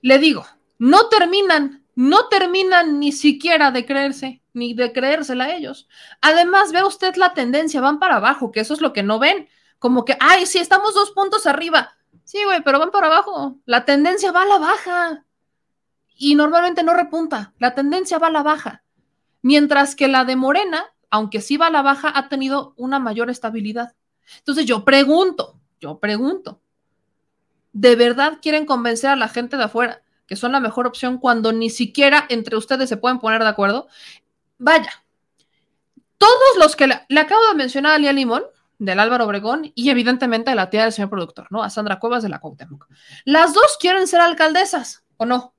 [0.01, 0.45] Le digo,
[0.77, 5.87] no terminan, no terminan ni siquiera de creerse, ni de creérsela a ellos.
[6.21, 9.47] Además, ve usted la tendencia, van para abajo, que eso es lo que no ven.
[9.79, 11.95] Como que, ay, sí, estamos dos puntos arriba.
[12.23, 13.57] Sí, güey, pero van para abajo.
[13.65, 15.25] La tendencia va a la baja.
[16.15, 17.53] Y normalmente no repunta.
[17.59, 18.83] La tendencia va a la baja.
[19.41, 23.29] Mientras que la de Morena, aunque sí va a la baja, ha tenido una mayor
[23.29, 23.95] estabilidad.
[24.37, 26.61] Entonces yo pregunto, yo pregunto,
[27.73, 31.51] ¿de verdad quieren convencer a la gente de afuera que son la mejor opción cuando
[31.51, 33.87] ni siquiera entre ustedes se pueden poner de acuerdo?
[34.59, 34.91] Vaya,
[36.17, 38.43] todos los que le, acabo de mencionar a Lía Limón,
[38.77, 41.63] del Álvaro Obregón, y evidentemente a la tía del señor productor, ¿no?
[41.63, 42.87] A Sandra Cuevas de la Cuauhtémoc.
[43.25, 45.53] Las dos quieren ser alcaldesas, ¿o no?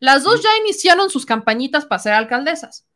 [0.00, 2.86] Las dos ya iniciaron sus campañitas para ser alcaldesas.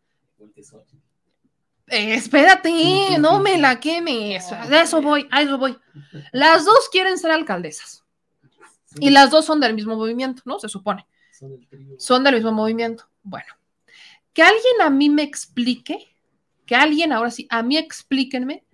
[1.88, 4.48] Eh, espérate, no me la quemes.
[4.68, 5.78] De eso voy, a eso voy.
[6.32, 8.04] Las dos quieren ser alcaldesas.
[8.98, 10.58] Y las dos son del mismo movimiento, ¿no?
[10.58, 11.06] Se supone.
[11.98, 13.08] Son del mismo movimiento.
[13.22, 13.52] Bueno,
[14.32, 16.14] que alguien a mí me explique,
[16.66, 18.64] que alguien ahora sí, a mí explíquenme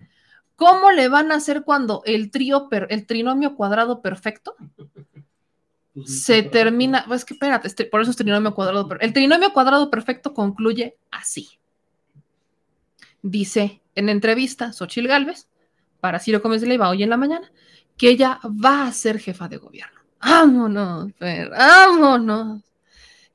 [0.55, 4.55] cómo le van a hacer cuando el trío, el trinomio cuadrado perfecto
[6.05, 10.33] se termina, es que espérate, este, por eso es trinomio cuadrado, el trinomio cuadrado perfecto
[10.33, 11.59] concluye así
[13.21, 15.47] dice en entrevista Xochil Gálvez
[15.99, 17.51] para Ciro Gómez de Leiva hoy en la mañana
[17.97, 19.99] que ella va a ser jefa de gobierno.
[20.21, 22.61] Vámonos, vámonos.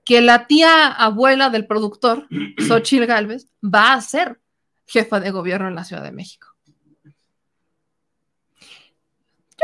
[0.04, 2.26] Que la tía abuela del productor,
[2.66, 4.40] Xochil Gálvez, va a ser
[4.86, 6.53] jefa de gobierno en la Ciudad de México.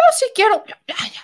[0.00, 0.64] Yo sí quiero.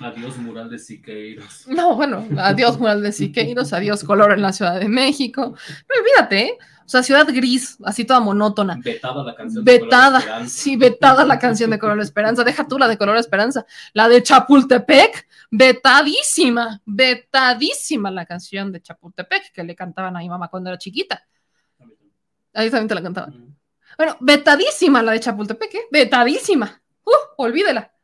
[0.00, 1.66] Adiós, mural de Siqueiros.
[1.66, 5.42] No, bueno, adiós, mural de Siqueiros, adiós, color en la Ciudad de México.
[5.42, 6.58] No olvídate, ¿eh?
[6.84, 8.78] O sea, ciudad gris, así toda monótona.
[8.80, 12.44] Vetada la canción de Vetada, sí, vetada la canción de Color Esperanza.
[12.44, 13.66] Deja tú la de Color Esperanza.
[13.92, 20.46] La de Chapultepec, vetadísima, vetadísima la canción de Chapultepec que le cantaban a mi mamá
[20.46, 21.26] cuando era chiquita.
[22.54, 23.56] Ahí también te la cantaban.
[23.98, 25.86] Bueno, vetadísima la de Chapultepec, ¿eh?
[25.90, 26.80] Vetadísima.
[27.04, 27.95] Uh, olvídela.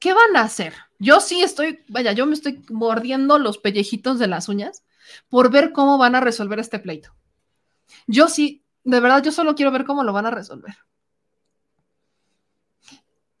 [0.00, 0.74] ¿Qué van a hacer?
[0.98, 4.82] Yo sí estoy, vaya, yo me estoy mordiendo los pellejitos de las uñas
[5.28, 7.14] por ver cómo van a resolver este pleito.
[8.06, 10.74] Yo sí, de verdad, yo solo quiero ver cómo lo van a resolver.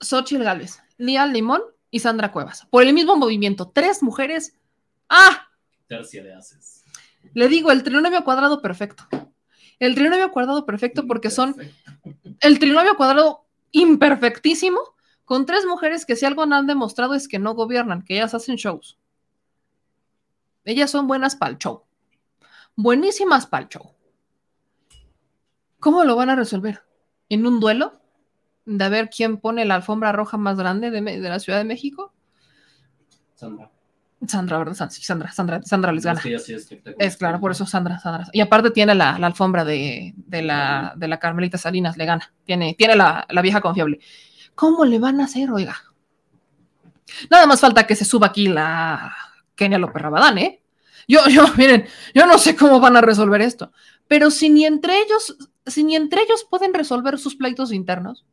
[0.00, 2.66] Xochitl Gálvez, Lía Limón y Sandra Cuevas.
[2.70, 3.70] Por el mismo movimiento.
[3.70, 4.54] Tres mujeres.
[5.08, 5.48] ¡Ah!
[5.86, 6.84] Tercia de haces.
[7.32, 9.08] Le digo, el trinomio cuadrado perfecto.
[9.78, 11.56] El trinomio cuadrado perfecto porque son
[12.40, 14.80] el trinomio cuadrado imperfectísimo
[15.30, 18.56] con tres mujeres que si algo han demostrado es que no gobiernan, que ellas hacen
[18.56, 18.98] shows.
[20.64, 21.84] Ellas son buenas para el show.
[22.74, 23.92] Buenísimas para el show.
[25.78, 26.82] ¿Cómo lo van a resolver?
[27.28, 28.00] ¿En un duelo?
[28.64, 32.12] ¿De ver quién pone la alfombra roja más grande de, la Ciudad de México?
[33.36, 33.70] Sandra.
[34.26, 34.90] Sandra, ¿verdad?
[34.90, 36.20] Sí, Sandra, Sandra, Sandra les gana.
[36.98, 38.26] es, claro, por eso Sandra, Sandra.
[38.32, 42.34] Y aparte tiene la, alfombra de, la, de, la, Carmelita Salinas, le gana.
[42.44, 44.00] Tiene, tiene la, la, vieja confiable.
[44.60, 45.74] ¿Cómo le van a hacer, oiga?
[47.30, 49.10] Nada más falta que se suba aquí la
[49.54, 50.62] Kenia López Rabadán, ¿eh?
[51.08, 53.72] Yo, yo, miren, yo no sé cómo van a resolver esto,
[54.06, 58.26] pero si ni entre ellos, si ni entre ellos pueden resolver sus pleitos internos,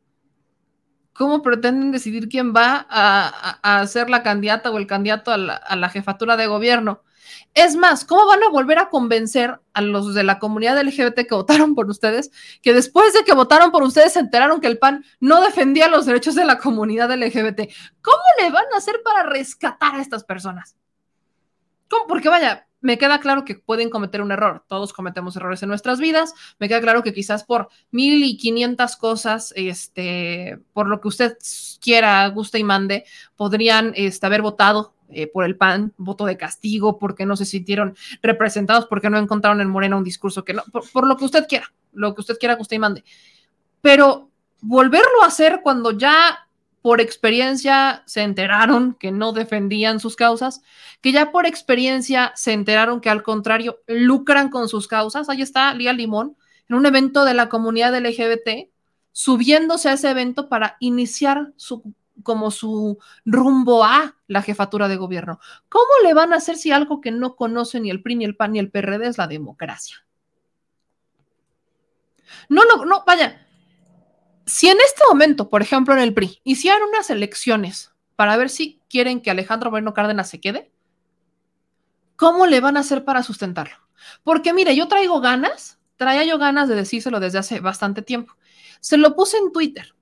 [1.14, 5.76] ¿cómo pretenden decidir quién va a, a, ser la candidata o el candidato a a
[5.76, 7.04] la, jefatura de gobierno?
[7.54, 11.34] Es más, ¿cómo van a volver a convencer a los de la comunidad LGBT que
[11.34, 12.30] votaron por ustedes,
[12.62, 16.06] que después de que votaron por ustedes se enteraron que el PAN no defendía los
[16.06, 17.70] derechos de la comunidad LGBT?
[18.02, 20.76] ¿Cómo le van a hacer para rescatar a estas personas?
[21.88, 22.06] ¿Cómo?
[22.06, 24.64] Porque vaya, me queda claro que pueden cometer un error.
[24.68, 26.34] Todos cometemos errores en nuestras vidas.
[26.58, 31.36] Me queda claro que quizás por mil y quinientas cosas, este, por lo que usted
[31.80, 33.04] quiera, guste y mande,
[33.36, 37.96] podrían este, haber votado eh, por el PAN, voto de castigo, porque no se sintieron
[38.22, 41.46] representados, porque no encontraron en Morena un discurso que no, por, por lo que usted
[41.48, 43.04] quiera, lo que usted quiera, guste y mande.
[43.80, 44.30] Pero
[44.60, 46.48] volverlo a hacer cuando ya
[46.82, 50.62] por experiencia se enteraron que no defendían sus causas,
[51.00, 55.28] que ya por experiencia se enteraron que al contrario lucran con sus causas.
[55.28, 56.36] Ahí está Lía Limón
[56.68, 58.70] en un evento de la comunidad LGBT,
[59.12, 61.82] subiéndose a ese evento para iniciar su
[62.22, 65.40] como su rumbo a la jefatura de gobierno.
[65.68, 68.36] ¿Cómo le van a hacer si algo que no conocen ni el PRI, ni el
[68.36, 69.96] PAN, ni el PRD es la democracia?
[72.48, 73.46] No, no, no, vaya,
[74.48, 78.80] si en este momento, por ejemplo, en el PRI, hicieran unas elecciones para ver si
[78.88, 80.72] quieren que Alejandro Moreno Cárdenas se quede,
[82.16, 83.76] ¿cómo le van a hacer para sustentarlo?
[84.24, 88.36] Porque mire, yo traigo ganas, traía yo ganas de decírselo desde hace bastante tiempo.
[88.80, 89.94] Se lo puse en Twitter.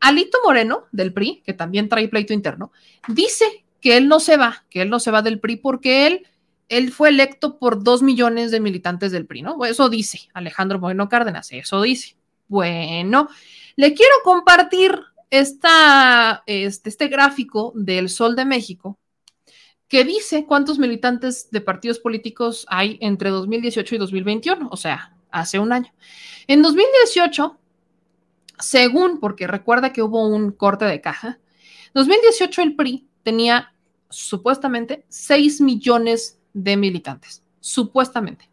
[0.00, 2.72] Alito Moreno, del PRI, que también trae pleito interno,
[3.08, 6.26] dice que él no se va, que él no se va del PRI porque él,
[6.68, 9.64] él fue electo por dos millones de militantes del PRI, ¿no?
[9.64, 12.16] Eso dice Alejandro Moreno Cárdenas, eso dice.
[12.48, 13.28] Bueno,
[13.76, 14.98] le quiero compartir
[15.30, 18.98] esta, este, este gráfico del Sol de México
[19.88, 25.58] que dice cuántos militantes de partidos políticos hay entre 2018 y 2021, o sea, hace
[25.58, 25.92] un año.
[26.46, 27.58] En 2018,
[28.58, 31.38] según, porque recuerda que hubo un corte de caja,
[31.94, 33.72] 2018 el PRI tenía
[34.10, 38.48] supuestamente 6 millones de militantes, supuestamente.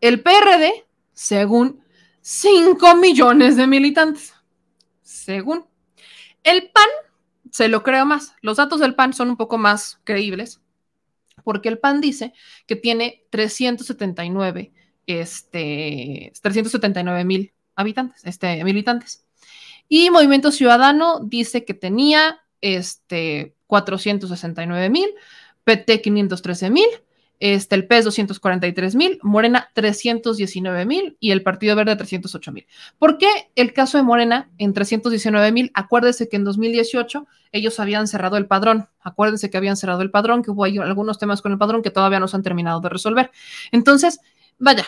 [0.00, 1.82] El PRD, según
[2.20, 4.34] 5 millones de militantes,
[5.02, 5.66] según.
[6.42, 6.88] El PAN,
[7.50, 10.60] se lo creo más, los datos del PAN son un poco más creíbles,
[11.42, 12.32] porque el PAN dice
[12.66, 14.72] que tiene 379,
[15.06, 19.24] este, 379 mil habitantes, este, militantes.
[19.88, 25.10] Y Movimiento Ciudadano dice que tenía este, 469 mil,
[25.64, 26.88] PT 513 mil,
[27.40, 32.66] este, el PES 243 mil, Morena 319 mil y el Partido Verde 308 mil.
[32.98, 35.70] ¿Por qué el caso de Morena en 319 mil?
[35.74, 38.88] Acuérdese que en 2018 ellos habían cerrado el padrón.
[39.00, 42.20] Acuérdense que habían cerrado el padrón, que hubo algunos temas con el padrón que todavía
[42.20, 43.30] no se han terminado de resolver.
[43.72, 44.20] Entonces,
[44.58, 44.86] vaya,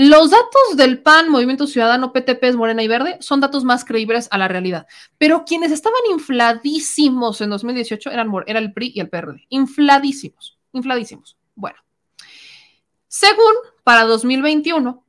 [0.00, 4.38] los datos del PAN, Movimiento Ciudadano, PTP, Morena y Verde son datos más creíbles a
[4.38, 4.86] la realidad.
[5.18, 9.44] Pero quienes estaban infladísimos en 2018 eran era el PRI y el PRD.
[9.48, 11.36] Infladísimos, infladísimos.
[11.56, 11.78] Bueno,
[13.08, 13.52] según
[13.82, 15.04] para 2021,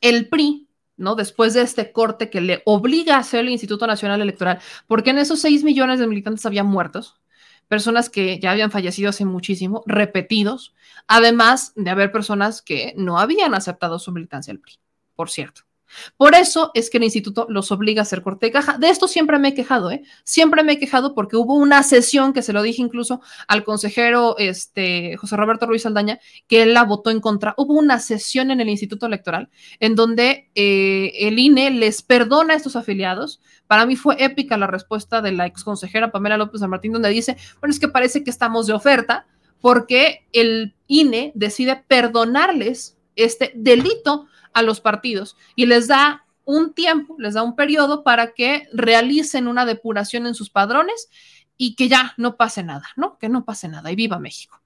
[0.00, 1.14] el PRI, ¿no?
[1.14, 5.18] Después de este corte que le obliga a hacer el Instituto Nacional Electoral, porque en
[5.18, 7.20] esos 6 millones de militantes había muertos,
[7.68, 10.74] personas que ya habían fallecido hace muchísimo, repetidos,
[11.06, 14.78] además de haber personas que no habían aceptado su militancia al PRI,
[15.14, 15.67] por cierto.
[16.16, 18.78] Por eso es que el instituto los obliga a hacer corte de caja.
[18.78, 20.02] De esto siempre me he quejado, ¿eh?
[20.24, 24.36] Siempre me he quejado porque hubo una sesión que se lo dije incluso al consejero
[24.38, 27.54] este, José Roberto Ruiz Aldaña, que él la votó en contra.
[27.56, 29.48] Hubo una sesión en el Instituto Electoral
[29.80, 33.40] en donde eh, el INE les perdona a estos afiliados.
[33.66, 37.08] Para mí fue épica la respuesta de la ex consejera Pamela López San Martín, donde
[37.10, 39.26] dice, bueno, es que parece que estamos de oferta
[39.60, 44.26] porque el INE decide perdonarles este delito
[44.58, 49.48] a los partidos y les da un tiempo, les da un periodo para que realicen
[49.48, 51.08] una depuración en sus padrones
[51.56, 53.18] y que ya no pase nada, ¿no?
[53.18, 54.62] Que no pase nada y viva México.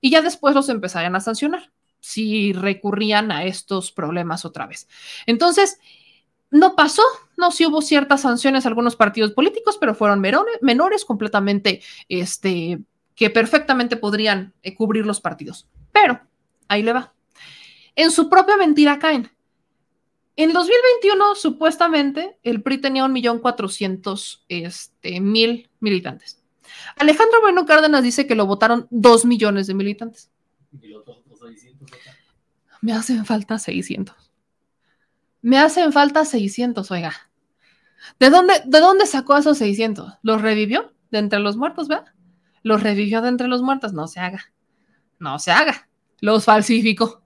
[0.00, 1.70] Y ya después los empezarían a sancionar
[2.00, 4.88] si recurrían a estos problemas otra vez.
[5.26, 5.80] Entonces,
[6.50, 7.02] no pasó,
[7.36, 12.78] no, sí hubo ciertas sanciones a algunos partidos políticos, pero fueron menores, menores completamente, este,
[13.14, 15.66] que perfectamente podrían eh, cubrir los partidos.
[15.92, 16.20] Pero,
[16.68, 17.12] ahí le va.
[17.96, 19.30] En su propia mentira caen.
[20.36, 26.42] En 2021, supuestamente, el PRI tenía un millón cuatrocientos este, mil militantes.
[26.96, 30.30] Alejandro Bueno Cárdenas dice que lo votaron dos millones de militantes.
[30.80, 31.90] ¿Y los otros 600?
[32.82, 34.14] Me hacen falta 600.
[35.40, 37.12] Me hacen falta 600, oiga.
[38.20, 40.14] ¿De dónde, ¿De dónde sacó esos 600?
[40.22, 40.92] ¿Los revivió?
[41.10, 42.12] ¿De entre los muertos, verdad?
[42.62, 43.94] ¿Los revivió de entre los muertos?
[43.94, 44.52] No se haga.
[45.18, 45.88] No se haga.
[46.20, 47.22] Los falsificó.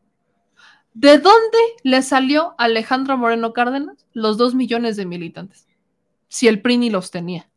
[0.94, 5.70] ¿De dónde le salió Alejandro Moreno Cárdenas los dos millones de militantes?
[6.30, 7.50] si el PRI ni los tenía.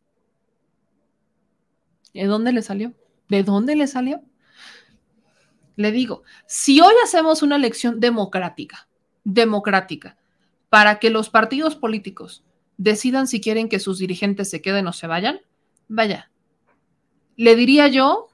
[2.12, 2.92] ¿De dónde le salió?
[3.28, 4.20] ¿De dónde le salió?
[5.76, 8.88] Le digo, si hoy hacemos una elección democrática,
[9.22, 10.18] democrática,
[10.68, 12.44] para que los partidos políticos
[12.76, 15.40] decidan si quieren que sus dirigentes se queden o se vayan,
[15.86, 16.30] vaya,
[17.36, 18.28] le diría yo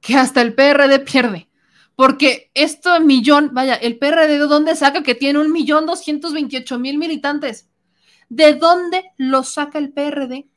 [0.00, 1.48] que hasta el PRD pierde,
[2.00, 6.78] porque esto millón, vaya, el PRD de dónde saca que tiene un millón doscientos veintiocho
[6.78, 7.68] mil militantes,
[8.30, 10.48] ¿de dónde lo saca el PRD?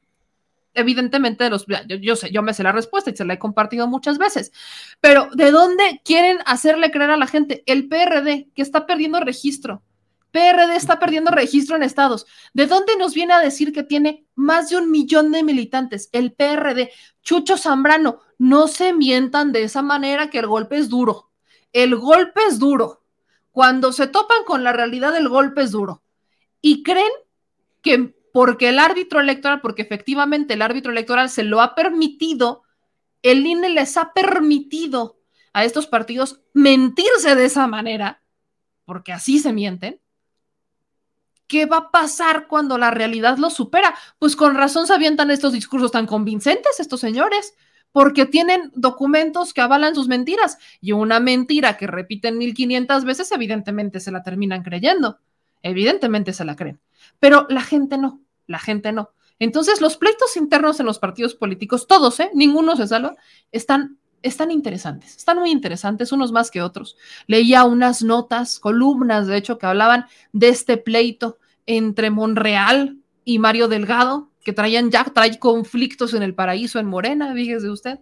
[0.73, 1.65] Evidentemente, de los,
[1.99, 4.53] yo, sé, yo me sé la respuesta y se la he compartido muchas veces,
[5.01, 7.61] pero ¿de dónde quieren hacerle creer a la gente?
[7.65, 9.83] El PRD, que está perdiendo registro,
[10.31, 12.25] PRD está perdiendo registro en estados.
[12.53, 16.07] ¿De dónde nos viene a decir que tiene más de un millón de militantes?
[16.13, 16.89] El PRD.
[17.21, 21.32] Chucho Zambrano, no se mientan de esa manera que el golpe es duro.
[21.73, 23.03] El golpe es duro.
[23.51, 26.03] Cuando se topan con la realidad, el golpe es duro.
[26.61, 27.11] Y creen
[27.81, 32.63] que porque el árbitro electoral, porque efectivamente el árbitro electoral se lo ha permitido,
[33.21, 35.19] el INE les ha permitido
[35.51, 38.23] a estos partidos mentirse de esa manera,
[38.85, 39.99] porque así se mienten,
[41.47, 43.93] ¿Qué va a pasar cuando la realidad lo supera?
[44.17, 47.53] Pues con razón se avientan estos discursos tan convincentes estos señores,
[47.93, 54.01] porque tienen documentos que avalan sus mentiras y una mentira que repiten 1500 veces, evidentemente
[54.01, 55.19] se la terminan creyendo,
[55.61, 56.81] evidentemente se la creen,
[57.19, 59.11] pero la gente no, la gente no.
[59.39, 62.29] Entonces los pleitos internos en los partidos políticos, todos, ¿eh?
[62.33, 63.15] ninguno se salva,
[63.51, 66.95] están están interesantes, están muy interesantes, unos más que otros.
[67.27, 73.67] Leía unas notas, columnas, de hecho, que hablaban de este pleito entre Monreal y Mario
[73.67, 77.99] Delgado, que traían ya, trae conflictos en el paraíso en Morena, fíjese usted.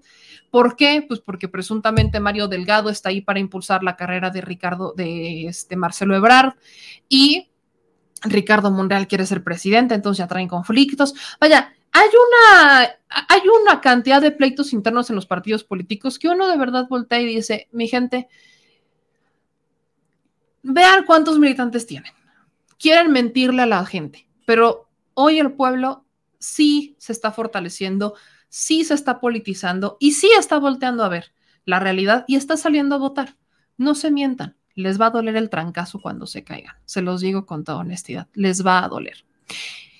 [0.49, 1.05] ¿Por qué?
[1.07, 5.75] Pues porque presuntamente Mario Delgado está ahí para impulsar la carrera de Ricardo, de este
[5.75, 6.55] Marcelo Ebrard,
[7.07, 7.51] y
[8.23, 11.13] Ricardo Monreal quiere ser presidente, entonces ya traen conflictos.
[11.39, 16.47] Vaya, hay una, hay una cantidad de pleitos internos en los partidos políticos que uno
[16.47, 18.27] de verdad voltea y dice, mi gente,
[20.63, 22.13] vean cuántos militantes tienen.
[22.77, 26.05] Quieren mentirle a la gente, pero hoy el pueblo
[26.41, 28.15] sí se está fortaleciendo,
[28.49, 31.31] sí se está politizando y sí está volteando a ver
[31.63, 33.37] la realidad y está saliendo a votar.
[33.77, 36.75] No se mientan, les va a doler el trancazo cuando se caigan.
[36.85, 39.23] Se los digo con toda honestidad, les va a doler.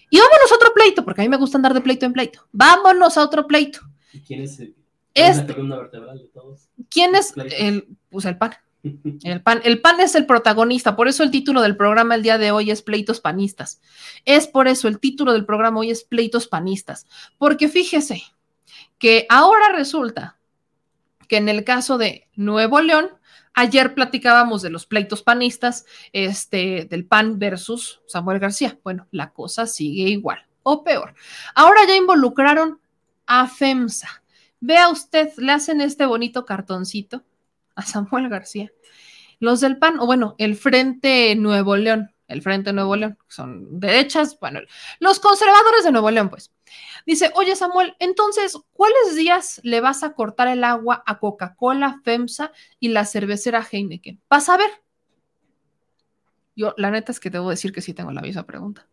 [0.09, 2.45] Y vámonos a otro pleito, porque a mí me gusta andar de pleito en pleito.
[2.51, 3.79] Vámonos a otro pleito.
[4.11, 4.75] ¿Y quién es el,
[5.13, 6.67] Este- la columna vertebral de todos?
[6.89, 8.51] ¿Quién es el, pues el PAN?
[8.83, 12.37] El PAN, el PAN es el protagonista, por eso el título del programa el día
[12.37, 13.79] de hoy es Pleitos Panistas.
[14.25, 17.05] Es por eso el título del programa hoy es Pleitos Panistas,
[17.37, 18.23] porque fíjese
[18.97, 20.37] que ahora resulta
[21.27, 23.09] que en el caso de Nuevo León,
[23.53, 28.77] ayer platicábamos de los pleitos panistas, este, del PAN versus Samuel García.
[28.83, 31.15] Bueno, la cosa sigue igual o peor.
[31.55, 32.79] Ahora ya involucraron
[33.25, 34.23] a FEMSA.
[34.59, 37.23] Vea usted, le hacen este bonito cartoncito
[37.81, 38.71] Samuel García.
[39.39, 44.39] Los del PAN, o bueno, el Frente Nuevo León, el Frente Nuevo León, son derechas,
[44.39, 44.59] bueno,
[44.99, 46.51] los conservadores de Nuevo León, pues.
[47.05, 52.51] Dice, oye Samuel, entonces, ¿cuáles días le vas a cortar el agua a Coca-Cola, FEMSA
[52.79, 54.21] y la cervecera Heineken?
[54.29, 54.69] Vas a ver.
[56.55, 58.87] Yo, la neta es que debo decir que sí tengo la misma pregunta.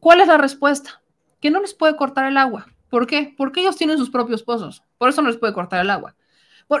[0.00, 1.02] ¿Cuál es la respuesta?
[1.40, 2.66] Que no les puede cortar el agua.
[2.90, 3.34] ¿Por qué?
[3.36, 4.82] Porque ellos tienen sus propios pozos.
[4.98, 6.16] Por eso no les puede cortar el agua.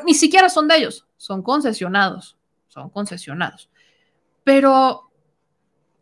[0.04, 2.36] Ni siquiera son de ellos, son concesionados.
[2.68, 3.70] Son concesionados.
[4.42, 5.12] Pero,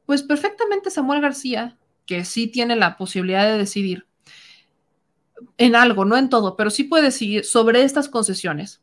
[0.06, 1.76] pues perfectamente Samuel García,
[2.06, 4.06] que sí tiene la posibilidad de decidir
[5.58, 8.80] en algo, no en todo, pero sí puede decidir sobre estas concesiones.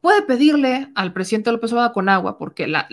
[0.00, 2.88] Puede pedirle al presidente López Obrador a Conagua, porque la-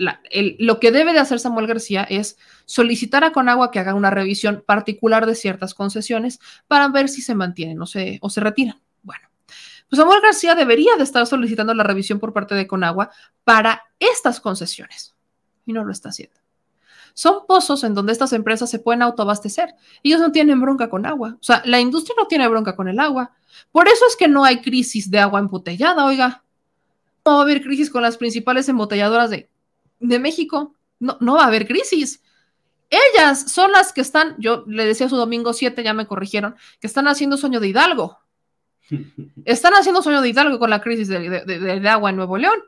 [0.58, 2.36] lo que debe de hacer Samuel García es
[2.66, 7.34] solicitar a Conagua que haga una revisión particular de ciertas concesiones para ver si se
[7.34, 8.83] mantienen o se, o se retiran.
[9.94, 13.12] Pues Samuel García debería de estar solicitando la revisión por parte de Conagua
[13.44, 15.14] para estas concesiones
[15.66, 16.34] y no lo está haciendo.
[17.12, 19.76] Son pozos en donde estas empresas se pueden autoabastecer.
[20.02, 21.36] Ellos no tienen bronca con agua.
[21.40, 23.36] O sea, la industria no tiene bronca con el agua.
[23.70, 26.42] Por eso es que no hay crisis de agua embotellada, oiga.
[27.24, 29.48] No va a haber crisis con las principales embotelladoras de,
[30.00, 30.74] de México.
[30.98, 32.20] No, no va a haber crisis.
[32.90, 36.88] Ellas son las que están, yo le decía su domingo 7, ya me corrigieron, que
[36.88, 38.23] están haciendo sueño de Hidalgo.
[39.44, 42.58] Están haciendo sueño de Hidalgo con la crisis de, de- agua en Nuevo León.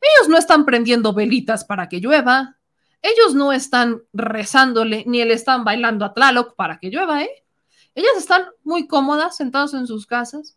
[0.00, 2.56] Ellos no están prendiendo velitas para que llueva.
[3.02, 7.30] Ellos no están rezándole ni le están bailando a Tlaloc para que llueva, ¿eh?
[7.94, 10.56] Ellas están muy cómodas, sentados en sus casas,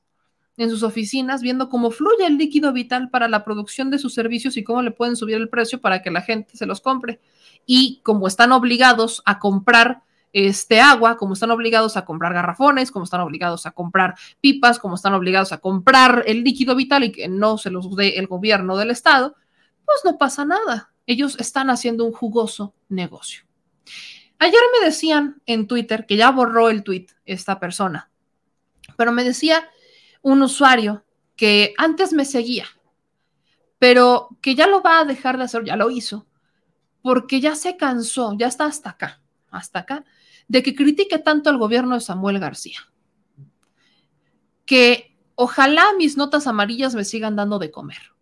[0.57, 4.55] en sus oficinas, viendo cómo fluye el líquido vital para la producción de sus servicios
[4.57, 7.19] y cómo le pueden subir el precio para que la gente se los compre.
[7.65, 10.03] Y como están obligados a comprar
[10.33, 14.95] este agua, como están obligados a comprar garrafones, como están obligados a comprar pipas, como
[14.95, 18.75] están obligados a comprar el líquido vital y que no se los dé el gobierno
[18.75, 19.35] del estado,
[19.85, 20.91] pues no pasa nada.
[21.05, 23.43] Ellos están haciendo un jugoso negocio.
[24.39, 28.09] Ayer me decían en Twitter que ya borró el tweet esta persona,
[28.97, 29.69] pero me decía
[30.21, 31.05] un usuario
[31.35, 32.65] que antes me seguía,
[33.79, 36.25] pero que ya lo va a dejar de hacer, ya lo hizo,
[37.01, 40.05] porque ya se cansó, ya está hasta acá, hasta acá,
[40.53, 42.77] de que critique tanto al gobierno de Samuel García.
[44.67, 48.13] Que ojalá mis notas amarillas me sigan dando de comer.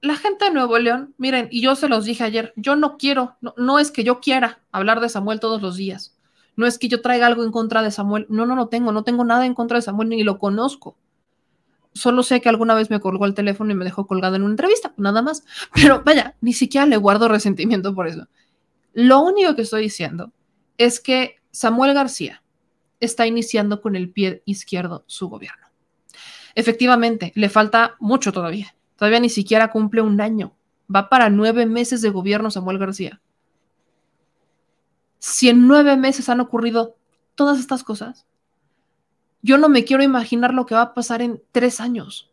[0.00, 3.36] La gente de Nuevo León, miren, y yo se los dije ayer, yo no quiero,
[3.40, 6.18] no, no es que yo quiera hablar de Samuel todos los días,
[6.56, 9.04] no es que yo traiga algo en contra de Samuel, no, no lo tengo, no
[9.04, 10.98] tengo nada en contra de Samuel ni lo conozco
[11.94, 14.52] solo sé que alguna vez me colgó el teléfono y me dejó colgado en una
[14.52, 15.44] entrevista, nada más.
[15.72, 18.26] Pero vaya, ni siquiera le guardo resentimiento por eso.
[18.94, 20.32] Lo único que estoy diciendo
[20.78, 22.42] es que Samuel García
[23.00, 25.66] está iniciando con el pie izquierdo su gobierno.
[26.54, 28.74] Efectivamente, le falta mucho todavía.
[28.96, 30.56] Todavía ni siquiera cumple un año.
[30.92, 33.20] Va para nueve meses de gobierno Samuel García.
[35.18, 36.96] Si en nueve meses han ocurrido
[37.34, 38.26] todas estas cosas,
[39.42, 42.30] yo no me quiero imaginar lo que va a pasar en tres años.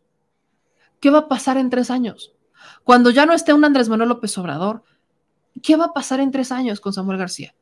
[1.00, 2.34] ¿Qué va a pasar en tres años?
[2.84, 4.84] Cuando ya no esté un Andrés Manuel López Obrador,
[5.62, 7.54] ¿qué va a pasar en tres años con Samuel García?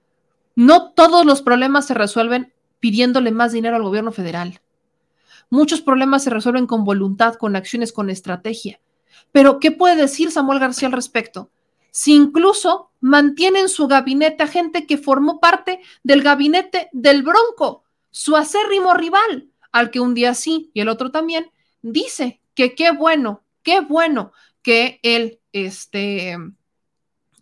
[0.55, 4.61] No todos los problemas se resuelven pidiéndole más dinero al gobierno federal.
[5.49, 8.81] Muchos problemas se resuelven con voluntad, con acciones, con estrategia.
[9.33, 11.51] Pero, ¿qué puede decir Samuel García al respecto?
[11.91, 17.85] Si incluso mantiene en su gabinete a gente que formó parte del gabinete del Bronco,
[18.11, 21.51] su acérrimo rival, al que un día sí y el otro también,
[21.83, 26.37] dice que qué bueno, qué bueno que él, este,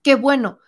[0.02, 0.58] qué bueno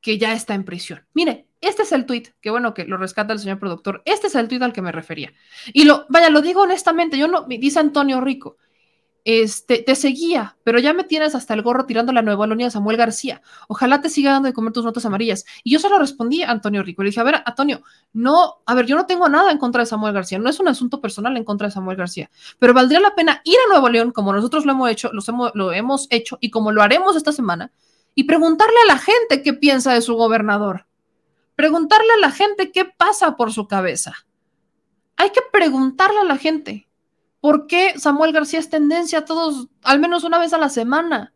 [0.00, 1.06] que ya está en prisión.
[1.14, 4.34] Mire, este es el tuit, qué bueno que lo rescata el señor productor, este es
[4.34, 5.32] el tuit al que me refería.
[5.72, 8.56] Y lo, vaya, lo digo honestamente, yo no, dice Antonio Rico,
[9.24, 12.70] este, te seguía, pero ya me tienes hasta el gorro tirando la nueva línea de
[12.72, 13.40] Samuel García.
[13.68, 15.44] Ojalá te siga dando de comer tus notas amarillas.
[15.62, 17.02] Y yo solo respondí a Antonio Rico.
[17.02, 17.82] Le dije, a ver, Antonio,
[18.12, 20.38] no, a ver, yo no tengo nada en contra de Samuel García.
[20.38, 22.30] No es un asunto personal en contra de Samuel García.
[22.58, 25.72] Pero valdría la pena ir a Nuevo León, como nosotros lo hemos hecho, hemos, lo
[25.72, 27.70] hemos hecho y como lo haremos esta semana,
[28.14, 30.86] y preguntarle a la gente qué piensa de su gobernador.
[31.56, 34.26] Preguntarle a la gente qué pasa por su cabeza.
[35.16, 36.88] Hay que preguntarle a la gente
[37.42, 41.34] ¿Por qué Samuel García es tendencia a todos, al menos una vez a la semana?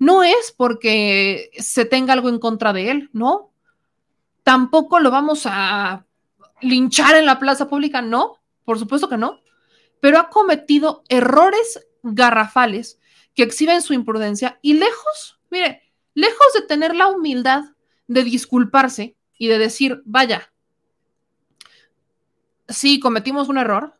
[0.00, 3.52] No es porque se tenga algo en contra de él, ¿no?
[4.42, 6.04] Tampoco lo vamos a
[6.60, 9.40] linchar en la plaza pública, no, por supuesto que no,
[10.00, 12.98] pero ha cometido errores garrafales
[13.36, 15.82] que exhiben su imprudencia y lejos, mire,
[16.14, 17.62] lejos de tener la humildad
[18.08, 20.52] de disculparse y de decir, vaya,
[22.68, 23.94] sí, cometimos un error,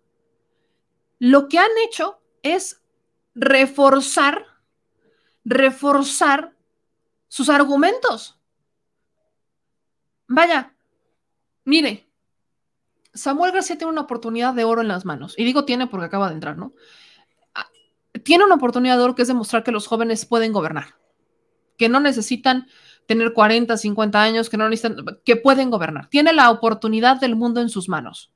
[1.21, 2.83] lo que han hecho es
[3.37, 4.45] reforzar,
[5.45, 6.57] reforzar
[7.29, 8.37] sus argumentos.
[10.27, 10.75] Vaya,
[11.65, 12.09] mire,
[13.13, 15.35] Samuel García tiene una oportunidad de oro en las manos.
[15.37, 16.75] Y digo tiene porque acaba de entrar, ¿no?
[17.55, 17.69] Ah,
[18.25, 20.97] tiene una oportunidad de oro que es demostrar que los jóvenes pueden gobernar,
[21.77, 22.67] que no necesitan
[23.07, 26.09] tener 40, 50 años, que no necesitan, que pueden gobernar.
[26.09, 28.33] Tiene la oportunidad del mundo en sus manos.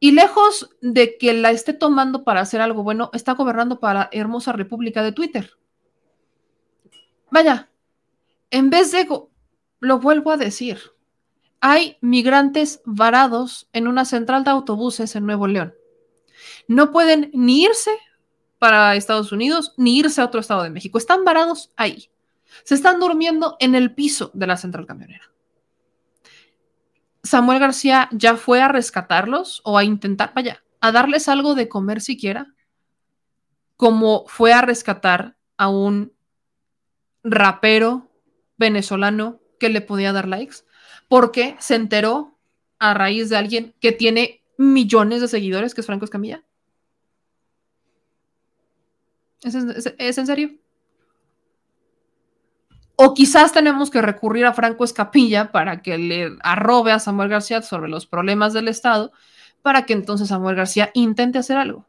[0.00, 4.08] Y lejos de que la esté tomando para hacer algo bueno, está gobernando para la
[4.12, 5.52] hermosa república de Twitter.
[7.30, 7.70] Vaya,
[8.50, 9.08] en vez de,
[9.80, 10.78] lo vuelvo a decir,
[11.60, 15.74] hay migrantes varados en una central de autobuses en Nuevo León.
[16.68, 17.90] No pueden ni irse
[18.64, 20.96] para Estados Unidos ni irse a otro estado de México.
[20.96, 22.08] Están varados ahí.
[22.64, 25.30] Se están durmiendo en el piso de la central camionera.
[27.22, 32.00] Samuel García ya fue a rescatarlos o a intentar, vaya, a darles algo de comer
[32.00, 32.54] siquiera,
[33.76, 36.14] como fue a rescatar a un
[37.22, 38.10] rapero
[38.56, 40.64] venezolano que le podía dar likes,
[41.08, 42.38] porque se enteró
[42.78, 46.42] a raíz de alguien que tiene millones de seguidores, que es Franco Escamilla.
[49.44, 50.50] ¿Es, en serio?
[52.96, 57.60] O quizás tenemos que recurrir a Franco Escapilla para que le arrobe a Samuel García
[57.60, 59.12] sobre los problemas del Estado,
[59.60, 61.86] para que entonces Samuel García intente hacer algo.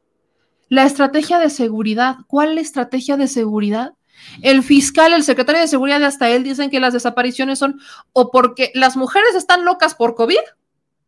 [0.67, 3.93] La estrategia de seguridad, ¿cuál estrategia de seguridad?
[4.41, 7.79] El fiscal, el secretario de seguridad, hasta él dicen que las desapariciones son
[8.11, 10.39] o porque las mujeres están locas por COVID,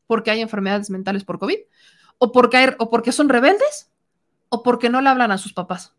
[0.05, 1.57] porque hay enfermedades mentales por COVID,
[2.19, 3.91] o porque, o porque son rebeldes,
[4.49, 5.96] o porque no le hablan a sus papás.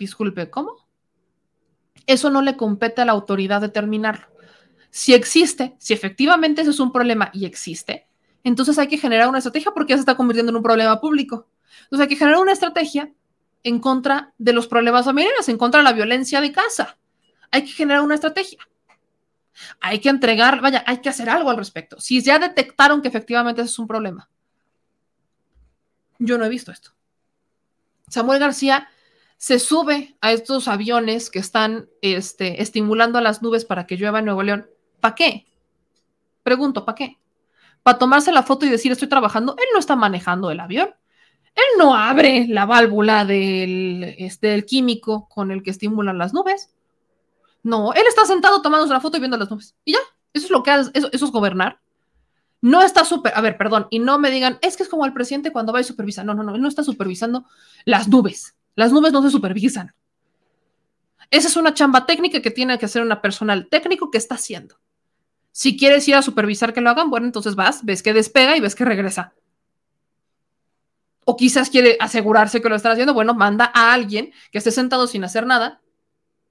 [0.00, 0.88] Disculpe, ¿cómo?
[2.06, 4.28] Eso no le compete a la autoridad determinarlo.
[4.88, 8.08] Si existe, si efectivamente eso es un problema y existe,
[8.42, 11.48] entonces hay que generar una estrategia porque ya se está convirtiendo en un problema público.
[11.82, 13.12] Entonces hay que generar una estrategia
[13.62, 16.96] en contra de los problemas familiares, en contra de la violencia de casa.
[17.50, 18.66] Hay que generar una estrategia.
[19.80, 22.00] Hay que entregar, vaya, hay que hacer algo al respecto.
[22.00, 24.30] Si ya detectaron que efectivamente eso es un problema.
[26.18, 26.92] Yo no he visto esto.
[28.08, 28.88] Samuel García
[29.40, 34.18] se sube a estos aviones que están este, estimulando a las nubes para que llueva
[34.18, 34.68] en Nuevo León.
[35.00, 35.46] ¿Para qué?
[36.42, 37.18] Pregunto, ¿para qué?
[37.82, 39.56] ¿Para tomarse la foto y decir estoy trabajando?
[39.56, 40.90] Él no está manejando el avión.
[41.54, 46.74] Él no abre la válvula del, este, del químico con el que estimulan las nubes.
[47.62, 49.74] No, él está sentado tomándose la foto y viendo las nubes.
[49.86, 50.00] Y ya,
[50.34, 51.80] eso es lo que hace, eso, eso es gobernar.
[52.60, 55.14] No está super, a ver, perdón, y no me digan, es que es como el
[55.14, 56.24] presidente cuando va y supervisa.
[56.24, 57.46] No, no, no, él no está supervisando
[57.86, 58.54] las nubes.
[58.74, 59.94] Las nubes no se supervisan.
[61.30, 64.78] Esa es una chamba técnica que tiene que hacer una personal técnico que está haciendo.
[65.52, 68.60] Si quieres ir a supervisar que lo hagan, bueno, entonces vas, ves que despega y
[68.60, 69.34] ves que regresa.
[71.24, 75.06] O quizás quiere asegurarse que lo están haciendo, bueno, manda a alguien que esté sentado
[75.06, 75.80] sin hacer nada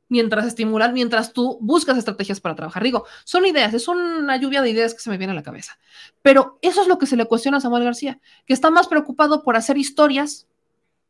[0.10, 2.84] mientras estimulan, mientras tú buscas estrategias para trabajar.
[2.84, 5.78] Digo, son ideas, es una lluvia de ideas que se me viene a la cabeza.
[6.22, 9.44] Pero eso es lo que se le cuestiona a Samuel García, que está más preocupado
[9.44, 10.48] por hacer historias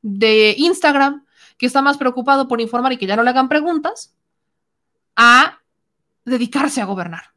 [0.02, 1.26] de Instagram,
[1.58, 4.16] que está más preocupado por informar y que ya no le hagan preguntas,
[5.16, 5.60] a
[6.26, 7.34] dedicarse a gobernar.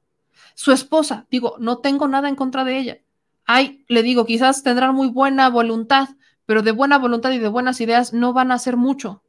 [0.55, 2.99] Su esposa, digo, no tengo nada en contra de ella.
[3.45, 6.11] Ay, le digo, quizás tendrán muy buena voluntad,
[6.47, 9.23] pero de buena voluntad y de buenas ideas no van a hacer mucho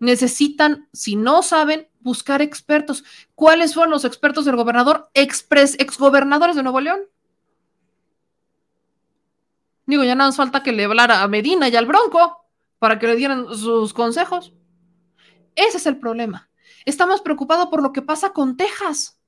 [0.00, 3.04] necesitan, si no saben, buscar expertos.
[3.36, 5.10] ¿Cuáles fueron los expertos del gobernador?
[5.14, 7.00] Expres, exgobernadores de Nuevo León.
[9.90, 12.46] Digo, ya nada más falta que le hablara a Medina y al Bronco
[12.78, 14.52] para que le dieran sus consejos.
[15.56, 16.48] Ese es el problema.
[16.84, 19.18] Estamos preocupados por lo que pasa con Texas.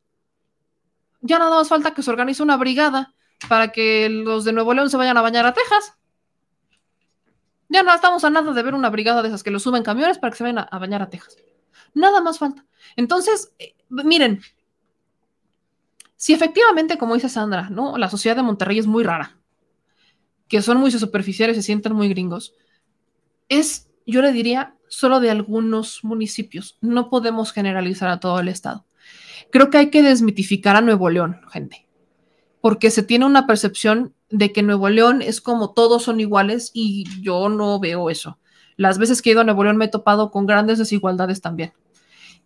[1.20, 3.12] Ya nada más falta que se organice una brigada
[3.48, 5.94] para que los de Nuevo León se vayan a bañar a Texas.
[7.68, 10.18] Ya no estamos a nada de ver una brigada de esas que lo suben camiones
[10.18, 11.36] para que se vayan a, bañar a Texas.
[11.92, 12.64] Nada más falta.
[12.94, 14.40] Entonces, eh, miren,
[16.14, 17.98] si efectivamente, como dice Sandra, ¿no?
[17.98, 19.41] La sociedad de Monterrey es muy rara,
[20.52, 22.52] que son muy superficiales, se sienten muy gringos,
[23.48, 26.76] es, yo le diría, solo de algunos municipios.
[26.82, 28.84] No podemos generalizar a todo el estado.
[29.50, 31.88] Creo que hay que desmitificar a Nuevo León, gente,
[32.60, 37.06] porque se tiene una percepción de que Nuevo León es como todos son iguales y
[37.22, 38.38] yo no veo eso.
[38.76, 41.72] Las veces que he ido a Nuevo León me he topado con grandes desigualdades también.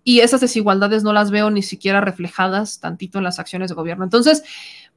[0.04, 4.04] Y esas desigualdades no las veo ni siquiera reflejadas tantito en las acciones de gobierno.
[4.04, 4.44] Entonces,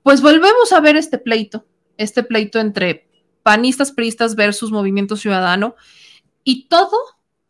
[0.03, 1.65] pues volvemos a ver este pleito,
[2.00, 3.08] este pleito entre
[3.44, 5.76] panistas, priistas versus Movimiento Ciudadano
[6.44, 6.98] y todo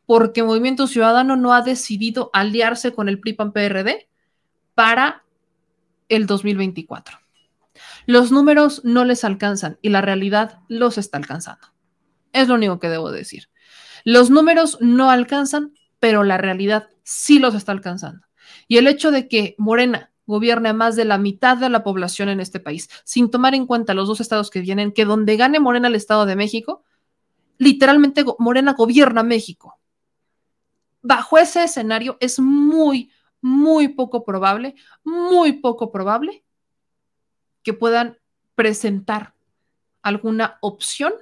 [0.05, 4.09] porque Movimiento Ciudadano no ha decidido aliarse con el PRI-PAN-PRD
[4.73, 5.23] para
[6.09, 7.19] el 2024.
[8.07, 11.67] Los números no les alcanzan y la realidad los está alcanzando.
[12.33, 13.49] Es lo único que debo decir.
[14.03, 18.25] Los números no alcanzan, pero la realidad sí los está alcanzando.
[18.67, 22.29] Y el hecho de que Morena gobierne a más de la mitad de la población
[22.29, 25.59] en este país, sin tomar en cuenta los dos estados que vienen, que donde gane
[25.59, 26.83] Morena el Estado de México,
[27.57, 29.79] literalmente Morena gobierna México.
[31.01, 33.11] Bajo ese escenario es muy,
[33.41, 36.43] muy poco probable, muy poco probable
[37.63, 38.17] que puedan
[38.53, 39.33] presentar
[40.03, 41.13] alguna opción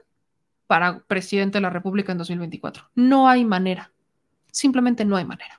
[0.67, 2.89] para presidente de la República en 2024.
[2.95, 3.93] No hay manera.
[4.51, 5.56] Simplemente no hay manera.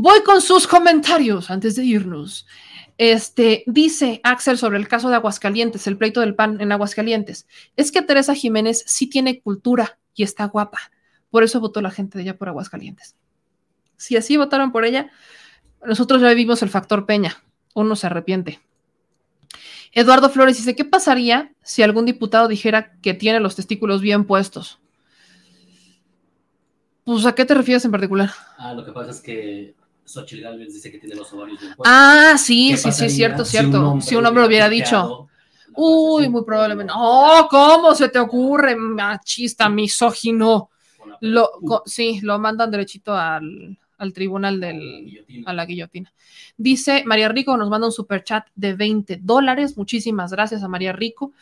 [0.00, 2.46] Voy con sus comentarios antes de irnos.
[2.98, 7.48] Este dice Axel sobre el caso de Aguascalientes, el pleito del pan en Aguascalientes.
[7.74, 10.78] Es que Teresa Jiménez sí tiene cultura y está guapa.
[11.30, 13.16] Por eso votó la gente de ella por Aguascalientes.
[13.96, 15.10] Si así votaron por ella,
[15.84, 17.42] nosotros ya vivimos el factor Peña.
[17.74, 18.60] Uno se arrepiente.
[19.90, 24.78] Eduardo Flores dice, ¿qué pasaría si algún diputado dijera que tiene los testículos bien puestos?
[27.02, 28.30] Pues, ¿a qué te refieres en particular?
[28.58, 29.74] Ah, lo que pasa es que
[30.08, 31.94] Xochitl Galvez dice que tiene los ovarios bien puestos.
[31.94, 34.00] Ah, sí, sí, sí, cierto, cierto.
[34.00, 35.28] Si un hombre, lo hubiera dicho.
[35.74, 36.92] Uy, muy probablemente.
[36.96, 40.70] Oh, ¿cómo se te ocurre, machista, misógino?
[41.20, 41.50] Lo,
[41.84, 46.12] sí, lo mandan derechito al, al tribunal del, a la guillotina.
[46.56, 49.76] Dice María Rico, nos manda un super chat de 20 dólares.
[49.76, 51.32] Muchísimas gracias a María Rico.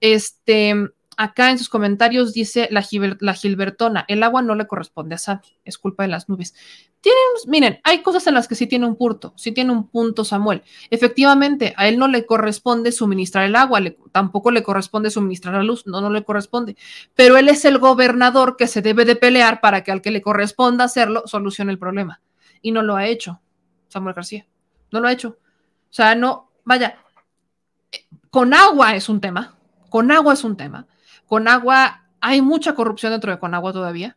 [0.00, 0.74] Este,
[1.16, 5.78] acá en sus comentarios dice la, Gilbertona, el agua no le corresponde a Sam, es
[5.78, 6.54] culpa de las nubes.
[7.00, 10.24] Tienen, miren, hay cosas en las que sí tiene un punto, sí tiene un punto
[10.24, 10.62] Samuel.
[10.90, 13.80] Efectivamente, a él no le corresponde suministrar el agua,
[14.12, 16.76] tampoco le corresponde suministrar la luz, no, no le corresponde.
[17.14, 20.22] Pero él es el gobernador que se debe de pelear para que al que le
[20.22, 22.20] corresponda hacerlo solucione el problema.
[22.62, 23.42] y no lo ha hecho
[23.88, 24.46] Samuel García.
[24.90, 25.36] No lo ha hecho.
[25.90, 26.98] O sea, no, vaya,
[28.30, 29.54] con agua es un tema,
[29.90, 30.88] con agua es un tema.
[31.34, 34.16] Con agua hay mucha corrupción dentro de Conagua todavía.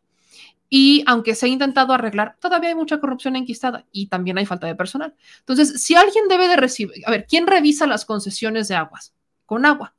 [0.69, 4.67] Y aunque se ha intentado arreglar, todavía hay mucha corrupción enquistada y también hay falta
[4.67, 5.15] de personal.
[5.39, 9.15] Entonces, si alguien debe de recibir, a ver, ¿quién revisa las concesiones de aguas?
[9.47, 9.95] Con agua.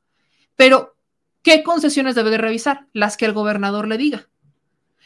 [0.55, 0.95] Pero,
[1.41, 2.87] ¿qué concesiones debe de revisar?
[2.93, 4.29] Las que el gobernador le diga.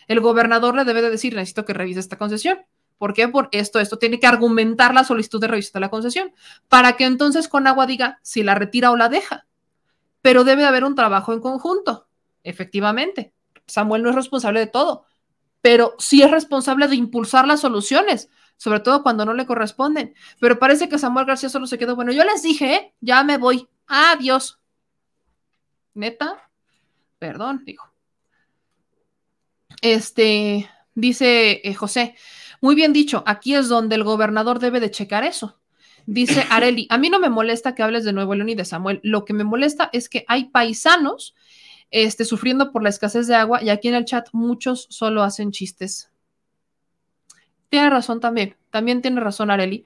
[0.08, 2.60] El gobernador le debe de decir, necesito que revise esta concesión.
[3.00, 3.28] ¿Por qué?
[3.28, 6.32] Por esto, esto tiene que argumentar la solicitud de revisión de la concesión
[6.70, 9.48] para que entonces con agua diga si la retira o la deja.
[10.24, 12.08] Pero debe de haber un trabajo en conjunto,
[12.42, 13.36] efectivamente.
[13.68, 15.06] Samuel no es responsable de todo
[15.64, 20.14] pero sí es responsable de impulsar las soluciones, sobre todo cuando no le corresponden.
[20.42, 22.94] Pero parece que Samuel García solo se quedó, bueno, yo les dije, ¿eh?
[23.00, 24.60] ya me voy, adiós.
[25.94, 26.50] Neta,
[27.18, 27.90] perdón, dijo.
[29.82, 32.18] Este, dice eh, José,
[32.60, 35.62] muy bien dicho, aquí es donde el gobernador debe de checar eso.
[36.06, 39.00] Dice Areli, a mí no me molesta que hables de Nuevo León y de Samuel,
[39.04, 41.34] lo que me molesta es que hay paisanos
[41.92, 45.52] este, sufriendo por la escasez de agua y aquí en el chat muchos solo hacen
[45.52, 46.10] chistes.
[47.70, 49.86] Tiene razón también, también tiene razón Areli.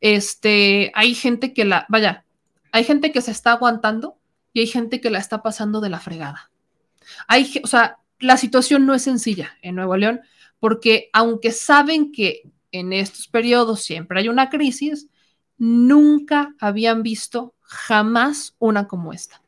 [0.00, 2.24] Este, hay gente que la, vaya,
[2.70, 4.16] hay gente que se está aguantando
[4.52, 6.50] y hay gente que la está pasando de la fregada.
[7.26, 10.20] Hay, o sea, la situación no es sencilla en Nuevo León
[10.60, 15.08] porque aunque saben que en estos periodos siempre hay una crisis,
[15.58, 19.42] nunca habían visto jamás una como esta.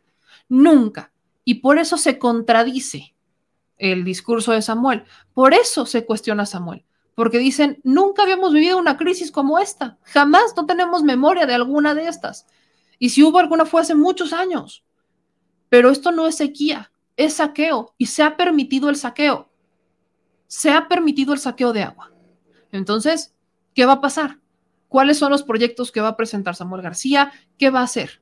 [0.49, 1.13] Nunca.
[1.45, 3.15] Y por eso se contradice
[3.79, 5.05] el discurso de Samuel.
[5.33, 6.85] Por eso se cuestiona Samuel.
[7.15, 9.99] Porque dicen, nunca habíamos vivido una crisis como esta.
[10.03, 12.47] Jamás no tenemos memoria de alguna de estas.
[12.99, 14.85] Y si hubo alguna fue hace muchos años.
[15.69, 17.95] Pero esto no es sequía, es saqueo.
[17.97, 19.51] Y se ha permitido el saqueo.
[20.47, 22.13] Se ha permitido el saqueo de agua.
[22.73, 23.35] Entonces,
[23.75, 24.40] ¿qué va a pasar?
[24.91, 27.33] ¿Cuáles son los proyectos que va a presentar Samuel García?
[27.57, 28.21] ¿Qué va a hacer?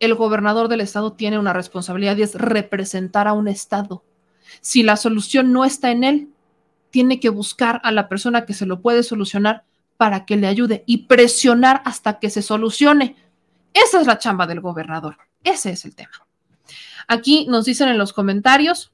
[0.00, 4.04] el gobernador del estado tiene una responsabilidad y es representar a un estado.
[4.60, 6.28] Si la solución no está en él,
[6.90, 9.64] tiene que buscar a la persona que se lo puede solucionar
[9.96, 13.16] para que le ayude y presionar hasta que se solucione.
[13.72, 15.18] Esa es la chamba del gobernador.
[15.42, 16.26] Ese es el tema.
[17.08, 18.92] Aquí nos dicen en los comentarios,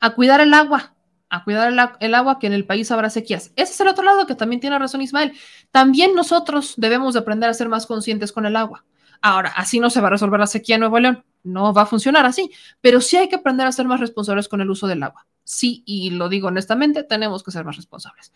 [0.00, 0.94] a cuidar el agua,
[1.30, 3.52] a cuidar el, agua que en el país habrá sequías.
[3.56, 5.32] Ese es el otro lado que también tiene razón Ismael.
[5.70, 8.84] También nosotros debemos de aprender a ser más conscientes con el agua.
[9.22, 11.86] Ahora, así no se va a resolver la sequía en Nuevo León, no va a
[11.86, 12.50] funcionar así,
[12.80, 15.26] pero sí hay que aprender a ser más responsables con el uso del agua.
[15.44, 18.32] Sí, y lo digo honestamente, tenemos que ser más responsables.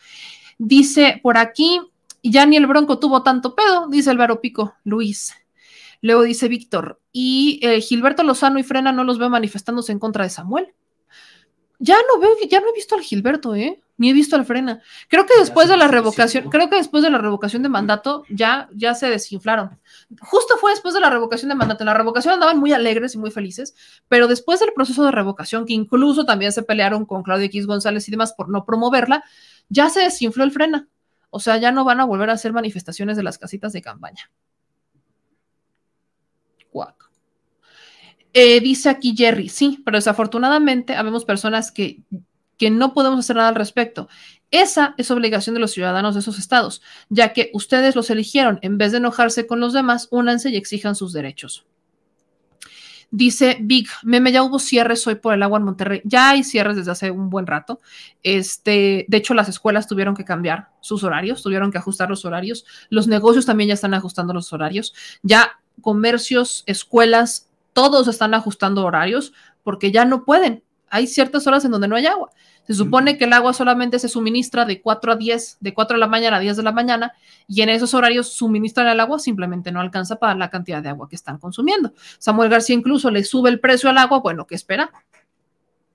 [0.59, 1.81] Dice por aquí,
[2.23, 5.35] ya ni el Bronco tuvo tanto pedo, dice el Pico, Luis.
[6.01, 10.25] Luego dice Víctor, y eh, Gilberto Lozano y Frena no los veo manifestándose en contra
[10.25, 10.75] de Samuel.
[11.85, 13.78] Ya no veo, ya no he visto al Gilberto, ¿eh?
[13.98, 14.81] Ni he visto al Frena.
[15.09, 18.70] Creo que después de la revocación, creo que después de la revocación de mandato ya,
[18.74, 19.78] ya se desinflaron.
[20.19, 21.82] Justo fue después de la revocación de mandato.
[21.82, 23.74] En la revocación andaban muy alegres y muy felices,
[24.09, 28.09] pero después del proceso de revocación, que incluso también se pelearon con Claudio X González
[28.09, 29.23] y demás por no promoverla,
[29.69, 30.89] ya se desinfló el Frena.
[31.28, 34.31] O sea, ya no van a volver a hacer manifestaciones de las casitas de campaña.
[36.70, 37.03] Cuac.
[38.35, 42.02] Eh, dice aquí Jerry, sí, pero desafortunadamente habemos personas que
[42.59, 44.09] que no podemos hacer nada al respecto.
[44.51, 48.59] Esa es obligación de los ciudadanos de esos estados, ya que ustedes los eligieron.
[48.62, 51.66] En vez de enojarse con los demás, únanse y exijan sus derechos.
[53.11, 56.02] Dice Big, meme, ya hubo cierres hoy por el agua en Monterrey.
[56.05, 57.81] Ya hay cierres desde hace un buen rato.
[58.23, 62.65] Este, de hecho, las escuelas tuvieron que cambiar sus horarios, tuvieron que ajustar los horarios.
[62.90, 64.94] Los negocios también ya están ajustando los horarios.
[65.23, 70.64] Ya comercios, escuelas, todos están ajustando horarios porque ya no pueden
[70.94, 72.30] hay ciertas horas en donde no hay agua.
[72.68, 75.98] Se supone que el agua solamente se suministra de 4 a 10, de 4 de
[75.98, 77.12] la mañana a 10 de la mañana,
[77.48, 81.09] y en esos horarios suministran el agua simplemente no alcanza para la cantidad de agua
[81.09, 81.92] que están consumiendo.
[82.18, 84.88] Samuel García incluso le sube el precio al agua, bueno, ¿qué espera?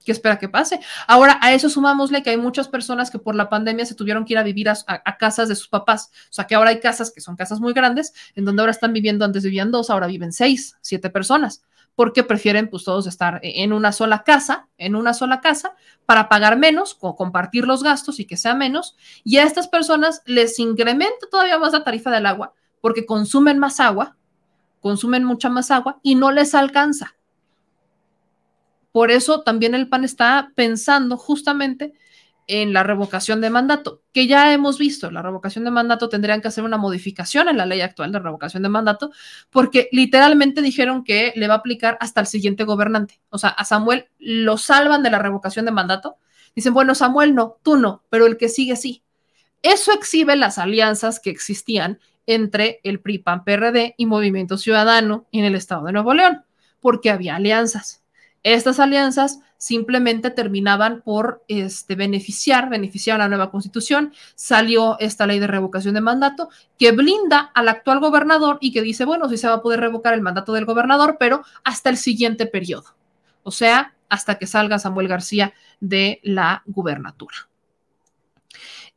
[0.03, 0.81] ¿Qué espera que pase?
[1.07, 4.33] Ahora, a eso sumámosle que hay muchas personas que por la pandemia se tuvieron que
[4.33, 6.11] ir a vivir a, a, casas de sus papás.
[6.25, 8.91] O sea, que ahora hay casas que son casas muy grandes, en donde ahora están
[8.91, 11.63] viviendo, antes vivían dos, ahora viven seis, siete personas
[11.99, 16.57] porque prefieren pues todos estar en una sola casa, en una sola casa, para pagar
[16.57, 18.95] menos o compartir los gastos y que sea menos.
[19.25, 23.81] Y a estas personas les incrementa todavía más la tarifa del agua porque consumen más
[23.81, 24.15] agua,
[24.79, 27.17] consumen mucha más agua y no les alcanza.
[28.93, 31.91] Por eso también el PAN está pensando justamente
[32.49, 36.47] en la revocación de mandato, que ya hemos visto, la revocación de mandato tendrían que
[36.47, 39.11] hacer una modificación en la ley actual de revocación de mandato,
[39.51, 43.21] porque literalmente dijeron que le va a aplicar hasta el siguiente gobernante.
[43.29, 46.17] O sea, a Samuel lo salvan de la revocación de mandato.
[46.55, 49.03] Dicen, bueno, Samuel no, tú no, pero el que sigue sí.
[49.61, 55.45] Eso exhibe las alianzas que existían entre el PRI, PAN, PRD y Movimiento Ciudadano en
[55.45, 56.45] el estado de Nuevo León,
[56.79, 58.03] porque había alianzas.
[58.41, 64.13] Estas alianzas simplemente terminaban por este, beneficiar, beneficiar a la nueva constitución.
[64.33, 66.49] Salió esta ley de revocación de mandato
[66.79, 70.13] que blinda al actual gobernador y que dice, bueno, sí se va a poder revocar
[70.13, 72.95] el mandato del gobernador, pero hasta el siguiente periodo.
[73.43, 77.49] O sea, hasta que salga Samuel García de la gubernatura.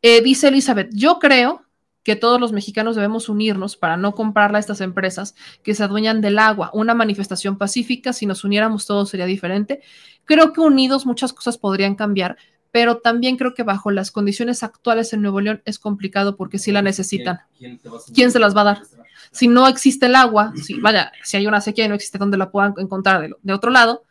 [0.01, 1.65] Eh, dice Elizabeth, yo creo
[2.03, 6.21] que todos los mexicanos debemos unirnos para no comprarle a estas empresas que se adueñan
[6.21, 6.71] del agua.
[6.73, 9.81] Una manifestación pacífica, si nos uniéramos todos sería diferente.
[10.25, 12.37] Creo que unidos muchas cosas podrían cambiar,
[12.71, 16.73] pero también creo que bajo las condiciones actuales en Nuevo León es complicado porque si
[16.73, 17.41] la necesitan.
[17.59, 17.81] ¿Quién,
[18.15, 18.83] quién, se las va a dar?
[19.31, 22.37] Si no existe el agua, si, vaya, si hay una sequía y no existe donde
[22.37, 24.03] la puedan encontrar de, de otro lado,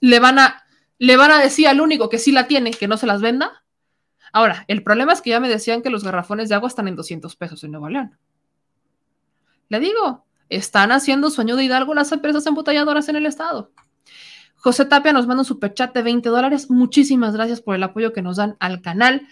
[0.00, 0.64] le van, a,
[0.98, 3.63] le van a decir al único que sí la tiene que no se las venda
[4.34, 6.96] Ahora, el problema es que ya me decían que los garrafones de agua están en
[6.96, 8.18] 200 pesos en Nuevo León.
[9.68, 13.70] Le digo, están haciendo sueño de Hidalgo las empresas embottelladoras en el estado.
[14.56, 16.68] José Tapia nos manda un superchat de 20 dólares.
[16.68, 19.22] Muchísimas gracias por el apoyo que nos dan al canal.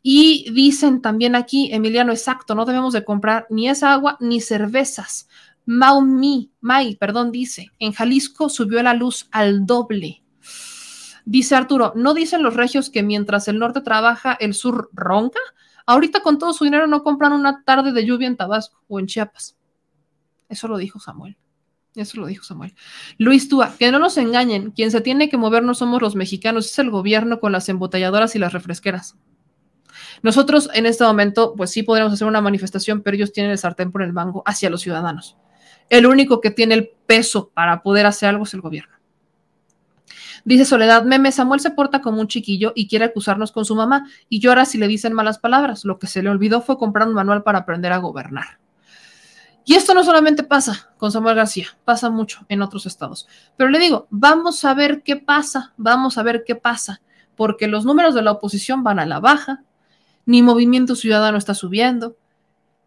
[0.00, 5.28] Y dicen también aquí, Emiliano, exacto, no debemos de comprar ni esa agua ni cervezas.
[5.64, 10.22] Maumi, Mai, perdón, dice, en Jalisco subió la luz al doble.
[11.26, 15.40] Dice Arturo, ¿no dicen los regios que mientras el norte trabaja, el sur ronca?
[15.84, 19.08] Ahorita con todo su dinero no compran una tarde de lluvia en Tabasco o en
[19.08, 19.56] Chiapas.
[20.48, 21.36] Eso lo dijo Samuel.
[21.96, 22.76] Eso lo dijo Samuel.
[23.18, 26.66] Luis Túa, que no nos engañen, quien se tiene que mover no somos los mexicanos,
[26.66, 29.16] es el gobierno con las embotelladoras y las refresqueras.
[30.22, 33.90] Nosotros en este momento, pues sí podríamos hacer una manifestación, pero ellos tienen el sartén
[33.90, 35.36] por el mango hacia los ciudadanos.
[35.88, 38.95] El único que tiene el peso para poder hacer algo es el gobierno.
[40.46, 44.06] Dice Soledad Meme, Samuel se porta como un chiquillo y quiere acusarnos con su mamá
[44.28, 45.84] y llora si le dicen malas palabras.
[45.84, 48.60] Lo que se le olvidó fue comprar un manual para aprender a gobernar.
[49.64, 53.26] Y esto no solamente pasa con Samuel García, pasa mucho en otros estados.
[53.56, 57.02] Pero le digo, vamos a ver qué pasa, vamos a ver qué pasa,
[57.34, 59.64] porque los números de la oposición van a la baja,
[60.26, 62.16] ni Movimiento Ciudadano está subiendo.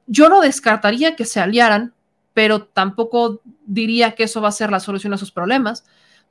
[0.07, 1.94] Yo no descartaría que se aliaran,
[2.34, 5.84] pero tampoco diría que eso va a ser la solución a sus problemas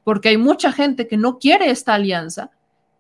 [0.08, 2.50] porque hay mucha gente que no quiere esta alianza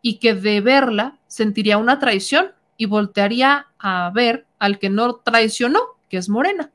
[0.02, 5.80] y que de verla sentiría una traición y voltearía a ver al que no traicionó,
[6.10, 6.70] que es Morena.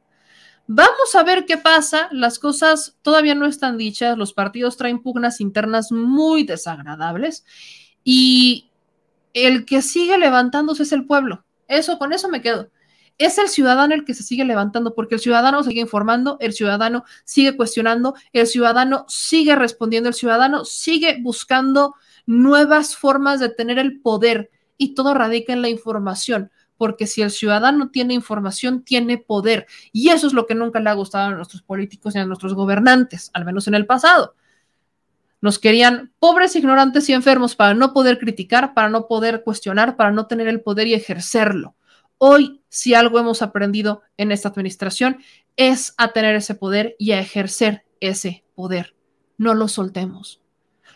[0.65, 2.09] Vamos a ver qué pasa.
[2.11, 4.17] Las cosas todavía no están dichas.
[4.17, 7.45] Los partidos traen pugnas internas muy desagradables
[8.03, 8.71] y
[9.35, 11.45] el que sigue levantándose es el pueblo.
[11.67, 12.71] Eso, con eso me quedo
[13.17, 17.03] es el ciudadano el que se sigue levantando, porque el ciudadano sigue informando, el ciudadano
[17.23, 21.95] sigue cuestionando, el ciudadano sigue respondiendo, el ciudadano sigue buscando
[22.25, 27.31] nuevas formas de tener el poder y todo radica en la información, porque si el
[27.31, 29.67] ciudadano tiene información, tiene poder.
[29.91, 32.53] Y eso es lo que nunca le ha gustado a nuestros políticos y a nuestros
[32.53, 34.35] gobernantes, al menos en el pasado.
[35.39, 40.11] Nos querían pobres, ignorantes y enfermos para no poder criticar, para no poder cuestionar, para
[40.11, 41.75] no tener el poder y ejercerlo.
[42.25, 45.17] Hoy, si algo hemos aprendido en esta administración,
[45.57, 48.95] es a tener ese poder y a ejercer ese poder.
[49.37, 50.39] No lo soltemos.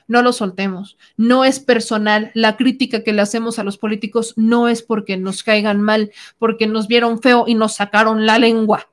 [0.08, 0.98] No lo soltemos.
[1.18, 2.32] No es personal.
[2.34, 6.66] La crítica que le hacemos a los políticos no es porque nos caigan mal, porque
[6.66, 8.88] nos vieron feo y nos sacaron la lengua.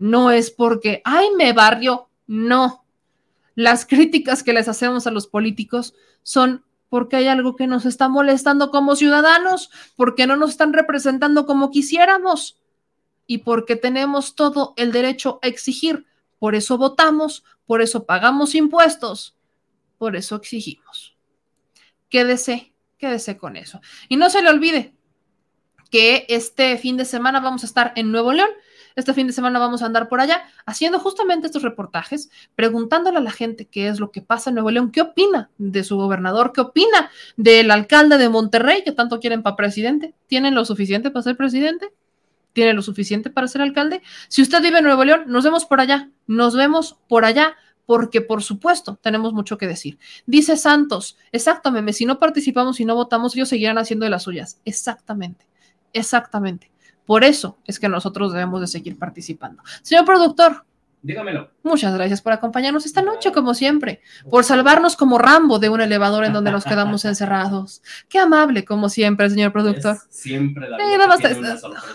[0.00, 2.08] No es porque, ay, me barrio.
[2.26, 2.84] No.
[3.54, 5.94] Las críticas que les hacemos a los políticos
[6.24, 11.46] son porque hay algo que nos está molestando como ciudadanos, porque no nos están representando
[11.46, 12.60] como quisiéramos
[13.26, 16.04] y porque tenemos todo el derecho a exigir.
[16.38, 19.36] Por eso votamos, por eso pagamos impuestos,
[19.96, 21.16] por eso exigimos.
[22.08, 23.80] Quédese, quédese con eso.
[24.08, 24.92] Y no se le olvide
[25.92, 28.50] que este fin de semana vamos a estar en Nuevo León
[28.96, 33.20] este fin de semana vamos a andar por allá haciendo justamente estos reportajes, preguntándole a
[33.20, 36.52] la gente qué es lo que pasa en Nuevo León, qué opina de su gobernador,
[36.52, 40.14] qué opina del alcalde de Monterrey, que tanto quieren para presidente.
[40.26, 41.92] ¿Tienen lo suficiente para ser presidente?
[42.52, 44.02] ¿Tienen lo suficiente para ser alcalde?
[44.28, 47.54] Si usted vive en Nuevo León, nos vemos por allá, nos vemos por allá
[47.86, 49.98] porque por supuesto tenemos mucho que decir.
[50.24, 54.60] Dice Santos, exactamente, si no participamos y no votamos, ellos seguirán haciendo de las suyas.
[54.64, 55.46] Exactamente,
[55.92, 56.70] exactamente.
[57.10, 59.64] Por eso es que nosotros debemos de seguir participando.
[59.82, 60.64] Señor productor.
[61.02, 61.50] Dígamelo.
[61.64, 64.00] Muchas gracias por acompañarnos esta noche, como siempre,
[64.30, 67.82] por salvarnos como Rambo de un elevador en donde nos quedamos encerrados.
[68.08, 69.96] Qué amable, como siempre, señor productor.
[70.08, 70.78] siempre la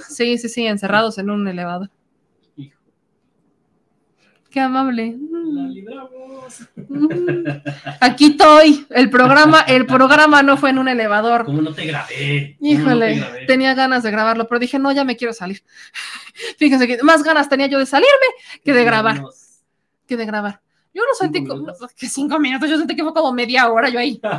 [0.09, 1.89] Sí, sí, sí, encerrados en un elevador.
[4.55, 5.17] Qué amable.
[5.19, 6.59] La Mm, libramos.
[6.77, 7.45] mm.
[7.99, 8.85] Aquí estoy.
[8.89, 11.43] El programa, el programa no fue en un elevador.
[11.45, 12.55] ¿Cómo no te grabé?
[12.57, 13.45] ¿Cómo no te Híjole, grabé?
[13.47, 15.61] tenía ganas de grabarlo, pero dije, no, ya me quiero salir.
[16.57, 18.27] Fíjense que más ganas tenía yo de salirme
[18.63, 19.21] que de grabar,
[20.07, 20.61] que de grabar.
[20.93, 23.89] Yo no sentí ¿Cinco como, que cinco minutos, yo sentí que fue como media hora
[23.89, 24.21] yo ahí.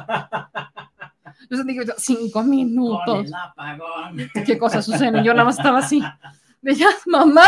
[1.51, 3.26] Yo sentí que cinco Con minutos.
[3.26, 4.30] el apagón.
[4.47, 5.22] ¿Qué cosas suceden?
[5.22, 6.02] Yo nada más estaba así.
[6.66, 7.47] De ya, mamá,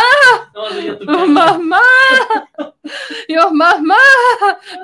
[1.05, 1.81] No, mamá.
[3.29, 3.97] Yo, mamá,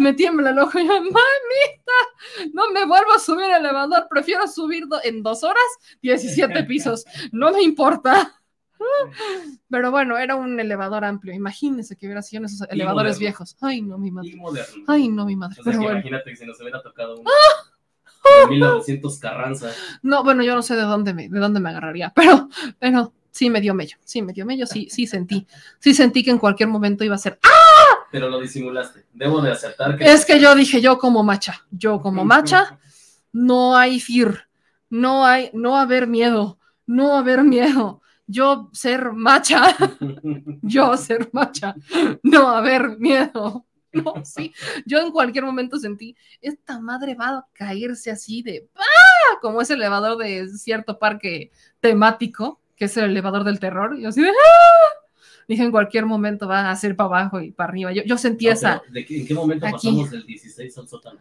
[0.01, 0.77] me tiembla el ojo.
[0.81, 4.09] Yo, mamita, no me vuelvo a subir al elevador.
[4.11, 5.62] Prefiero subir do- en dos horas
[6.02, 7.05] 17 pisos.
[7.31, 8.35] No me importa.
[9.70, 11.32] Pero bueno, era un elevador amplio.
[11.32, 13.20] Imagínense que hubiera sido en esos elevadores moderno.
[13.20, 13.56] viejos.
[13.61, 14.36] Ay, no, mi madre.
[14.89, 15.61] Ay, no, mi madre.
[15.61, 15.98] O sea, Pero que bueno.
[16.01, 18.43] imagínate que si nos hubiera tocado un ¡Ah!
[18.43, 19.70] de 1900 Carranza.
[20.02, 22.48] No, bueno, yo no sé de dónde me, de dónde me agarraría, pero,
[22.81, 25.47] pero sí me dio mello, sí me dio mello, sí, sí sentí,
[25.81, 27.40] sí sentí que en cualquier momento iba a ser.
[27.43, 28.06] ¡Ah!
[28.12, 29.06] Pero lo disimulaste.
[29.12, 30.05] Debo de aceptar que.
[30.05, 32.78] Es que yo dije, yo como macha, yo como macha,
[33.32, 34.48] no hay fear,
[34.89, 38.01] no hay, no haber miedo, no haber miedo.
[38.27, 39.77] Yo ser macha,
[40.62, 41.74] yo ser macha,
[42.23, 43.66] no haber miedo.
[43.94, 44.52] No, sí,
[44.86, 49.39] yo en cualquier momento sentí, esta madre va a caerse así de ¡ah!
[49.40, 54.21] como ese elevador de cierto parque temático, que es el elevador del terror, y así
[54.23, 55.01] de ¡ah!
[55.47, 57.93] Dije, en cualquier momento va a hacer para abajo y para arriba.
[57.93, 59.89] Yo, yo sentí No, esa, pero ¿de qué- ¿En qué momento Aquí.
[59.89, 61.21] pasamos del 16 al sótano?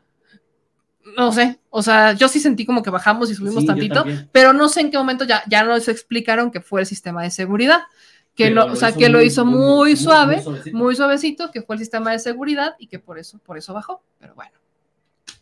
[1.17, 4.05] no sé, o sea, yo sí sentí como que bajamos y subimos Sí, yo tantito,
[4.31, 7.29] pero no sé en qué momento ya, ya nos explicaron que fue el sistema de
[7.29, 7.81] seguridad,
[8.35, 10.77] que Pero no, lo o sea, que lo hizo muy- suave, muy suavecito.
[10.77, 14.01] muy suavecito, que fue el sistema de seguridad y que por eso, por eso bajó.
[14.17, 14.53] Pero bueno,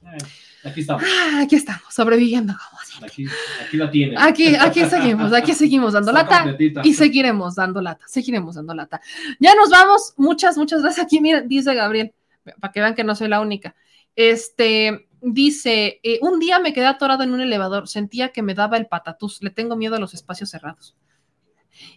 [0.06, 0.18] Eh,
[0.64, 1.04] Aquí estamos.
[1.06, 3.08] ah, aquí estamos, sobreviviendo como siempre.
[3.10, 3.26] Aquí,
[3.66, 4.18] aquí la tienen.
[4.20, 6.82] Aquí, aquí seguimos, aquí seguimos dando Está lata completita.
[6.84, 9.02] y seguiremos dando lata, seguiremos dando lata.
[9.40, 11.06] Ya nos vamos, muchas, muchas gracias.
[11.06, 12.14] Aquí, miren, dice Gabriel,
[12.60, 13.76] para que vean que no soy la única.
[14.16, 18.78] Este, dice, eh, un día me quedé atorado en un elevador, sentía que me daba
[18.78, 20.96] el patatús, le tengo miedo a los espacios cerrados.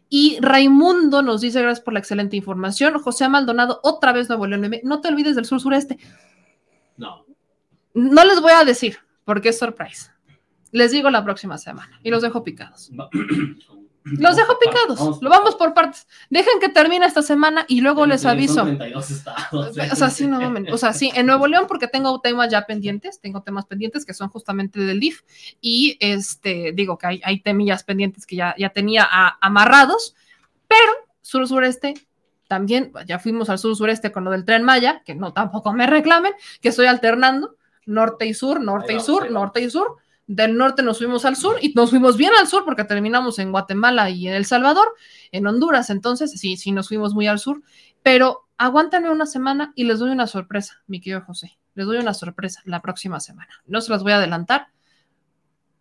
[0.08, 2.98] Y Raimundo nos dice, gracias por la excelente información.
[2.98, 4.70] José Maldonado, otra vez Nuevo León.
[4.84, 5.98] No te olvides del sur sureste.
[6.96, 7.23] No.
[7.94, 10.10] No les voy a decir, porque es surprise.
[10.72, 12.90] Les digo la próxima semana y los dejo picados.
[14.06, 15.22] Los dejo picados.
[15.22, 16.06] Lo vamos por partes.
[16.28, 18.62] Dejen que termine esta semana y luego les aviso.
[18.64, 19.78] 32 estados.
[19.92, 20.70] O sea, sí, no, mames.
[20.70, 24.12] o sea, sí, en Nuevo León porque tengo temas ya pendientes, tengo temas pendientes que
[24.12, 25.22] son justamente del DIF
[25.62, 30.14] y este, digo que hay, hay temillas pendientes que ya, ya tenía a- amarrados,
[30.68, 30.92] pero
[31.22, 31.94] sur sureste
[32.46, 35.86] también, ya fuimos al sur sureste con lo del tren Maya, que no tampoco me
[35.86, 37.56] reclamen, que estoy alternando
[37.86, 39.96] norte y sur, norte y sur, norte y sur.
[40.26, 43.52] Del norte nos fuimos al sur y nos fuimos bien al sur porque terminamos en
[43.52, 44.94] Guatemala y en El Salvador,
[45.32, 47.62] en Honduras, entonces sí, sí nos fuimos muy al sur,
[48.02, 51.58] pero aguántenme una semana y les doy una sorpresa, mi querido José.
[51.74, 53.50] Les doy una sorpresa la próxima semana.
[53.66, 54.68] No se las voy a adelantar.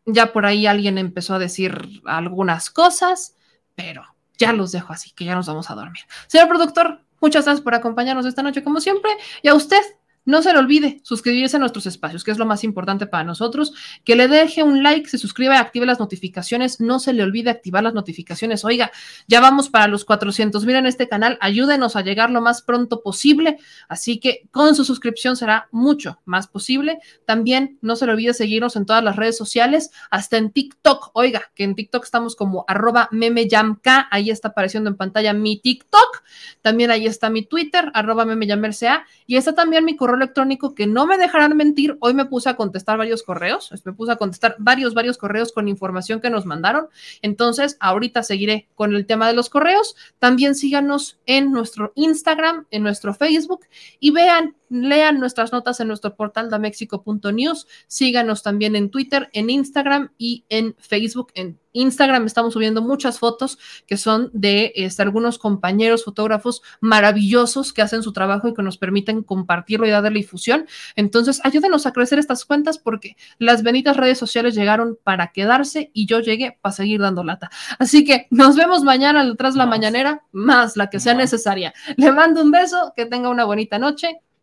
[0.05, 3.35] Ya por ahí alguien empezó a decir algunas cosas,
[3.75, 4.03] pero
[4.37, 6.03] ya los dejo así, que ya nos vamos a dormir.
[6.27, 9.11] Señor productor, muchas gracias por acompañarnos esta noche como siempre
[9.41, 9.81] y a usted.
[10.25, 13.73] No se le olvide suscribirse a nuestros espacios, que es lo más importante para nosotros.
[14.03, 16.79] Que le deje un like, se suscriba active las notificaciones.
[16.79, 18.65] No se le olvide activar las notificaciones.
[18.65, 18.91] Oiga,
[19.27, 21.37] ya vamos para los 400 mil en este canal.
[21.41, 23.57] Ayúdenos a llegar lo más pronto posible.
[23.87, 26.99] Así que con su suscripción será mucho más posible.
[27.25, 31.11] También no se le olvide seguirnos en todas las redes sociales, hasta en TikTok.
[31.13, 33.85] Oiga, que en TikTok estamos como arroba memeyamk.
[34.09, 36.23] Ahí está apareciendo en pantalla mi TikTok.
[36.61, 39.05] También ahí está mi Twitter, arroba memeyamerca.
[39.27, 41.97] Y está también mi correo electrónico que no me dejarán mentir.
[41.99, 43.71] Hoy me puse a contestar varios correos.
[43.85, 46.87] Me puse a contestar varios, varios correos con información que nos mandaron.
[47.21, 49.95] Entonces, ahorita seguiré con el tema de los correos.
[50.19, 53.65] También síganos en nuestro Instagram, en nuestro Facebook
[53.99, 57.67] y vean, lean nuestras notas en nuestro portal damexico.news.
[57.87, 61.31] Síganos también en Twitter, en Instagram y en Facebook.
[61.35, 67.81] En Instagram estamos subiendo muchas fotos que son de este, algunos compañeros fotógrafos maravillosos que
[67.81, 70.65] hacen su trabajo y que nos permiten compartirlo y darle difusión.
[70.95, 76.05] Entonces, ayúdenos a crecer estas cuentas porque las benditas redes sociales llegaron para quedarse y
[76.05, 77.49] yo llegué para seguir dando lata.
[77.79, 81.73] Así que nos vemos mañana detrás de la mañanera, más la que sea necesaria.
[81.97, 84.21] Le mando un beso, que tenga una bonita noche.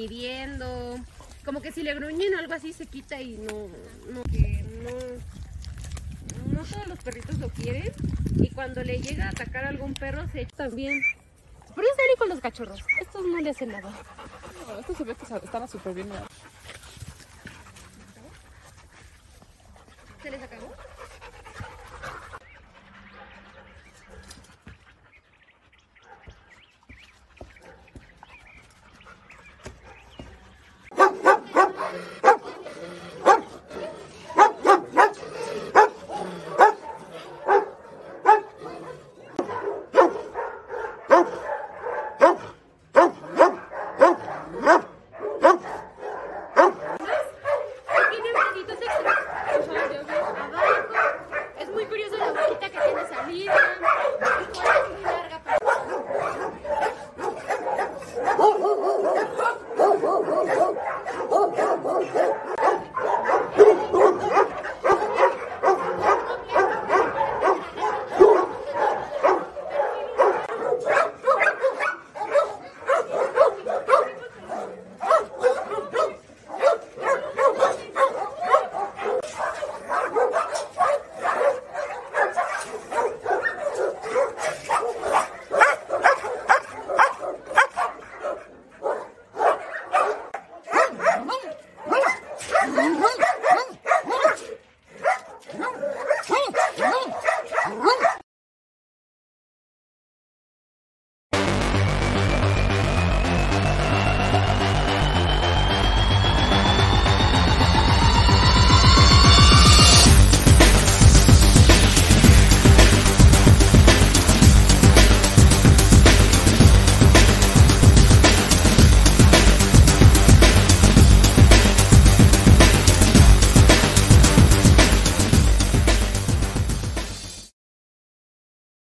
[0.00, 0.98] midiendo.
[1.44, 3.68] Como que si le gruñen algo así se quita y no,
[4.12, 4.90] no, que no,
[6.52, 7.92] no todos los perritos lo quieren.
[8.36, 11.02] Y cuando le llega a atacar algún perro se echa también.
[11.74, 13.90] Pero es serio con los cachorros, estos no le hacen nada.
[14.66, 16.08] No, estos se ve que están súper bien.
[20.22, 20.74] ¿Se les acabó?